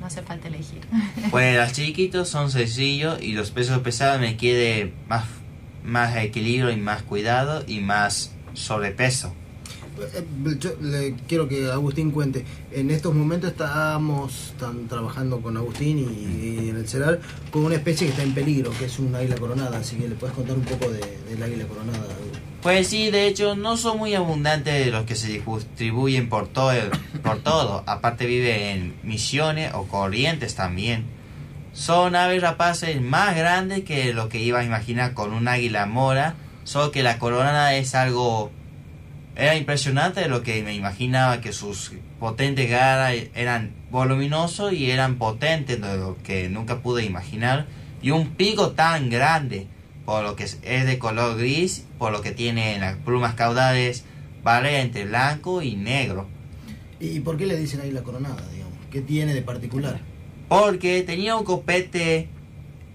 No 0.00 0.06
hace 0.06 0.22
falta 0.22 0.48
elegir. 0.48 0.80
pues 1.30 1.56
los 1.56 1.72
chiquitos 1.72 2.28
son 2.28 2.50
sencillos 2.50 3.22
y 3.22 3.32
los 3.32 3.50
pesos 3.50 3.78
pesados 3.80 4.20
me 4.20 4.36
quiere 4.36 4.92
más, 5.08 5.24
más 5.84 6.16
equilibrio 6.16 6.70
y 6.70 6.76
más 6.76 7.02
cuidado 7.02 7.64
y 7.66 7.80
más 7.80 8.32
sobrepeso. 8.54 9.32
Eh, 9.96 10.24
Yo 10.58 10.72
le 10.82 11.14
quiero 11.28 11.46
que 11.48 11.70
Agustín 11.70 12.10
cuente. 12.10 12.44
En 12.72 12.90
estos 12.90 13.14
momentos 13.14 13.52
estamos 13.52 14.52
tan- 14.58 14.88
trabajando 14.88 15.40
con 15.40 15.56
Agustín 15.56 15.98
y, 15.98 16.64
y 16.64 16.68
en 16.70 16.76
el 16.76 16.88
CERAR 16.88 17.20
con 17.52 17.64
una 17.64 17.76
especie 17.76 18.06
que 18.08 18.10
está 18.10 18.24
en 18.24 18.34
peligro, 18.34 18.72
que 18.78 18.86
es 18.86 18.98
un 18.98 19.14
águila 19.14 19.36
coronada. 19.36 19.78
Así 19.78 19.96
que 19.96 20.08
le 20.08 20.16
puedes 20.16 20.34
contar 20.34 20.56
un 20.56 20.64
poco 20.64 20.90
de, 20.90 21.00
del 21.30 21.42
águila 21.42 21.64
coronada. 21.66 22.00
Pues 22.64 22.88
sí, 22.88 23.10
de 23.10 23.26
hecho 23.26 23.56
no 23.56 23.76
son 23.76 23.98
muy 23.98 24.14
abundantes 24.14 24.90
los 24.90 25.04
que 25.04 25.16
se 25.16 25.28
distribuyen 25.28 26.30
por 26.30 26.48
todo, 26.48 26.72
por 27.22 27.40
todo. 27.40 27.84
Aparte 27.86 28.24
vive 28.24 28.70
en 28.70 28.94
Misiones 29.02 29.74
o 29.74 29.86
Corrientes 29.86 30.54
también. 30.54 31.04
Son 31.74 32.16
aves 32.16 32.40
rapaces 32.40 33.02
más 33.02 33.36
grandes 33.36 33.84
que 33.84 34.14
lo 34.14 34.30
que 34.30 34.38
iba 34.38 34.60
a 34.60 34.64
imaginar 34.64 35.12
con 35.12 35.34
un 35.34 35.46
águila 35.46 35.84
mora. 35.84 36.36
Solo 36.64 36.90
que 36.90 37.02
la 37.02 37.18
coronada 37.18 37.74
es 37.74 37.94
algo... 37.94 38.50
Era 39.36 39.56
impresionante 39.56 40.26
lo 40.26 40.42
que 40.42 40.62
me 40.62 40.74
imaginaba 40.74 41.42
que 41.42 41.52
sus 41.52 41.92
potentes 42.18 42.70
garras 42.70 43.14
eran 43.34 43.74
voluminosos 43.90 44.72
y 44.72 44.90
eran 44.90 45.16
potentes, 45.16 45.82
de 45.82 45.96
lo 45.98 46.16
que 46.22 46.48
nunca 46.48 46.78
pude 46.78 47.04
imaginar. 47.04 47.66
Y 48.00 48.10
un 48.10 48.30
pico 48.30 48.70
tan 48.70 49.10
grande, 49.10 49.66
por 50.04 50.22
lo 50.22 50.36
que 50.36 50.44
es 50.44 50.58
es 50.62 50.86
de 50.86 50.98
color 50.98 51.38
gris, 51.38 51.84
por 51.98 52.12
lo 52.12 52.20
que 52.22 52.30
tiene 52.32 52.74
en 52.74 52.80
las 52.80 52.96
plumas 52.98 53.34
caudales, 53.34 54.04
varía 54.42 54.80
entre 54.80 55.04
blanco 55.06 55.62
y 55.62 55.76
negro. 55.76 56.26
¿Y 57.00 57.20
por 57.20 57.36
qué 57.36 57.46
le 57.46 57.56
dicen 57.56 57.80
águila 57.80 58.02
coronada, 58.02 58.36
digamos? 58.52 58.74
¿Qué 58.90 59.00
tiene 59.00 59.34
de 59.34 59.42
particular? 59.42 60.00
Porque 60.48 61.02
tenía 61.02 61.34
un 61.36 61.44
copete, 61.44 62.28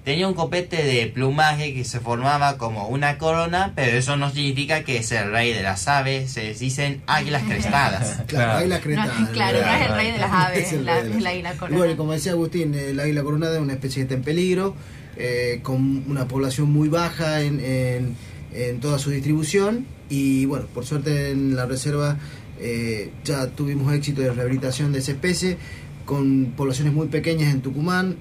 tenía 0.05 0.28
un 0.28 0.34
copete 0.34 0.84
de 0.84 1.07
plumaje 1.07 1.74
que 1.74 1.84
se 1.84 1.99
formaba 1.99 2.57
como 2.57 2.88
una 2.88 3.18
corona, 3.18 3.74
pero 3.76 3.97
eso 3.97 4.16
no 4.16 4.30
significa 4.32 4.84
que 4.84 4.97
es 4.97 5.12
el 5.12 5.32
rey 5.32 5.51
de 5.51 5.62
las 5.64 5.88
aves, 5.88 6.32
se 6.32 6.43
les 6.43 6.60
dicen 6.60 7.01
águilas 7.07 7.43
crestadas. 7.47 8.22
Claro, 8.28 8.53
águila 8.53 8.78
No, 8.78 8.82
crestada. 8.84 9.32
claro, 9.34 9.60
no 9.62 9.72
es 9.74 9.82
el 9.89 9.95
rey 9.95 10.12
de 10.12 10.18
las 10.20 10.32
aves, 10.32 10.57
Es 10.68 10.74
el 10.74 10.86
la- 10.86 10.93
rey 11.01 11.03
de 11.03 11.10
las 11.16 11.24
la 11.24 11.30
águila 11.32 11.53
coronada. 11.53 11.78
Bueno, 11.78 11.97
como 11.97 12.12
decía 12.14 12.32
Agustín, 12.34 12.74
el 12.76 12.99
águila 12.99 13.24
coronada 13.24 13.55
es 13.55 13.62
una 13.62 13.74
especie 13.74 13.95
que 13.95 14.01
está 14.03 14.14
en 14.16 14.24
peligro, 14.24 14.76
eh, 15.20 15.60
con 15.62 16.04
una 16.10 16.28
población 16.28 16.72
muy 16.72 16.90
baja 16.90 17.42
en, 17.44 17.60
en- 17.60 18.16
en 18.54 18.80
toda 18.80 18.98
su 18.98 19.12
distribución. 19.12 19.86
Y 20.10 20.46
bueno, 20.46 20.66
por 20.74 20.84
suerte 20.86 21.30
en 21.30 21.56
la 21.56 21.68
reserva 21.68 22.18
eh, 22.60 23.12
ya 23.24 23.48
tuvimos 23.52 23.94
éxito 23.94 24.22
de 24.24 24.32
rehabilitación 24.34 24.92
de 24.92 25.00
esa 25.00 25.12
especie, 25.12 25.58
con 26.06 26.54
poblaciones 26.58 26.94
muy 26.94 27.08
pequeñas 27.10 27.54
en 27.54 27.62
Tucumán, 27.62 28.16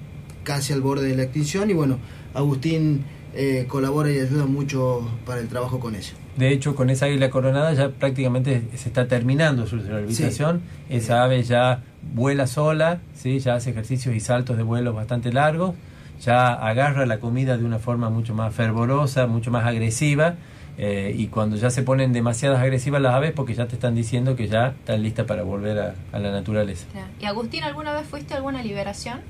casi 0.45 0.75
al 0.75 0.83
borde 0.83 1.09
de 1.09 1.17
la 1.17 1.23
extinción. 1.23 1.71
Y 1.71 1.73
bueno, 1.73 1.99
Agustín 2.35 3.05
eh, 3.35 3.65
colabora 3.69 4.11
y 4.13 4.19
ayuda 4.19 4.45
mucho 4.47 5.09
para 5.25 5.41
el 5.41 5.49
trabajo 5.49 5.81
con 5.81 5.95
ella. 5.95 6.13
De 6.37 6.53
hecho, 6.53 6.75
con 6.77 6.89
esa 6.91 7.07
águila 7.07 7.31
coronada 7.31 7.73
ya 7.75 7.89
prácticamente 7.91 8.63
se 8.77 8.89
está 8.89 9.09
terminando 9.09 9.67
su 9.67 9.79
rehabilitación. 9.79 10.61
Esa 10.89 11.25
ave 11.25 11.43
ya 11.43 11.83
vuela 12.15 12.47
sola, 12.47 13.01
¿sí? 13.15 13.39
ya 13.41 13.55
hace 13.57 13.71
ejercicios 13.71 14.15
y 14.15 14.21
saltos 14.21 14.57
de 14.57 14.63
vuelo 14.63 14.93
bastante 14.93 15.33
largos, 15.33 15.75
ya 16.21 16.53
agarra 16.55 17.07
la 17.07 17.19
comida 17.21 17.57
de 17.57 17.65
una 17.65 17.79
forma 17.79 18.11
mucho 18.11 18.35
más 18.35 18.55
fervorosa, 18.55 19.27
mucho 19.27 19.51
más 19.51 19.65
agresiva. 19.67 20.35
eh, 20.81 21.13
y 21.19 21.27
cuando 21.27 21.57
ya 21.57 21.71
se 21.71 21.83
ponen 21.83 22.13
demasiadas 22.13 22.61
agresivas 22.61 23.03
las 23.03 23.13
aves, 23.15 23.33
porque 23.33 23.53
ya 23.55 23.67
te 23.67 23.75
están 23.75 23.97
diciendo 23.97 24.37
que 24.37 24.47
ya 24.47 24.69
están 24.79 25.03
listas 25.03 25.27
para 25.27 25.43
volver 25.43 25.77
a, 25.79 25.95
a 26.13 26.19
la 26.21 26.31
naturaleza. 26.31 26.87
Claro. 26.93 27.09
¿Y 27.21 27.25
Agustín, 27.25 27.65
alguna 27.65 27.93
vez 27.93 28.07
fuiste 28.07 28.35
a 28.35 28.37
alguna 28.37 28.63
liberación? 28.63 29.21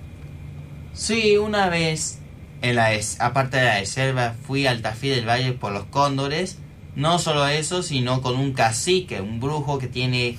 Sí, 0.93 1.37
una 1.39 1.69
vez, 1.69 2.19
en 2.63 2.77
la 2.77 2.93
es- 2.93 3.21
aparte 3.21 3.57
de 3.57 3.65
la 3.65 3.79
reserva, 3.79 4.35
fui 4.47 4.67
al 4.67 4.83
Tafí 4.83 5.09
del 5.09 5.27
Valle 5.27 5.53
por 5.53 5.73
los 5.73 5.85
cóndores. 5.85 6.59
No 6.97 7.19
solo 7.19 7.47
eso, 7.47 7.83
sino 7.83 8.21
con 8.23 8.37
un 8.37 8.53
cacique, 8.53 9.21
un 9.21 9.41
brujo 9.41 9.79
que 9.79 9.87
tiene 9.87 10.37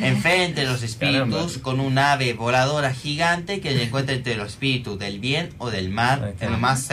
enfrente 0.00 0.62
de 0.62 0.66
los 0.66 0.82
espíritus, 0.82 1.58
con 1.58 1.80
un 1.80 1.98
ave 1.98 2.34
voladora 2.34 2.92
gigante 2.92 3.60
que 3.60 3.72
se 3.72 3.84
encuentra 3.84 4.14
entre 4.14 4.36
los 4.36 4.48
espíritus 4.48 4.98
del 4.98 5.18
bien 5.20 5.50
o 5.58 5.70
del 5.70 5.90
mal, 5.90 6.34
en 6.40 6.52
lo 6.52 6.58
más, 6.58 6.90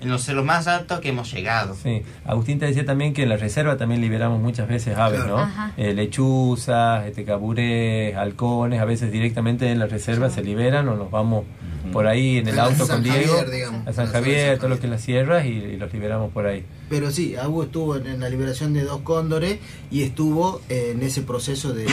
en 0.00 0.08
los 0.08 0.22
celos 0.22 0.44
más 0.44 0.66
altos 0.66 1.00
que 1.00 1.10
hemos 1.10 1.32
llegado. 1.32 1.76
Sí, 1.80 2.02
Agustín 2.24 2.58
te 2.58 2.66
decía 2.66 2.84
también 2.84 3.12
que 3.12 3.22
en 3.22 3.28
la 3.28 3.36
reserva 3.36 3.76
también 3.76 4.00
liberamos 4.00 4.40
muchas 4.40 4.66
veces 4.68 4.96
aves, 4.96 5.24
¿no? 5.26 5.48
Eh, 5.76 5.92
lechuzas, 5.94 7.06
este, 7.06 7.24
caburés, 7.24 8.16
halcones, 8.16 8.80
a 8.80 8.84
veces 8.84 9.12
directamente 9.12 9.70
en 9.70 9.78
la 9.78 9.86
reserva 9.86 10.30
se 10.30 10.42
liberan 10.42 10.88
o 10.88 10.96
nos 10.96 11.10
vamos 11.10 11.44
por 11.92 12.06
ahí 12.06 12.38
en 12.38 12.48
el 12.48 12.58
auto 12.58 12.86
con 12.86 13.02
Diego, 13.02 13.34
Javier, 13.34 13.50
digamos. 13.50 13.86
a 13.86 13.92
San 13.92 14.06
Javier, 14.06 14.50
San 14.50 14.58
todo 14.58 14.68
lo 14.68 14.80
que 14.80 14.86
es 14.86 14.90
las 14.90 15.02
sierras 15.02 15.44
y, 15.44 15.48
y 15.48 15.76
los 15.76 15.92
liberamos 15.92 16.32
por 16.32 16.46
ahí. 16.46 16.64
Pero 16.88 17.10
sí, 17.10 17.36
Agu 17.36 17.62
estuvo 17.64 17.96
en, 17.96 18.06
en 18.06 18.20
la 18.20 18.28
liberación 18.28 18.72
de 18.72 18.84
dos 18.84 19.00
cóndores 19.02 19.58
y 19.90 20.02
estuvo 20.02 20.60
en 20.68 21.02
ese 21.02 21.22
proceso 21.22 21.72
de, 21.72 21.86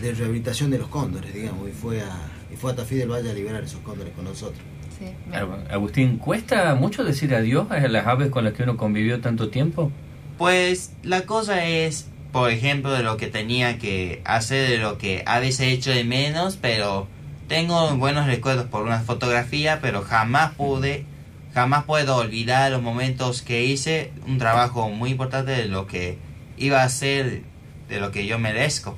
de 0.00 0.12
rehabilitación 0.14 0.70
de 0.70 0.78
los 0.78 0.88
cóndores, 0.88 1.32
digamos, 1.34 1.68
y 1.68 1.72
fue 1.72 2.00
a, 2.02 2.10
y 2.52 2.56
fue 2.56 2.72
a 2.72 2.76
Tafí 2.76 2.94
del 2.96 3.08
Valle 3.10 3.30
a 3.30 3.34
liberar 3.34 3.62
esos 3.64 3.80
cóndores 3.80 4.12
con 4.14 4.24
nosotros. 4.24 4.60
Ag- 5.32 5.72
Agustín, 5.72 6.18
¿cuesta 6.18 6.74
mucho 6.74 7.04
decir 7.04 7.34
adiós 7.34 7.70
a 7.70 7.78
las 7.88 8.06
aves 8.06 8.30
con 8.30 8.44
las 8.44 8.52
que 8.54 8.62
uno 8.64 8.76
convivió 8.76 9.20
tanto 9.20 9.48
tiempo? 9.48 9.90
Pues 10.38 10.92
la 11.02 11.22
cosa 11.22 11.64
es, 11.66 12.06
por 12.32 12.50
ejemplo, 12.50 12.92
de 12.92 13.02
lo 13.02 13.16
que 13.16 13.26
tenía 13.28 13.78
que 13.78 14.22
hacer, 14.24 14.68
de 14.70 14.78
lo 14.78 14.98
que 14.98 15.22
a 15.26 15.38
veces 15.40 15.60
he 15.60 15.70
hecho 15.72 15.90
de 15.90 16.04
menos, 16.04 16.56
pero 16.60 17.06
tengo 17.48 17.96
buenos 17.96 18.26
recuerdos 18.26 18.66
por 18.66 18.82
una 18.84 19.00
fotografía, 19.00 19.80
pero 19.80 20.02
jamás 20.02 20.54
pude, 20.54 21.04
jamás 21.54 21.84
puedo 21.84 22.16
olvidar 22.16 22.70
los 22.70 22.82
momentos 22.82 23.42
que 23.42 23.64
hice 23.64 24.12
un 24.26 24.38
trabajo 24.38 24.90
muy 24.90 25.10
importante 25.10 25.52
de 25.52 25.66
lo 25.66 25.86
que 25.86 26.18
iba 26.56 26.82
a 26.82 26.84
hacer, 26.84 27.42
de 27.88 28.00
lo 28.00 28.10
que 28.12 28.26
yo 28.26 28.38
merezco. 28.38 28.96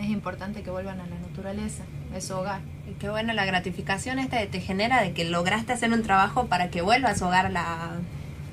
Es 0.00 0.06
importante 0.08 0.62
que 0.62 0.70
vuelvan 0.70 0.98
a 1.00 1.06
la 1.06 1.16
naturaleza, 1.16 1.82
es 2.16 2.24
su 2.24 2.34
hogar. 2.34 2.60
Y 2.90 2.94
qué 2.94 3.10
bueno 3.10 3.34
la 3.34 3.44
gratificación 3.44 4.18
esta 4.18 4.38
que 4.38 4.46
te 4.46 4.60
genera 4.60 5.02
de 5.02 5.12
que 5.12 5.24
lograste 5.26 5.72
hacer 5.74 5.92
un 5.92 6.02
trabajo 6.02 6.46
para 6.46 6.70
que 6.70 6.80
vuelva 6.80 7.10
a 7.10 7.14
su 7.16 7.26
hogar 7.26 7.50
la, 7.50 7.90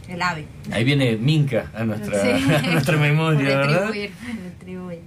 el 0.09 0.21
ave. 0.21 0.45
Ahí 0.71 0.83
viene 0.83 1.15
Minca 1.15 1.71
a 1.73 1.85
nuestra, 1.85 2.21
Sí. 2.21 2.29
a 2.53 2.61
nuestra 2.71 2.97
memoria, 2.97 3.57
¿verdad? 3.59 3.87
Retribuir, 3.87 4.11
retribuir. 4.43 4.99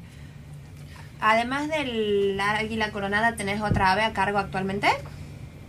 Además 1.21 1.69
del 1.69 2.41
águila 2.41 2.91
coronada, 2.91 3.37
¿tenés 3.37 3.61
otra 3.61 3.93
ave 3.93 4.03
a 4.03 4.15
cargo 4.15 4.39
actualmente? 4.39 4.89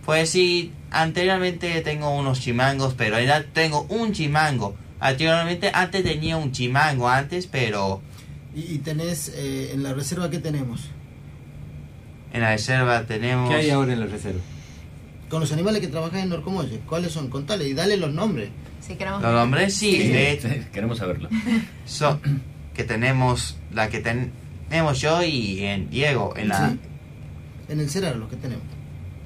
Pues 0.06 0.30
sí, 0.30 0.72
anteriormente 0.90 1.82
tengo 1.82 2.16
unos 2.18 2.40
chimangos, 2.40 2.94
pero 2.94 3.12
realidad 3.16 3.46
tengo 3.52 3.86
un 3.90 4.14
chimango. 4.14 4.76
Anteriormente, 5.02 5.70
antes 5.74 6.04
tenía 6.04 6.38
un 6.38 6.54
chimango 6.54 7.10
antes, 7.10 7.48
pero 7.48 8.02
Y, 8.56 8.74
y 8.76 8.78
tenés, 8.80 9.32
eh, 9.36 9.72
en 9.74 9.84
la 9.84 9.94
reserva, 9.94 10.30
¿qué 10.30 10.40
tenemos? 10.40 10.90
en 12.34 12.42
la 12.42 12.52
reserva 12.52 13.04
tenemos... 13.06 13.50
¿Qué 13.50 13.56
hay 13.56 13.70
ahora 13.72 13.92
en 13.92 14.00
la 14.00 14.06
reserva? 14.06 14.40
Con 15.30 15.42
los 15.42 15.52
animales 15.52 15.82
que 15.82 15.88
trabajan 15.90 16.20
en 16.22 16.30
Norcomolle, 16.30 16.80
¿cuáles 16.88 17.12
son? 17.12 17.30
Contale 17.30 17.68
y 17.68 17.74
dale 17.74 17.98
los 17.98 18.14
nombres. 18.14 18.50
Si 18.80 18.96
queremos 18.96 19.22
Los 19.22 19.34
nombres 19.34 19.74
sí, 19.76 19.98
de- 20.08 20.68
queremos 20.72 20.98
saberlo. 21.00 21.28
son 21.86 22.22
que 22.74 22.84
tenemos 22.86 23.58
la 23.74 23.90
que 23.90 24.00
ten- 24.00 24.32
tenemos 24.70 25.00
yo 25.02 25.22
y 25.24 25.62
en 25.66 25.90
Diego 25.90 26.34
en 26.38 26.48
la 26.48 26.70
Sí. 26.70 26.80
En 27.68 27.80
el 27.82 27.90
CERAR, 27.90 28.16
los 28.16 28.30
que 28.30 28.38
tenemos. 28.38 28.64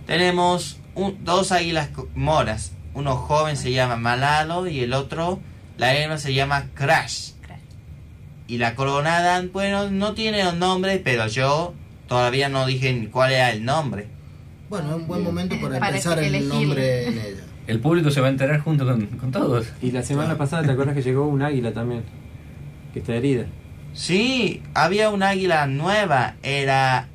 tenemos 0.07 0.77
un- 0.95 1.23
dos 1.23 1.51
águilas 1.51 1.89
moras 2.15 2.71
uno 2.95 3.15
joven 3.17 3.55
se 3.57 3.71
llama 3.71 3.97
Malalo 3.97 4.67
y 4.67 4.79
el 4.79 4.93
otro 4.93 5.39
la 5.77 5.95
hembra 5.95 6.17
se 6.17 6.33
llama 6.33 6.69
Crash 6.73 7.31
Y 8.47 8.57
la 8.59 8.75
coronada, 8.75 9.43
bueno, 9.51 9.89
no 9.89 10.13
tiene 10.13 10.47
un 10.47 10.59
nombre, 10.59 10.99
pero 11.03 11.27
yo 11.27 11.73
todavía 12.07 12.47
no 12.49 12.65
dije 12.65 12.93
ni 12.93 13.07
cuál 13.07 13.31
era 13.31 13.51
el 13.51 13.65
nombre. 13.65 14.07
Bueno, 14.69 14.89
es 14.89 14.95
un 14.97 15.07
buen 15.07 15.23
momento 15.23 15.55
para, 15.61 15.79
Para 15.79 15.91
pensar 15.93 16.19
el 16.19 16.25
elegir. 16.35 16.53
nombre 16.53 17.07
en 17.07 17.13
ella. 17.17 17.43
El 17.67 17.79
público 17.79 18.11
se 18.11 18.21
va 18.21 18.27
a 18.27 18.29
enterar 18.29 18.59
junto 18.59 18.85
con, 18.85 19.07
con 19.07 19.31
todos. 19.31 19.67
Y 19.81 19.91
la 19.91 20.03
semana 20.03 20.37
pasada, 20.37 20.63
¿te 20.63 20.71
acuerdas 20.71 20.95
que 20.95 21.01
llegó 21.01 21.27
un 21.27 21.41
águila 21.41 21.73
también? 21.73 22.03
Que 22.93 22.99
está 22.99 23.15
herida. 23.15 23.45
Sí, 23.93 24.61
había 24.75 25.09
un 25.09 25.23
águila 25.23 25.65
nueva, 25.65 26.35
era 26.43 27.07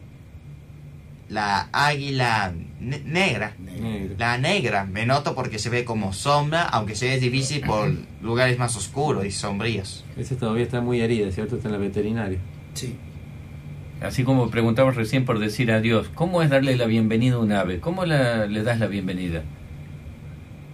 la 1.31 1.69
águila 1.73 2.53
ne- 2.81 3.01
negra. 3.05 3.55
La 4.19 4.37
negra, 4.37 4.85
me 4.85 5.07
noto 5.07 5.35
porque 5.35 5.59
se 5.59 5.71
ve 5.71 5.85
como 5.85 6.13
sombra, 6.13 6.63
aunque 6.65 6.95
se 6.97 7.09
ve 7.09 7.19
difícil 7.21 7.63
por 7.63 7.91
lugares 8.23 8.59
más 8.59 8.77
oscuros 8.77 9.25
y 9.25 9.31
sombríos. 9.31 10.05
Esa 10.19 10.37
todavía 10.37 10.65
está 10.65 10.81
muy 10.83 11.01
herida, 11.01 11.31
¿cierto? 11.31 11.57
Está 11.57 11.69
en 11.69 11.73
la 11.73 11.79
veterinaria. 11.79 12.39
Sí. 12.75 12.97
Así 14.03 14.25
como 14.25 14.51
preguntabas 14.51 14.97
recién 14.97 15.25
por 15.25 15.39
decir 15.39 15.71
adiós, 15.73 16.09
¿cómo 16.15 16.43
es 16.43 16.51
darle 16.51 16.77
la 16.77 16.87
bienvenida 16.87 17.37
a 17.37 17.39
un 17.39 17.53
ave? 17.53 17.81
¿Cómo 17.81 18.05
la- 18.07 18.47
le 18.47 18.63
das 18.63 18.79
la 18.81 18.87
bienvenida? 18.87 19.43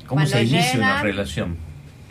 ¿Cómo 0.06 0.20
Cuando 0.22 0.30
se 0.30 0.42
inicia 0.44 0.78
una 0.78 1.02
relación? 1.02 1.56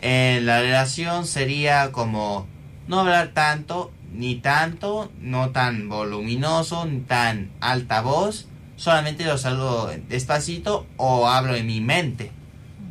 Eh, 0.02 0.40
la 0.42 0.60
relación 0.60 1.26
sería 1.26 1.90
como 1.90 2.46
no 2.86 3.00
hablar 3.00 3.30
tanto, 3.32 3.90
ni 4.14 4.36
tanto, 4.36 5.10
no 5.20 5.50
tan 5.50 5.88
voluminoso, 5.88 6.86
ni 6.86 7.00
tan 7.00 7.50
alta 7.60 8.00
voz, 8.00 8.48
solamente 8.76 9.24
lo 9.24 9.38
salgo 9.38 9.90
despacito 10.08 10.86
o 10.96 11.28
hablo 11.28 11.54
en 11.54 11.66
mi 11.66 11.80
mente. 11.80 12.30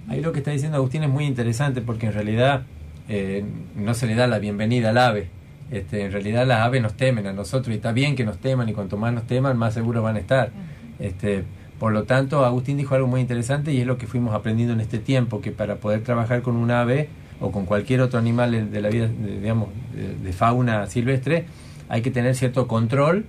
Ahí 0.07 0.21
lo 0.21 0.31
que 0.31 0.39
está 0.39 0.51
diciendo 0.51 0.77
Agustín 0.77 1.03
es 1.03 1.09
muy 1.09 1.25
interesante 1.25 1.81
porque 1.81 2.07
en 2.07 2.13
realidad 2.13 2.63
eh, 3.09 3.43
no 3.75 3.93
se 3.93 4.07
le 4.07 4.15
da 4.15 4.27
la 4.27 4.39
bienvenida 4.39 4.89
al 4.89 4.97
ave. 4.97 5.29
Este, 5.71 6.05
en 6.05 6.11
realidad 6.11 6.45
las 6.45 6.61
aves 6.61 6.81
nos 6.81 6.93
temen 6.93 7.25
a 7.25 7.33
nosotros 7.33 7.73
y 7.73 7.77
está 7.77 7.91
bien 7.91 8.15
que 8.15 8.23
nos 8.23 8.37
teman 8.37 8.69
y 8.69 8.73
cuanto 8.73 8.97
más 8.97 9.13
nos 9.13 9.25
teman 9.25 9.57
más 9.57 9.73
seguros 9.73 10.03
van 10.03 10.15
a 10.15 10.19
estar. 10.19 10.51
Este, 10.99 11.43
por 11.79 11.91
lo 11.91 12.03
tanto, 12.03 12.45
Agustín 12.45 12.77
dijo 12.77 12.95
algo 12.95 13.07
muy 13.07 13.19
interesante 13.19 13.73
y 13.73 13.81
es 13.81 13.87
lo 13.87 13.97
que 13.97 14.07
fuimos 14.07 14.33
aprendiendo 14.33 14.73
en 14.73 14.79
este 14.79 14.99
tiempo, 14.99 15.41
que 15.41 15.51
para 15.51 15.77
poder 15.77 16.03
trabajar 16.03 16.41
con 16.41 16.55
un 16.55 16.71
ave 16.71 17.09
o 17.41 17.51
con 17.51 17.65
cualquier 17.65 18.01
otro 18.01 18.19
animal 18.19 18.71
de- 18.71 18.81
la 18.81 18.89
vida, 18.89 19.07
de- 19.07 19.39
digamos, 19.39 19.69
de, 19.95 20.15
de 20.15 20.33
fauna 20.33 20.85
silvestre, 20.87 21.45
hay 21.89 22.01
que 22.01 22.11
tener 22.11 22.35
cierto 22.35 22.67
control 22.67 23.25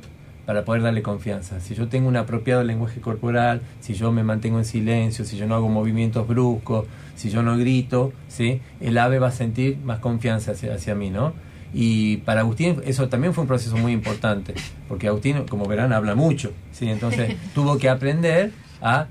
para 0.46 0.64
poder 0.64 0.82
darle 0.82 1.02
confianza. 1.02 1.59
Si 1.61 1.74
yo 1.74 1.88
tengo 1.88 2.07
un 2.09 2.16
apropiado 2.16 2.62
lenguaje 2.62 3.00
corporal, 3.00 3.61
si 3.80 3.94
yo 3.94 4.12
me 4.12 4.22
mantengo 4.22 4.59
en 4.59 4.64
silencio, 4.64 5.24
si 5.24 5.36
yo 5.36 5.46
no 5.46 5.57
hago 5.57 5.68
movimientos 5.68 6.26
bruscos, 6.28 6.86
si 7.16 7.30
yo 7.30 7.42
no 7.42 7.57
grito, 7.59 8.12
¿sí? 8.28 8.61
el 8.80 8.96
ave 8.98 9.18
va 9.18 9.28
a 9.28 9.32
sentir 9.32 9.78
más 9.84 9.98
confianza 9.98 10.52
hacia, 10.52 10.74
hacia 10.74 10.94
mí, 10.94 11.11
¿no? 11.11 11.32
Y 11.74 12.18
para 12.18 12.40
Agustín 12.42 12.76
eso 12.86 13.09
también 13.09 13.34
fue 13.34 13.42
un 13.42 13.48
proceso 13.48 13.76
muy 13.76 13.90
importante, 13.92 14.54
porque 14.88 15.09
Agustín, 15.09 15.42
como 15.48 15.66
verán, 15.66 15.92
habla 15.92 16.14
mucho, 16.14 16.52
¿sí? 16.70 16.88
Entonces 16.88 17.34
tuvo 17.54 17.76
que 17.78 17.88
aprender 17.88 18.52
a 18.80 19.09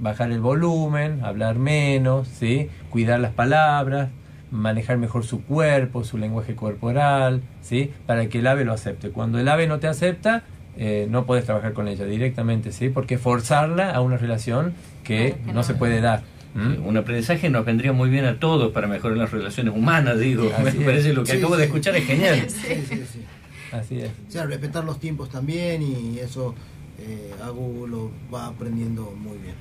bajar 0.00 0.30
el 0.32 0.40
volumen, 0.40 1.24
hablar 1.24 1.58
menos, 1.58 2.26
¿sí? 2.28 2.68
cuidar 2.90 3.20
las 3.20 3.32
palabras, 3.32 4.08
manejar 4.50 4.98
mejor 4.98 5.24
su 5.24 5.42
cuerpo, 5.42 6.02
su 6.04 6.18
lenguaje 6.18 6.54
corporal, 6.56 7.42
¿sí? 7.62 7.90
para 8.06 8.26
que 8.28 8.38
el 8.38 8.46
ave 8.46 8.64
lo 8.64 8.72
acepte. 8.72 9.10
Cuando 9.10 9.38
el 9.38 9.48
ave 9.48 9.66
no 9.66 9.78
te 9.78 9.86
acepta, 9.86 10.42
eh, 10.76 11.06
no 11.10 11.24
puedes 11.26 11.44
trabajar 11.44 11.72
con 11.72 11.86
ella 11.88 12.04
directamente, 12.06 12.72
¿sí? 12.72 12.88
porque 12.88 13.18
forzarla 13.18 13.90
a 13.90 14.00
una 14.00 14.16
relación 14.16 14.72
que 15.04 15.36
no 15.52 15.62
se 15.62 15.74
puede 15.74 16.00
dar. 16.00 16.22
¿Mm? 16.54 16.84
Un 16.84 16.96
aprendizaje 16.96 17.48
nos 17.48 17.64
vendría 17.64 17.92
muy 17.92 18.10
bien 18.10 18.24
a 18.24 18.40
todos 18.40 18.72
para 18.72 18.88
mejorar 18.88 19.16
las 19.16 19.30
relaciones 19.30 19.72
humanas, 19.72 20.18
digo. 20.18 20.50
Así 20.52 20.62
Me 20.78 20.80
es. 20.80 20.86
parece 20.86 21.12
lo 21.12 21.22
que 21.22 21.32
Sí, 21.32 21.38
acabo 21.38 21.56
de 21.56 21.64
escuchar 21.66 21.94
es 21.94 22.04
genial. 22.06 22.44
Sí, 22.48 22.74
sí, 22.88 23.04
sí. 23.12 23.24
Así 23.70 24.00
es. 24.00 24.10
O 24.28 24.30
sea, 24.32 24.46
respetar 24.46 24.82
los 24.82 24.98
tiempos 24.98 25.28
también 25.28 25.80
y 25.80 26.18
eso 26.18 26.56
eh, 26.98 27.32
Agu 27.44 27.86
lo 27.86 28.10
va 28.34 28.46
aprendiendo 28.46 29.14
muy 29.16 29.38
bien. 29.38 29.54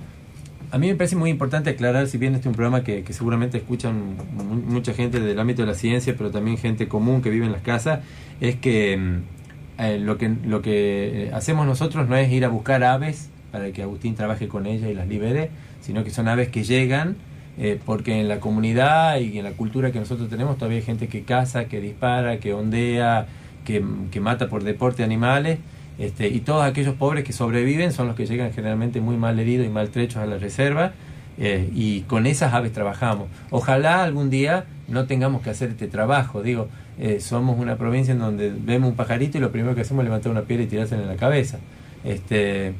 A 0.72 0.78
mí 0.78 0.88
me 0.88 0.96
parece 0.96 1.16
muy 1.16 1.32
importante 1.32 1.72
aclarar, 1.72 2.08
si 2.08 2.18
bien 2.20 2.36
este 2.36 2.48
es 2.48 2.52
un 2.52 2.56
programa 2.56 2.84
que, 2.84 3.04
seguramente 3.12 3.58
escuchan 3.58 4.16
mu- 4.36 4.44
mucha 4.44 4.94
gente 4.94 5.20
del 5.20 5.40
ámbito 5.40 5.64
de 5.64 5.68
la 5.68 5.74
ciencia, 5.74 6.14
pero 6.16 6.30
también 6.30 6.58
gente 6.58 6.88
común 6.88 7.22
que 7.24 7.32
vive 7.32 7.46
en 7.48 7.52
las 7.52 7.62
casas, 7.62 8.02
es 8.40 8.56
que 8.58 8.96
mm, 8.98 9.82
eh, 9.82 10.00
lo 10.00 10.18
que 10.20 10.30
lo 10.46 10.62
que 10.62 11.24
eh, 11.28 11.32
hacemos 11.34 11.66
nosotros 11.66 12.08
no 12.08 12.16
es 12.16 12.32
ir 12.32 12.46
a 12.46 12.50
buscar 12.50 12.84
aves 12.84 13.30
para 13.52 13.72
que 13.72 13.82
Agustín 13.82 14.14
trabaje 14.14 14.48
con 14.48 14.68
ellas 14.68 14.92
y 14.92 14.94
las 14.94 15.08
libere, 15.08 15.50
sino 15.82 16.04
que 16.04 16.12
son 16.12 16.28
aves 16.28 16.50
que 16.50 16.64
llegan 16.64 17.16
eh, 17.58 17.80
porque 17.84 18.20
en 18.20 18.28
la 18.28 18.40
comunidad 18.40 19.20
y 19.20 19.40
en 19.40 19.46
la 19.46 19.52
cultura 19.54 19.92
que 19.92 20.00
nosotros 20.00 20.30
tenemos 20.30 20.58
todavía 20.58 20.78
hay 20.78 20.84
gente 20.84 21.08
que 21.08 21.24
caza, 21.24 21.66
que 21.66 21.82
dispara, 21.82 22.38
que 22.40 22.54
ondea, 22.54 23.26
que 23.66 24.20
mata 24.20 24.50
por 24.50 24.64
deporte 24.64 25.04
animales. 25.04 25.60
Este, 26.00 26.30
y 26.30 26.40
todos 26.40 26.64
aquellos 26.64 26.96
pobres 26.96 27.26
que 27.26 27.34
sobreviven 27.34 27.92
son 27.92 28.08
los 28.08 28.16
que 28.16 28.26
llegan 28.26 28.54
generalmente 28.54 29.02
muy 29.02 29.18
mal 29.18 29.38
heridos 29.38 29.68
y 29.68 29.70
maltrechos 29.70 30.18
a 30.18 30.26
la 30.26 30.38
reserva 30.38 30.94
eh, 31.38 31.70
y 31.76 32.02
con 32.02 32.26
esas 32.26 32.54
aves 32.54 32.72
trabajamos. 32.72 33.28
Ojalá 33.50 34.04
algún 34.04 34.30
día 34.30 34.66
no 34.88 35.06
tengamos 35.08 35.42
que 35.42 35.50
hacer 35.50 35.70
este 35.70 35.88
trabajo. 35.88 36.42
Digo, 36.42 36.70
eh, 36.98 37.20
somos 37.20 37.60
una 37.60 37.78
provincia 37.78 38.14
en 38.14 38.20
donde 38.20 38.50
vemos 38.50 38.92
un 38.92 38.96
pajarito 38.96 39.38
y 39.38 39.42
lo 39.42 39.52
primero 39.52 39.76
que 39.76 39.82
hacemos 39.82 40.04
es 40.04 40.06
levantar 40.06 40.32
una 40.32 40.44
piedra 40.44 40.64
y 40.64 40.68
tirársela 40.68 41.02
en 41.02 41.10
la 41.10 41.18
cabeza. 41.18 41.60
Este, 42.06 42.74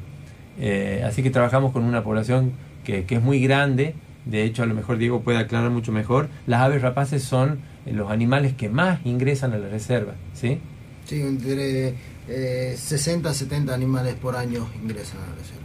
eh, 0.58 1.04
así 1.06 1.22
que 1.22 1.30
trabajamos 1.30 1.72
con 1.72 1.84
una 1.84 2.02
población 2.02 2.52
que, 2.84 3.04
que 3.04 3.16
es 3.16 3.22
muy 3.22 3.40
grande. 3.40 3.94
De 4.24 4.44
hecho, 4.44 4.62
a 4.62 4.66
lo 4.66 4.74
mejor 4.74 4.96
Diego 4.96 5.20
puede 5.20 5.38
aclarar 5.38 5.70
mucho 5.70 5.92
mejor. 5.92 6.28
Las 6.46 6.62
aves 6.62 6.80
rapaces 6.80 7.22
son 7.22 7.58
los 7.84 8.10
animales 8.10 8.54
que 8.54 8.70
más 8.70 9.00
ingresan 9.04 9.52
a 9.52 9.58
la 9.58 9.68
reserva. 9.68 10.14
¿sí? 10.32 10.58
Sí, 11.04 11.22
entre 11.22 11.94
eh, 12.30 12.76
60 12.78 13.28
a 13.28 13.34
70 13.34 13.74
animales 13.74 14.14
por 14.14 14.36
año 14.36 14.68
ingresan 14.82 15.18
a 15.18 15.26
la 15.26 15.34
reserva. 15.34 15.60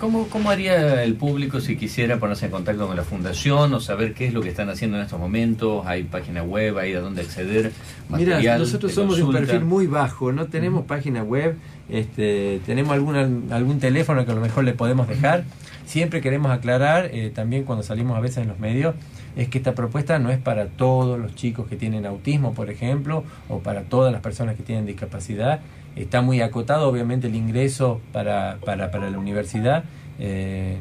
¿Cómo, 0.00 0.28
¿Cómo 0.28 0.50
haría 0.50 1.02
el 1.02 1.14
público 1.14 1.60
si 1.60 1.76
quisiera 1.76 2.18
ponerse 2.18 2.46
en 2.46 2.52
contacto 2.52 2.86
con 2.86 2.96
la 2.96 3.04
fundación 3.04 3.74
o 3.74 3.80
saber 3.80 4.14
qué 4.14 4.26
es 4.26 4.32
lo 4.32 4.40
que 4.40 4.48
están 4.48 4.70
haciendo 4.70 4.96
en 4.96 5.02
estos 5.02 5.20
momentos? 5.20 5.84
¿Hay 5.86 6.04
página 6.04 6.42
web? 6.42 6.78
¿Hay 6.78 6.94
a 6.94 7.00
dónde 7.00 7.20
acceder? 7.20 7.70
Mira, 8.08 8.40
nosotros 8.56 8.92
somos 8.92 9.18
de 9.18 9.22
un 9.22 9.32
perfil 9.32 9.60
muy 9.60 9.86
bajo, 9.86 10.32
no 10.32 10.46
tenemos 10.46 10.86
página 10.86 11.22
web, 11.22 11.56
este, 11.90 12.62
tenemos 12.64 12.94
alguna, 12.94 13.28
algún 13.54 13.78
teléfono 13.78 14.24
que 14.24 14.32
a 14.32 14.34
lo 14.34 14.40
mejor 14.40 14.64
le 14.64 14.72
podemos 14.72 15.06
dejar. 15.06 15.44
Siempre 15.84 16.22
queremos 16.22 16.50
aclarar, 16.50 17.10
eh, 17.12 17.30
también 17.34 17.64
cuando 17.64 17.82
salimos 17.82 18.16
a 18.16 18.20
veces 18.20 18.38
en 18.38 18.48
los 18.48 18.58
medios, 18.58 18.94
es 19.36 19.48
que 19.48 19.58
esta 19.58 19.74
propuesta 19.74 20.18
no 20.18 20.30
es 20.30 20.38
para 20.38 20.66
todos 20.66 21.18
los 21.18 21.34
chicos 21.34 21.66
que 21.66 21.76
tienen 21.76 22.06
autismo, 22.06 22.54
por 22.54 22.70
ejemplo, 22.70 23.24
o 23.48 23.58
para 23.58 23.82
todas 23.82 24.12
las 24.12 24.20
personas 24.20 24.56
que 24.56 24.62
tienen 24.62 24.86
discapacidad. 24.86 25.60
Está 25.96 26.22
muy 26.22 26.40
acotado, 26.40 26.88
obviamente, 26.88 27.26
el 27.26 27.34
ingreso 27.34 28.00
para, 28.12 28.58
para, 28.64 28.90
para 28.90 29.10
la 29.10 29.18
universidad. 29.18 29.84
Eh, 30.18 30.78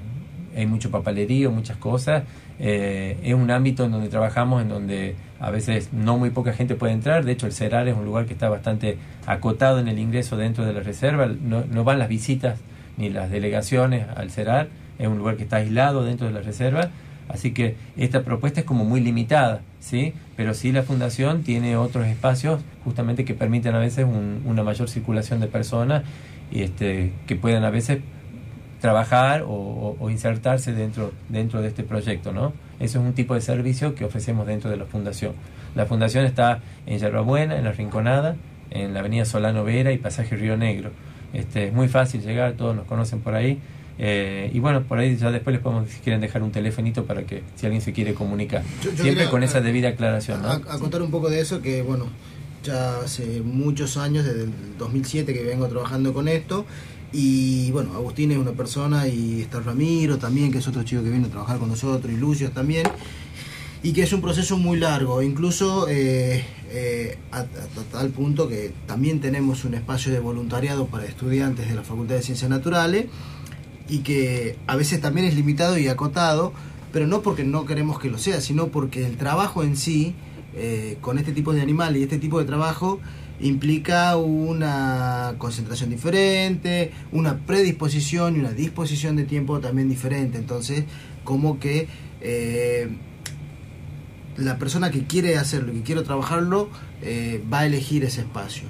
hay 0.56 0.66
mucho 0.66 0.92
papelerío, 0.92 1.52
muchas 1.52 1.78
cosas. 1.78 2.24
Eh, 2.60 3.18
es 3.24 3.34
un 3.34 3.50
ámbito 3.50 3.86
en 3.86 3.92
donde 3.92 4.10
trabajamos, 4.10 4.62
en 4.62 4.70
donde 4.70 5.16
a 5.40 5.50
veces 5.50 5.92
no 5.92 6.18
muy 6.18 6.30
poca 6.30 6.54
gente 6.54 6.76
puede 6.76 6.94
entrar. 6.94 7.26
De 7.26 7.32
hecho, 7.32 7.48
el 7.48 7.54
CERAR 7.54 7.88
es 7.88 7.96
un 7.96 8.06
lugar 8.06 8.26
que 8.26 8.34
está 8.34 8.50
bastante 8.50 8.98
acotado 9.26 9.80
en 9.80 9.88
el 9.88 10.00
ingreso 10.00 10.38
dentro 10.38 10.66
de 10.66 10.74
la 10.74 10.82
reserva. 10.82 11.28
No, 11.28 11.64
no 11.66 11.84
van 11.84 12.00
las 12.00 12.08
visitas 12.08 12.60
ni 12.98 13.10
las 13.10 13.32
delegaciones 13.32 14.06
al 14.16 14.30
CERAR. 14.30 14.68
Es 15.00 15.08
un 15.08 15.18
lugar 15.18 15.38
que 15.38 15.44
está 15.44 15.58
aislado 15.58 16.06
dentro 16.06 16.28
de 16.28 16.34
la 16.34 16.42
reserva. 16.42 16.90
Así 17.30 17.52
que 17.52 17.76
esta 17.98 18.24
propuesta 18.24 18.60
es 18.62 18.66
como 18.66 18.84
muy 18.86 19.00
limitada, 19.02 19.62
¿sí? 19.80 20.14
Pero 20.36 20.54
sí 20.54 20.72
la 20.72 20.84
fundación 20.84 21.44
tiene 21.44 21.78
otros 21.78 22.06
espacios 22.08 22.62
justamente 22.84 23.26
que 23.26 23.34
permiten 23.34 23.76
a 23.76 23.80
veces 23.80 24.06
un- 24.06 24.42
una 24.46 24.64
mayor 24.64 24.90
circulación 24.90 25.40
de 25.40 25.48
personas 25.48 26.04
y 26.52 26.62
este, 26.64 27.14
que 27.28 27.36
puedan 27.36 27.64
a 27.64 27.70
veces 27.70 28.00
trabajar 28.82 29.44
o, 29.44 29.96
o- 30.00 30.10
insertarse 30.10 30.74
dentro, 30.74 31.14
dentro 31.30 31.62
de 31.62 31.70
este 31.70 31.84
proyecto, 31.84 32.34
¿no? 32.34 32.52
Eso 32.80 33.00
es 33.00 33.06
un 33.06 33.14
tipo 33.14 33.34
de 33.34 33.42
servicio 33.42 33.96
que 33.96 34.04
ofrecemos 34.04 34.46
dentro 34.46 34.70
de 34.70 34.76
la 34.78 34.86
fundación. 34.86 35.32
La 35.76 35.86
fundación 35.86 36.26
está 36.26 36.60
en 36.86 37.00
Yerbabuena, 37.00 37.58
en 37.58 37.64
La 37.64 37.72
Rinconada, 37.72 38.36
en 38.72 38.94
la 38.94 39.00
avenida 39.00 39.24
Solano 39.26 39.64
Vera 39.64 39.92
y 39.94 39.98
Pasaje 39.98 40.36
Río 40.36 40.58
Negro. 40.58 40.92
Este, 41.32 41.68
es 41.68 41.74
muy 41.74 41.88
fácil 41.88 42.22
llegar, 42.22 42.54
todos 42.54 42.76
nos 42.76 42.86
conocen 42.86 43.22
por 43.22 43.36
ahí. 43.36 43.60
Eh, 44.00 44.50
y 44.54 44.60
bueno, 44.60 44.82
por 44.84 44.98
ahí 45.00 45.16
ya 45.18 45.30
después 45.32 45.54
les 45.54 45.62
podemos, 45.62 45.90
si 45.90 46.00
quieren, 46.00 46.20
dejar 46.22 46.42
un 46.44 46.52
telefonito 46.52 47.06
para 47.06 47.24
que 47.24 47.44
si 47.56 47.66
alguien 47.66 47.82
se 47.82 47.94
quiere 47.94 48.14
comunicar. 48.14 48.64
Yo- 48.84 48.92
yo 48.94 49.04
Siempre 49.04 49.30
con 49.30 49.44
esa 49.44 49.62
debida 49.62 49.90
aclaración, 49.90 50.42
¿no? 50.42 50.48
A, 50.48 50.54
a 50.56 50.80
contar 50.80 51.02
un 51.02 51.12
poco 51.12 51.30
de 51.30 51.40
eso, 51.42 51.62
que 51.62 51.82
bueno, 51.84 52.08
ya 52.64 53.00
hace 53.02 53.42
muchos 53.42 53.98
años, 53.98 54.26
desde 54.26 54.44
el 54.46 54.52
2007 54.80 55.34
que 55.34 55.44
vengo 55.44 55.68
trabajando 55.68 56.14
con 56.14 56.28
esto. 56.28 56.66
Y 57.12 57.70
bueno, 57.72 57.94
Agustín 57.94 58.32
es 58.32 58.38
una 58.40 58.54
persona 58.54 59.08
y 59.08 59.42
está 59.42 59.60
Ramiro 59.60 60.18
también, 60.18 60.52
que 60.52 60.58
es 60.58 60.68
otro 60.68 60.82
chico 60.84 61.04
que 61.04 61.10
viene 61.12 61.28
a 61.28 61.30
trabajar 61.30 61.60
con 61.60 61.70
nosotros, 61.70 62.12
y 62.12 62.18
Lucio 62.18 62.50
también. 62.50 62.88
Y 63.84 63.92
que 63.94 64.02
es 64.02 64.14
un 64.14 64.22
proceso 64.22 64.58
muy 64.58 64.80
largo, 64.80 65.22
incluso 65.22 65.88
eh, 65.90 66.44
eh, 66.72 67.18
a, 67.32 67.40
a 67.42 67.46
tal 67.92 68.10
punto 68.10 68.48
que 68.48 68.72
también 68.88 69.20
tenemos 69.20 69.66
un 69.66 69.74
espacio 69.76 70.12
de 70.12 70.20
voluntariado 70.20 70.88
para 70.88 71.06
estudiantes 71.06 71.68
de 71.68 71.76
la 71.76 71.84
Facultad 71.84 72.16
de 72.16 72.22
Ciencias 72.24 72.50
Naturales 72.50 73.06
y 73.90 74.00
que 74.00 74.58
a 74.68 74.76
veces 74.76 75.02
también 75.02 75.28
es 75.28 75.36
limitado 75.36 75.78
y 75.78 75.88
acotado, 75.88 76.54
pero 76.92 77.08
no 77.08 77.22
porque 77.22 77.44
no 77.44 77.66
queremos 77.66 78.00
que 78.00 78.10
lo 78.10 78.18
sea, 78.18 78.42
sino 78.42 78.68
porque 78.68 79.06
el 79.06 79.18
trabajo 79.18 79.64
en 79.64 79.76
sí 79.76 80.16
eh, 80.56 80.98
con 81.02 81.18
este 81.18 81.32
tipo 81.32 81.54
de 81.54 81.62
animales 81.62 82.00
y 82.00 82.04
este 82.04 82.20
tipo 82.20 82.40
de 82.40 82.46
trabajo 82.46 83.00
implica 83.40 84.16
una 84.18 85.36
concentración 85.38 85.90
diferente, 85.90 86.92
una 87.12 87.40
predisposición 87.40 88.36
y 88.36 88.40
una 88.40 88.52
disposición 88.52 89.16
de 89.16 89.24
tiempo 89.24 89.60
también 89.60 89.90
diferente. 89.90 90.38
Entonces, 90.38 90.86
como 91.24 91.60
que 91.60 91.88
eh, 92.22 92.90
la 94.38 94.58
persona 94.58 94.92
que 94.92 95.06
quiere 95.06 95.38
hacerlo, 95.38 95.74
que 95.74 95.82
quiere 95.82 96.04
trabajarlo, 96.04 96.70
eh, 97.02 97.44
va 97.52 97.60
a 97.60 97.66
elegir 97.66 98.04
ese 98.04 98.22
espacio. 98.22 98.70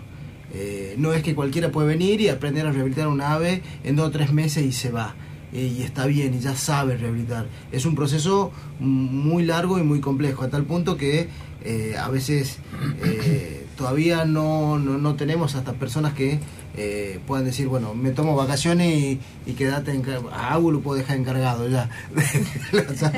Eh, 0.53 0.95
no 0.97 1.13
es 1.13 1.23
que 1.23 1.35
cualquiera 1.35 1.71
puede 1.71 1.87
venir 1.87 2.21
y 2.21 2.29
aprender 2.29 2.67
a 2.67 2.71
rehabilitar 2.71 3.07
un 3.07 3.21
ave 3.21 3.63
en 3.83 3.95
dos 3.95 4.07
o 4.07 4.11
tres 4.11 4.31
meses 4.31 4.63
y 4.63 4.71
se 4.71 4.91
va. 4.91 5.15
Eh, 5.51 5.75
y 5.77 5.83
está 5.83 6.05
bien 6.07 6.33
y 6.33 6.39
ya 6.39 6.55
sabe 6.55 6.97
rehabilitar. 6.97 7.47
Es 7.71 7.85
un 7.85 7.95
proceso 7.95 8.51
muy 8.79 9.43
largo 9.45 9.77
y 9.77 9.83
muy 9.83 9.99
complejo, 9.99 10.43
a 10.43 10.49
tal 10.49 10.63
punto 10.63 10.97
que 10.97 11.29
eh, 11.63 11.95
a 11.97 12.09
veces 12.09 12.57
eh, 13.03 13.65
todavía 13.77 14.25
no, 14.25 14.77
no, 14.79 14.97
no 14.97 15.15
tenemos 15.15 15.55
hasta 15.55 15.73
personas 15.73 16.13
que 16.13 16.39
eh, 16.75 17.19
puedan 17.25 17.45
decir, 17.45 17.67
bueno, 17.67 17.93
me 17.93 18.11
tomo 18.11 18.35
vacaciones 18.35 18.93
y, 18.95 19.19
y 19.45 19.53
quédate 19.53 19.91
en 19.91 20.03
a 20.31 20.53
Agu 20.53 20.71
lo 20.71 20.81
puedo 20.81 20.97
dejar 20.97 21.17
encargado 21.17 21.69
ya. 21.69 21.89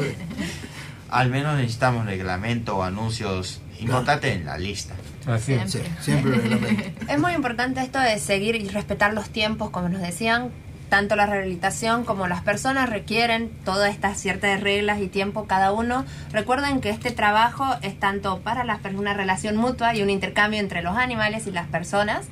Al 1.09 1.29
menos 1.29 1.57
necesitamos 1.57 2.05
reglamento 2.05 2.77
o 2.77 2.83
anuncios 2.83 3.61
importantes 3.79 4.35
en 4.35 4.45
la 4.45 4.57
lista. 4.57 4.93
Así 5.27 5.53
es. 5.53 5.71
Sí, 5.71 5.79
siempre. 6.01 6.93
Es 7.09 7.19
muy 7.19 7.33
importante 7.33 7.81
esto 7.81 7.99
de 7.99 8.19
seguir 8.19 8.55
y 8.55 8.67
respetar 8.69 9.13
los 9.13 9.29
tiempos, 9.29 9.69
como 9.69 9.89
nos 9.89 10.01
decían, 10.01 10.51
tanto 10.89 11.15
la 11.15 11.25
rehabilitación 11.25 12.05
como 12.05 12.27
las 12.27 12.41
personas 12.41 12.89
requieren 12.89 13.49
todas 13.65 13.91
estas 13.91 14.19
ciertas 14.19 14.61
reglas 14.61 15.01
y 15.01 15.07
tiempo 15.07 15.45
cada 15.45 15.71
uno. 15.71 16.05
Recuerden 16.31 16.79
que 16.79 16.89
este 16.89 17.11
trabajo 17.11 17.65
es 17.81 17.99
tanto 17.99 18.39
para 18.39 18.63
las 18.63 18.79
personas 18.79 19.01
una 19.01 19.13
relación 19.13 19.55
mutua 19.57 19.95
y 19.95 20.03
un 20.03 20.09
intercambio 20.09 20.59
entre 20.59 20.81
los 20.81 20.95
animales 20.95 21.47
y 21.47 21.51
las 21.51 21.67
personas. 21.67 22.27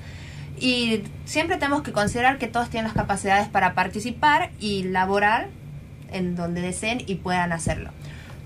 Y 0.59 1.03
siempre 1.25 1.57
tenemos 1.57 1.81
que 1.81 1.91
considerar 1.91 2.37
que 2.37 2.47
todos 2.47 2.69
tienen 2.69 2.85
las 2.85 2.95
capacidades 2.95 3.47
para 3.47 3.73
participar 3.73 4.51
y 4.59 4.83
laborar 4.83 5.49
en 6.11 6.35
donde 6.35 6.61
deseen 6.61 7.03
y 7.05 7.15
puedan 7.15 7.51
hacerlo. 7.51 7.89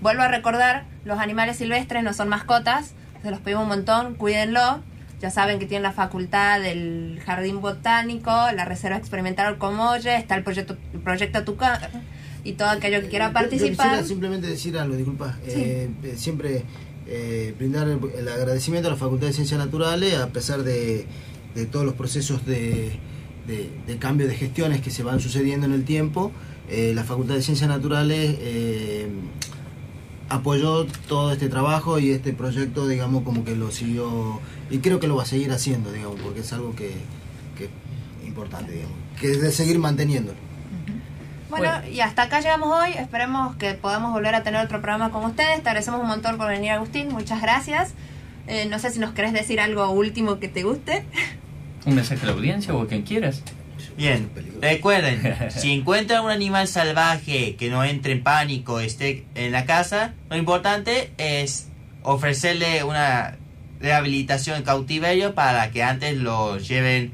Vuelvo 0.00 0.22
a 0.22 0.28
recordar, 0.28 0.84
los 1.04 1.18
animales 1.18 1.56
silvestres 1.56 2.02
no 2.04 2.12
son 2.12 2.28
mascotas, 2.28 2.92
se 3.22 3.30
los 3.30 3.40
pedimos 3.40 3.64
un 3.64 3.68
montón, 3.70 4.14
cuídenlo. 4.14 4.80
Ya 5.20 5.30
saben 5.30 5.58
que 5.58 5.66
tienen 5.66 5.82
la 5.82 5.90
facultad 5.92 6.60
del 6.60 7.20
Jardín 7.26 7.60
Botánico, 7.60 8.30
la 8.30 8.64
Reserva 8.64 8.96
Experimental 8.96 9.58
Comolle, 9.58 10.14
está 10.16 10.36
el 10.36 10.44
proyecto, 10.44 10.76
el 10.94 11.00
proyecto 11.00 11.42
Tucán 11.42 11.80
y 12.44 12.52
todo 12.52 12.68
aquello 12.68 13.00
que 13.00 13.08
quiera 13.08 13.26
Yo 13.28 13.32
participar. 13.32 13.86
quisiera 13.88 14.04
simplemente 14.06 14.46
decir 14.46 14.78
algo, 14.78 14.94
disculpa. 14.94 15.36
Eh, 15.44 15.90
eh, 16.04 16.14
siempre 16.16 16.62
eh, 17.08 17.52
brindar 17.58 17.88
el, 17.88 17.98
el 18.16 18.28
agradecimiento 18.28 18.88
a 18.88 18.92
la 18.92 18.96
Facultad 18.96 19.26
de 19.26 19.32
Ciencias 19.32 19.58
Naturales, 19.58 20.14
a 20.14 20.28
pesar 20.28 20.62
de, 20.62 21.06
de 21.56 21.66
todos 21.66 21.84
los 21.84 21.94
procesos 21.94 22.46
de, 22.46 22.92
de- 23.48 23.70
de 23.88 23.96
cambio 23.98 24.28
de 24.28 24.36
gestiones 24.36 24.80
que 24.82 24.90
se 24.92 25.02
van 25.02 25.18
sucediendo 25.18 25.66
en 25.66 25.72
el 25.72 25.84
tiempo. 25.84 26.30
eh, 26.68 26.92
la 26.94 27.02
Facultad 27.02 27.34
de 27.34 27.42
Ciencias 27.42 27.68
Naturales 27.68 28.36
eh, 28.38 29.08
apoyó 30.28 30.84
todo 31.08 31.32
este 31.32 31.48
trabajo 31.48 31.98
y 31.98 32.10
este 32.10 32.32
proyecto, 32.32 32.86
digamos, 32.86 33.22
como 33.22 33.44
que 33.44 33.56
lo 33.56 33.70
siguió, 33.70 34.40
y 34.70 34.78
creo 34.78 35.00
que 35.00 35.08
lo 35.08 35.16
va 35.16 35.22
a 35.22 35.26
seguir 35.26 35.50
haciendo, 35.52 35.92
digamos, 35.92 36.20
porque 36.20 36.40
es 36.40 36.52
algo 36.52 36.74
que, 36.74 36.92
que 37.56 37.64
es 37.64 37.70
importante, 38.26 38.72
digamos, 38.72 38.96
que 39.20 39.30
es 39.30 39.40
de 39.40 39.50
seguir 39.52 39.78
manteniendo. 39.78 40.34
Bueno, 41.50 41.70
y 41.90 42.00
hasta 42.00 42.24
acá 42.24 42.40
llegamos 42.40 42.68
hoy. 42.78 42.92
Esperemos 42.92 43.56
que 43.56 43.72
podamos 43.72 44.12
volver 44.12 44.34
a 44.34 44.42
tener 44.42 44.62
otro 44.62 44.82
programa 44.82 45.10
con 45.10 45.24
ustedes. 45.24 45.62
Te 45.62 45.68
agradecemos 45.70 46.00
un 46.00 46.06
montón 46.06 46.36
por 46.36 46.48
venir, 46.48 46.72
Agustín. 46.72 47.08
Muchas 47.08 47.40
gracias. 47.40 47.94
Eh, 48.46 48.66
no 48.66 48.78
sé 48.78 48.90
si 48.90 48.98
nos 48.98 49.12
querés 49.12 49.32
decir 49.32 49.58
algo 49.60 49.90
último 49.90 50.38
que 50.38 50.48
te 50.48 50.62
guste. 50.62 51.04
Un 51.86 51.94
mensaje 51.94 52.22
a 52.22 52.26
la 52.26 52.32
audiencia 52.32 52.74
o 52.74 52.82
a 52.82 52.86
quien 52.86 53.02
quieras. 53.02 53.42
Bien, 53.98 54.30
recuerden, 54.62 55.50
si 55.50 55.72
encuentran 55.72 56.24
un 56.24 56.30
animal 56.30 56.68
salvaje 56.68 57.56
que 57.56 57.68
no 57.68 57.82
entre 57.82 58.12
en 58.12 58.22
pánico, 58.22 58.78
esté 58.78 59.26
en 59.34 59.50
la 59.50 59.64
casa, 59.66 60.14
lo 60.30 60.36
importante 60.36 61.10
es 61.18 61.66
ofrecerle 62.04 62.84
una 62.84 63.38
rehabilitación 63.80 64.58
en 64.58 64.62
cautiverio 64.62 65.34
para 65.34 65.72
que 65.72 65.82
antes 65.82 66.16
lo 66.16 66.58
lleven, 66.58 67.12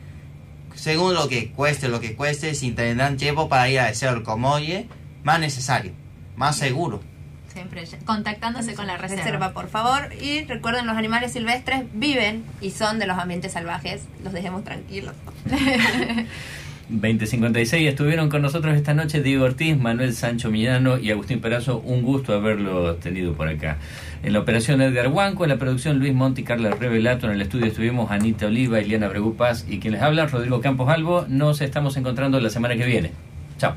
según 0.74 1.14
lo 1.14 1.26
que 1.26 1.50
cueste, 1.52 1.88
lo 1.88 2.00
que 2.00 2.14
cueste, 2.16 2.54
sin 2.54 2.74
tener 2.74 3.16
tiempo 3.16 3.48
para 3.48 3.70
ir 3.70 3.80
al 3.80 3.94
Cerro 3.94 4.22
Comoye, 4.22 4.86
más 5.22 5.40
necesario, 5.40 5.92
más 6.36 6.58
seguro. 6.58 7.02
Siempre 7.50 7.84
contactándose 8.04 8.74
con 8.74 8.88
la 8.88 8.98
reserva. 8.98 9.22
Reserva, 9.22 9.52
por 9.52 9.68
favor. 9.68 10.10
Y 10.20 10.44
recuerden, 10.44 10.86
los 10.86 10.96
animales 10.96 11.32
silvestres 11.32 11.84
viven 11.94 12.44
y 12.60 12.72
son 12.72 12.98
de 12.98 13.06
los 13.06 13.16
ambientes 13.16 13.52
salvajes. 13.52 14.02
Los 14.24 14.32
dejemos 14.32 14.64
tranquilos. 14.64 15.14
2056 16.88 17.88
estuvieron 17.88 18.28
con 18.28 18.42
nosotros 18.42 18.76
esta 18.76 18.92
noche 18.94 19.22
Diego 19.22 19.44
Ortiz, 19.44 19.76
Manuel 19.78 20.14
Sancho 20.14 20.50
Millano 20.50 20.98
y 20.98 21.10
Agustín 21.10 21.40
Perazo. 21.40 21.78
Un 21.78 22.02
gusto 22.02 22.34
haberlo 22.34 22.96
tenido 22.96 23.32
por 23.32 23.48
acá. 23.48 23.78
En 24.22 24.32
la 24.32 24.40
operación 24.40 24.82
Edgar 24.82 25.08
Huanco, 25.08 25.44
en 25.44 25.50
la 25.50 25.58
producción 25.58 25.98
Luis 25.98 26.12
Monti, 26.12 26.44
Carla 26.44 26.70
Revelato, 26.70 27.26
en 27.26 27.32
el 27.32 27.42
estudio 27.42 27.66
estuvimos 27.66 28.10
Anita 28.10 28.46
Oliva, 28.46 28.78
Eliana 28.78 29.08
Bregu 29.08 29.34
Paz 29.34 29.64
y 29.68 29.78
quien 29.80 29.94
les 29.94 30.02
habla, 30.02 30.26
Rodrigo 30.26 30.60
Campos 30.60 30.88
Albo. 30.88 31.24
Nos 31.28 31.60
estamos 31.60 31.96
encontrando 31.96 32.38
la 32.40 32.50
semana 32.50 32.76
que 32.76 32.84
viene. 32.84 33.12
Chao. 33.58 33.74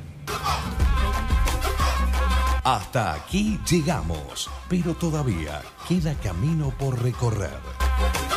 Hasta 2.64 3.14
aquí 3.14 3.58
llegamos, 3.70 4.50
pero 4.68 4.94
todavía 4.94 5.62
queda 5.88 6.14
camino 6.16 6.74
por 6.78 7.02
recorrer. 7.02 8.37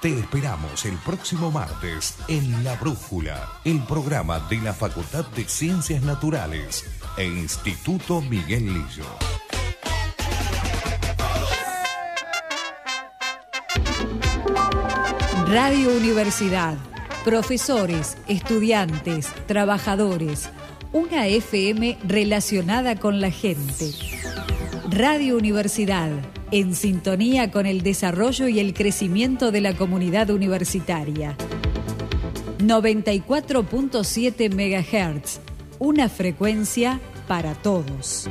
Te 0.00 0.16
esperamos 0.16 0.84
el 0.84 0.96
próximo 0.98 1.50
martes 1.50 2.14
en 2.28 2.62
La 2.62 2.76
Brújula, 2.76 3.48
el 3.64 3.82
programa 3.82 4.38
de 4.48 4.58
la 4.58 4.72
Facultad 4.72 5.26
de 5.30 5.42
Ciencias 5.42 6.04
Naturales 6.04 6.84
e 7.16 7.24
Instituto 7.24 8.20
Miguel 8.20 8.74
Lillo. 8.74 9.04
Radio 15.48 15.90
Universidad. 15.96 16.78
Profesores, 17.24 18.18
estudiantes, 18.28 19.26
trabajadores. 19.48 20.48
Una 20.92 21.26
FM 21.26 21.98
relacionada 22.06 22.94
con 22.94 23.20
la 23.20 23.32
gente. 23.32 23.90
Radio 24.90 25.36
Universidad. 25.36 26.08
En 26.50 26.74
sintonía 26.74 27.50
con 27.50 27.66
el 27.66 27.82
desarrollo 27.82 28.48
y 28.48 28.58
el 28.58 28.72
crecimiento 28.72 29.52
de 29.52 29.60
la 29.60 29.76
comunidad 29.76 30.30
universitaria. 30.30 31.36
94.7 32.58 34.48
MHz. 34.48 35.40
Una 35.78 36.08
frecuencia 36.08 37.00
para 37.26 37.52
todos. 37.54 38.30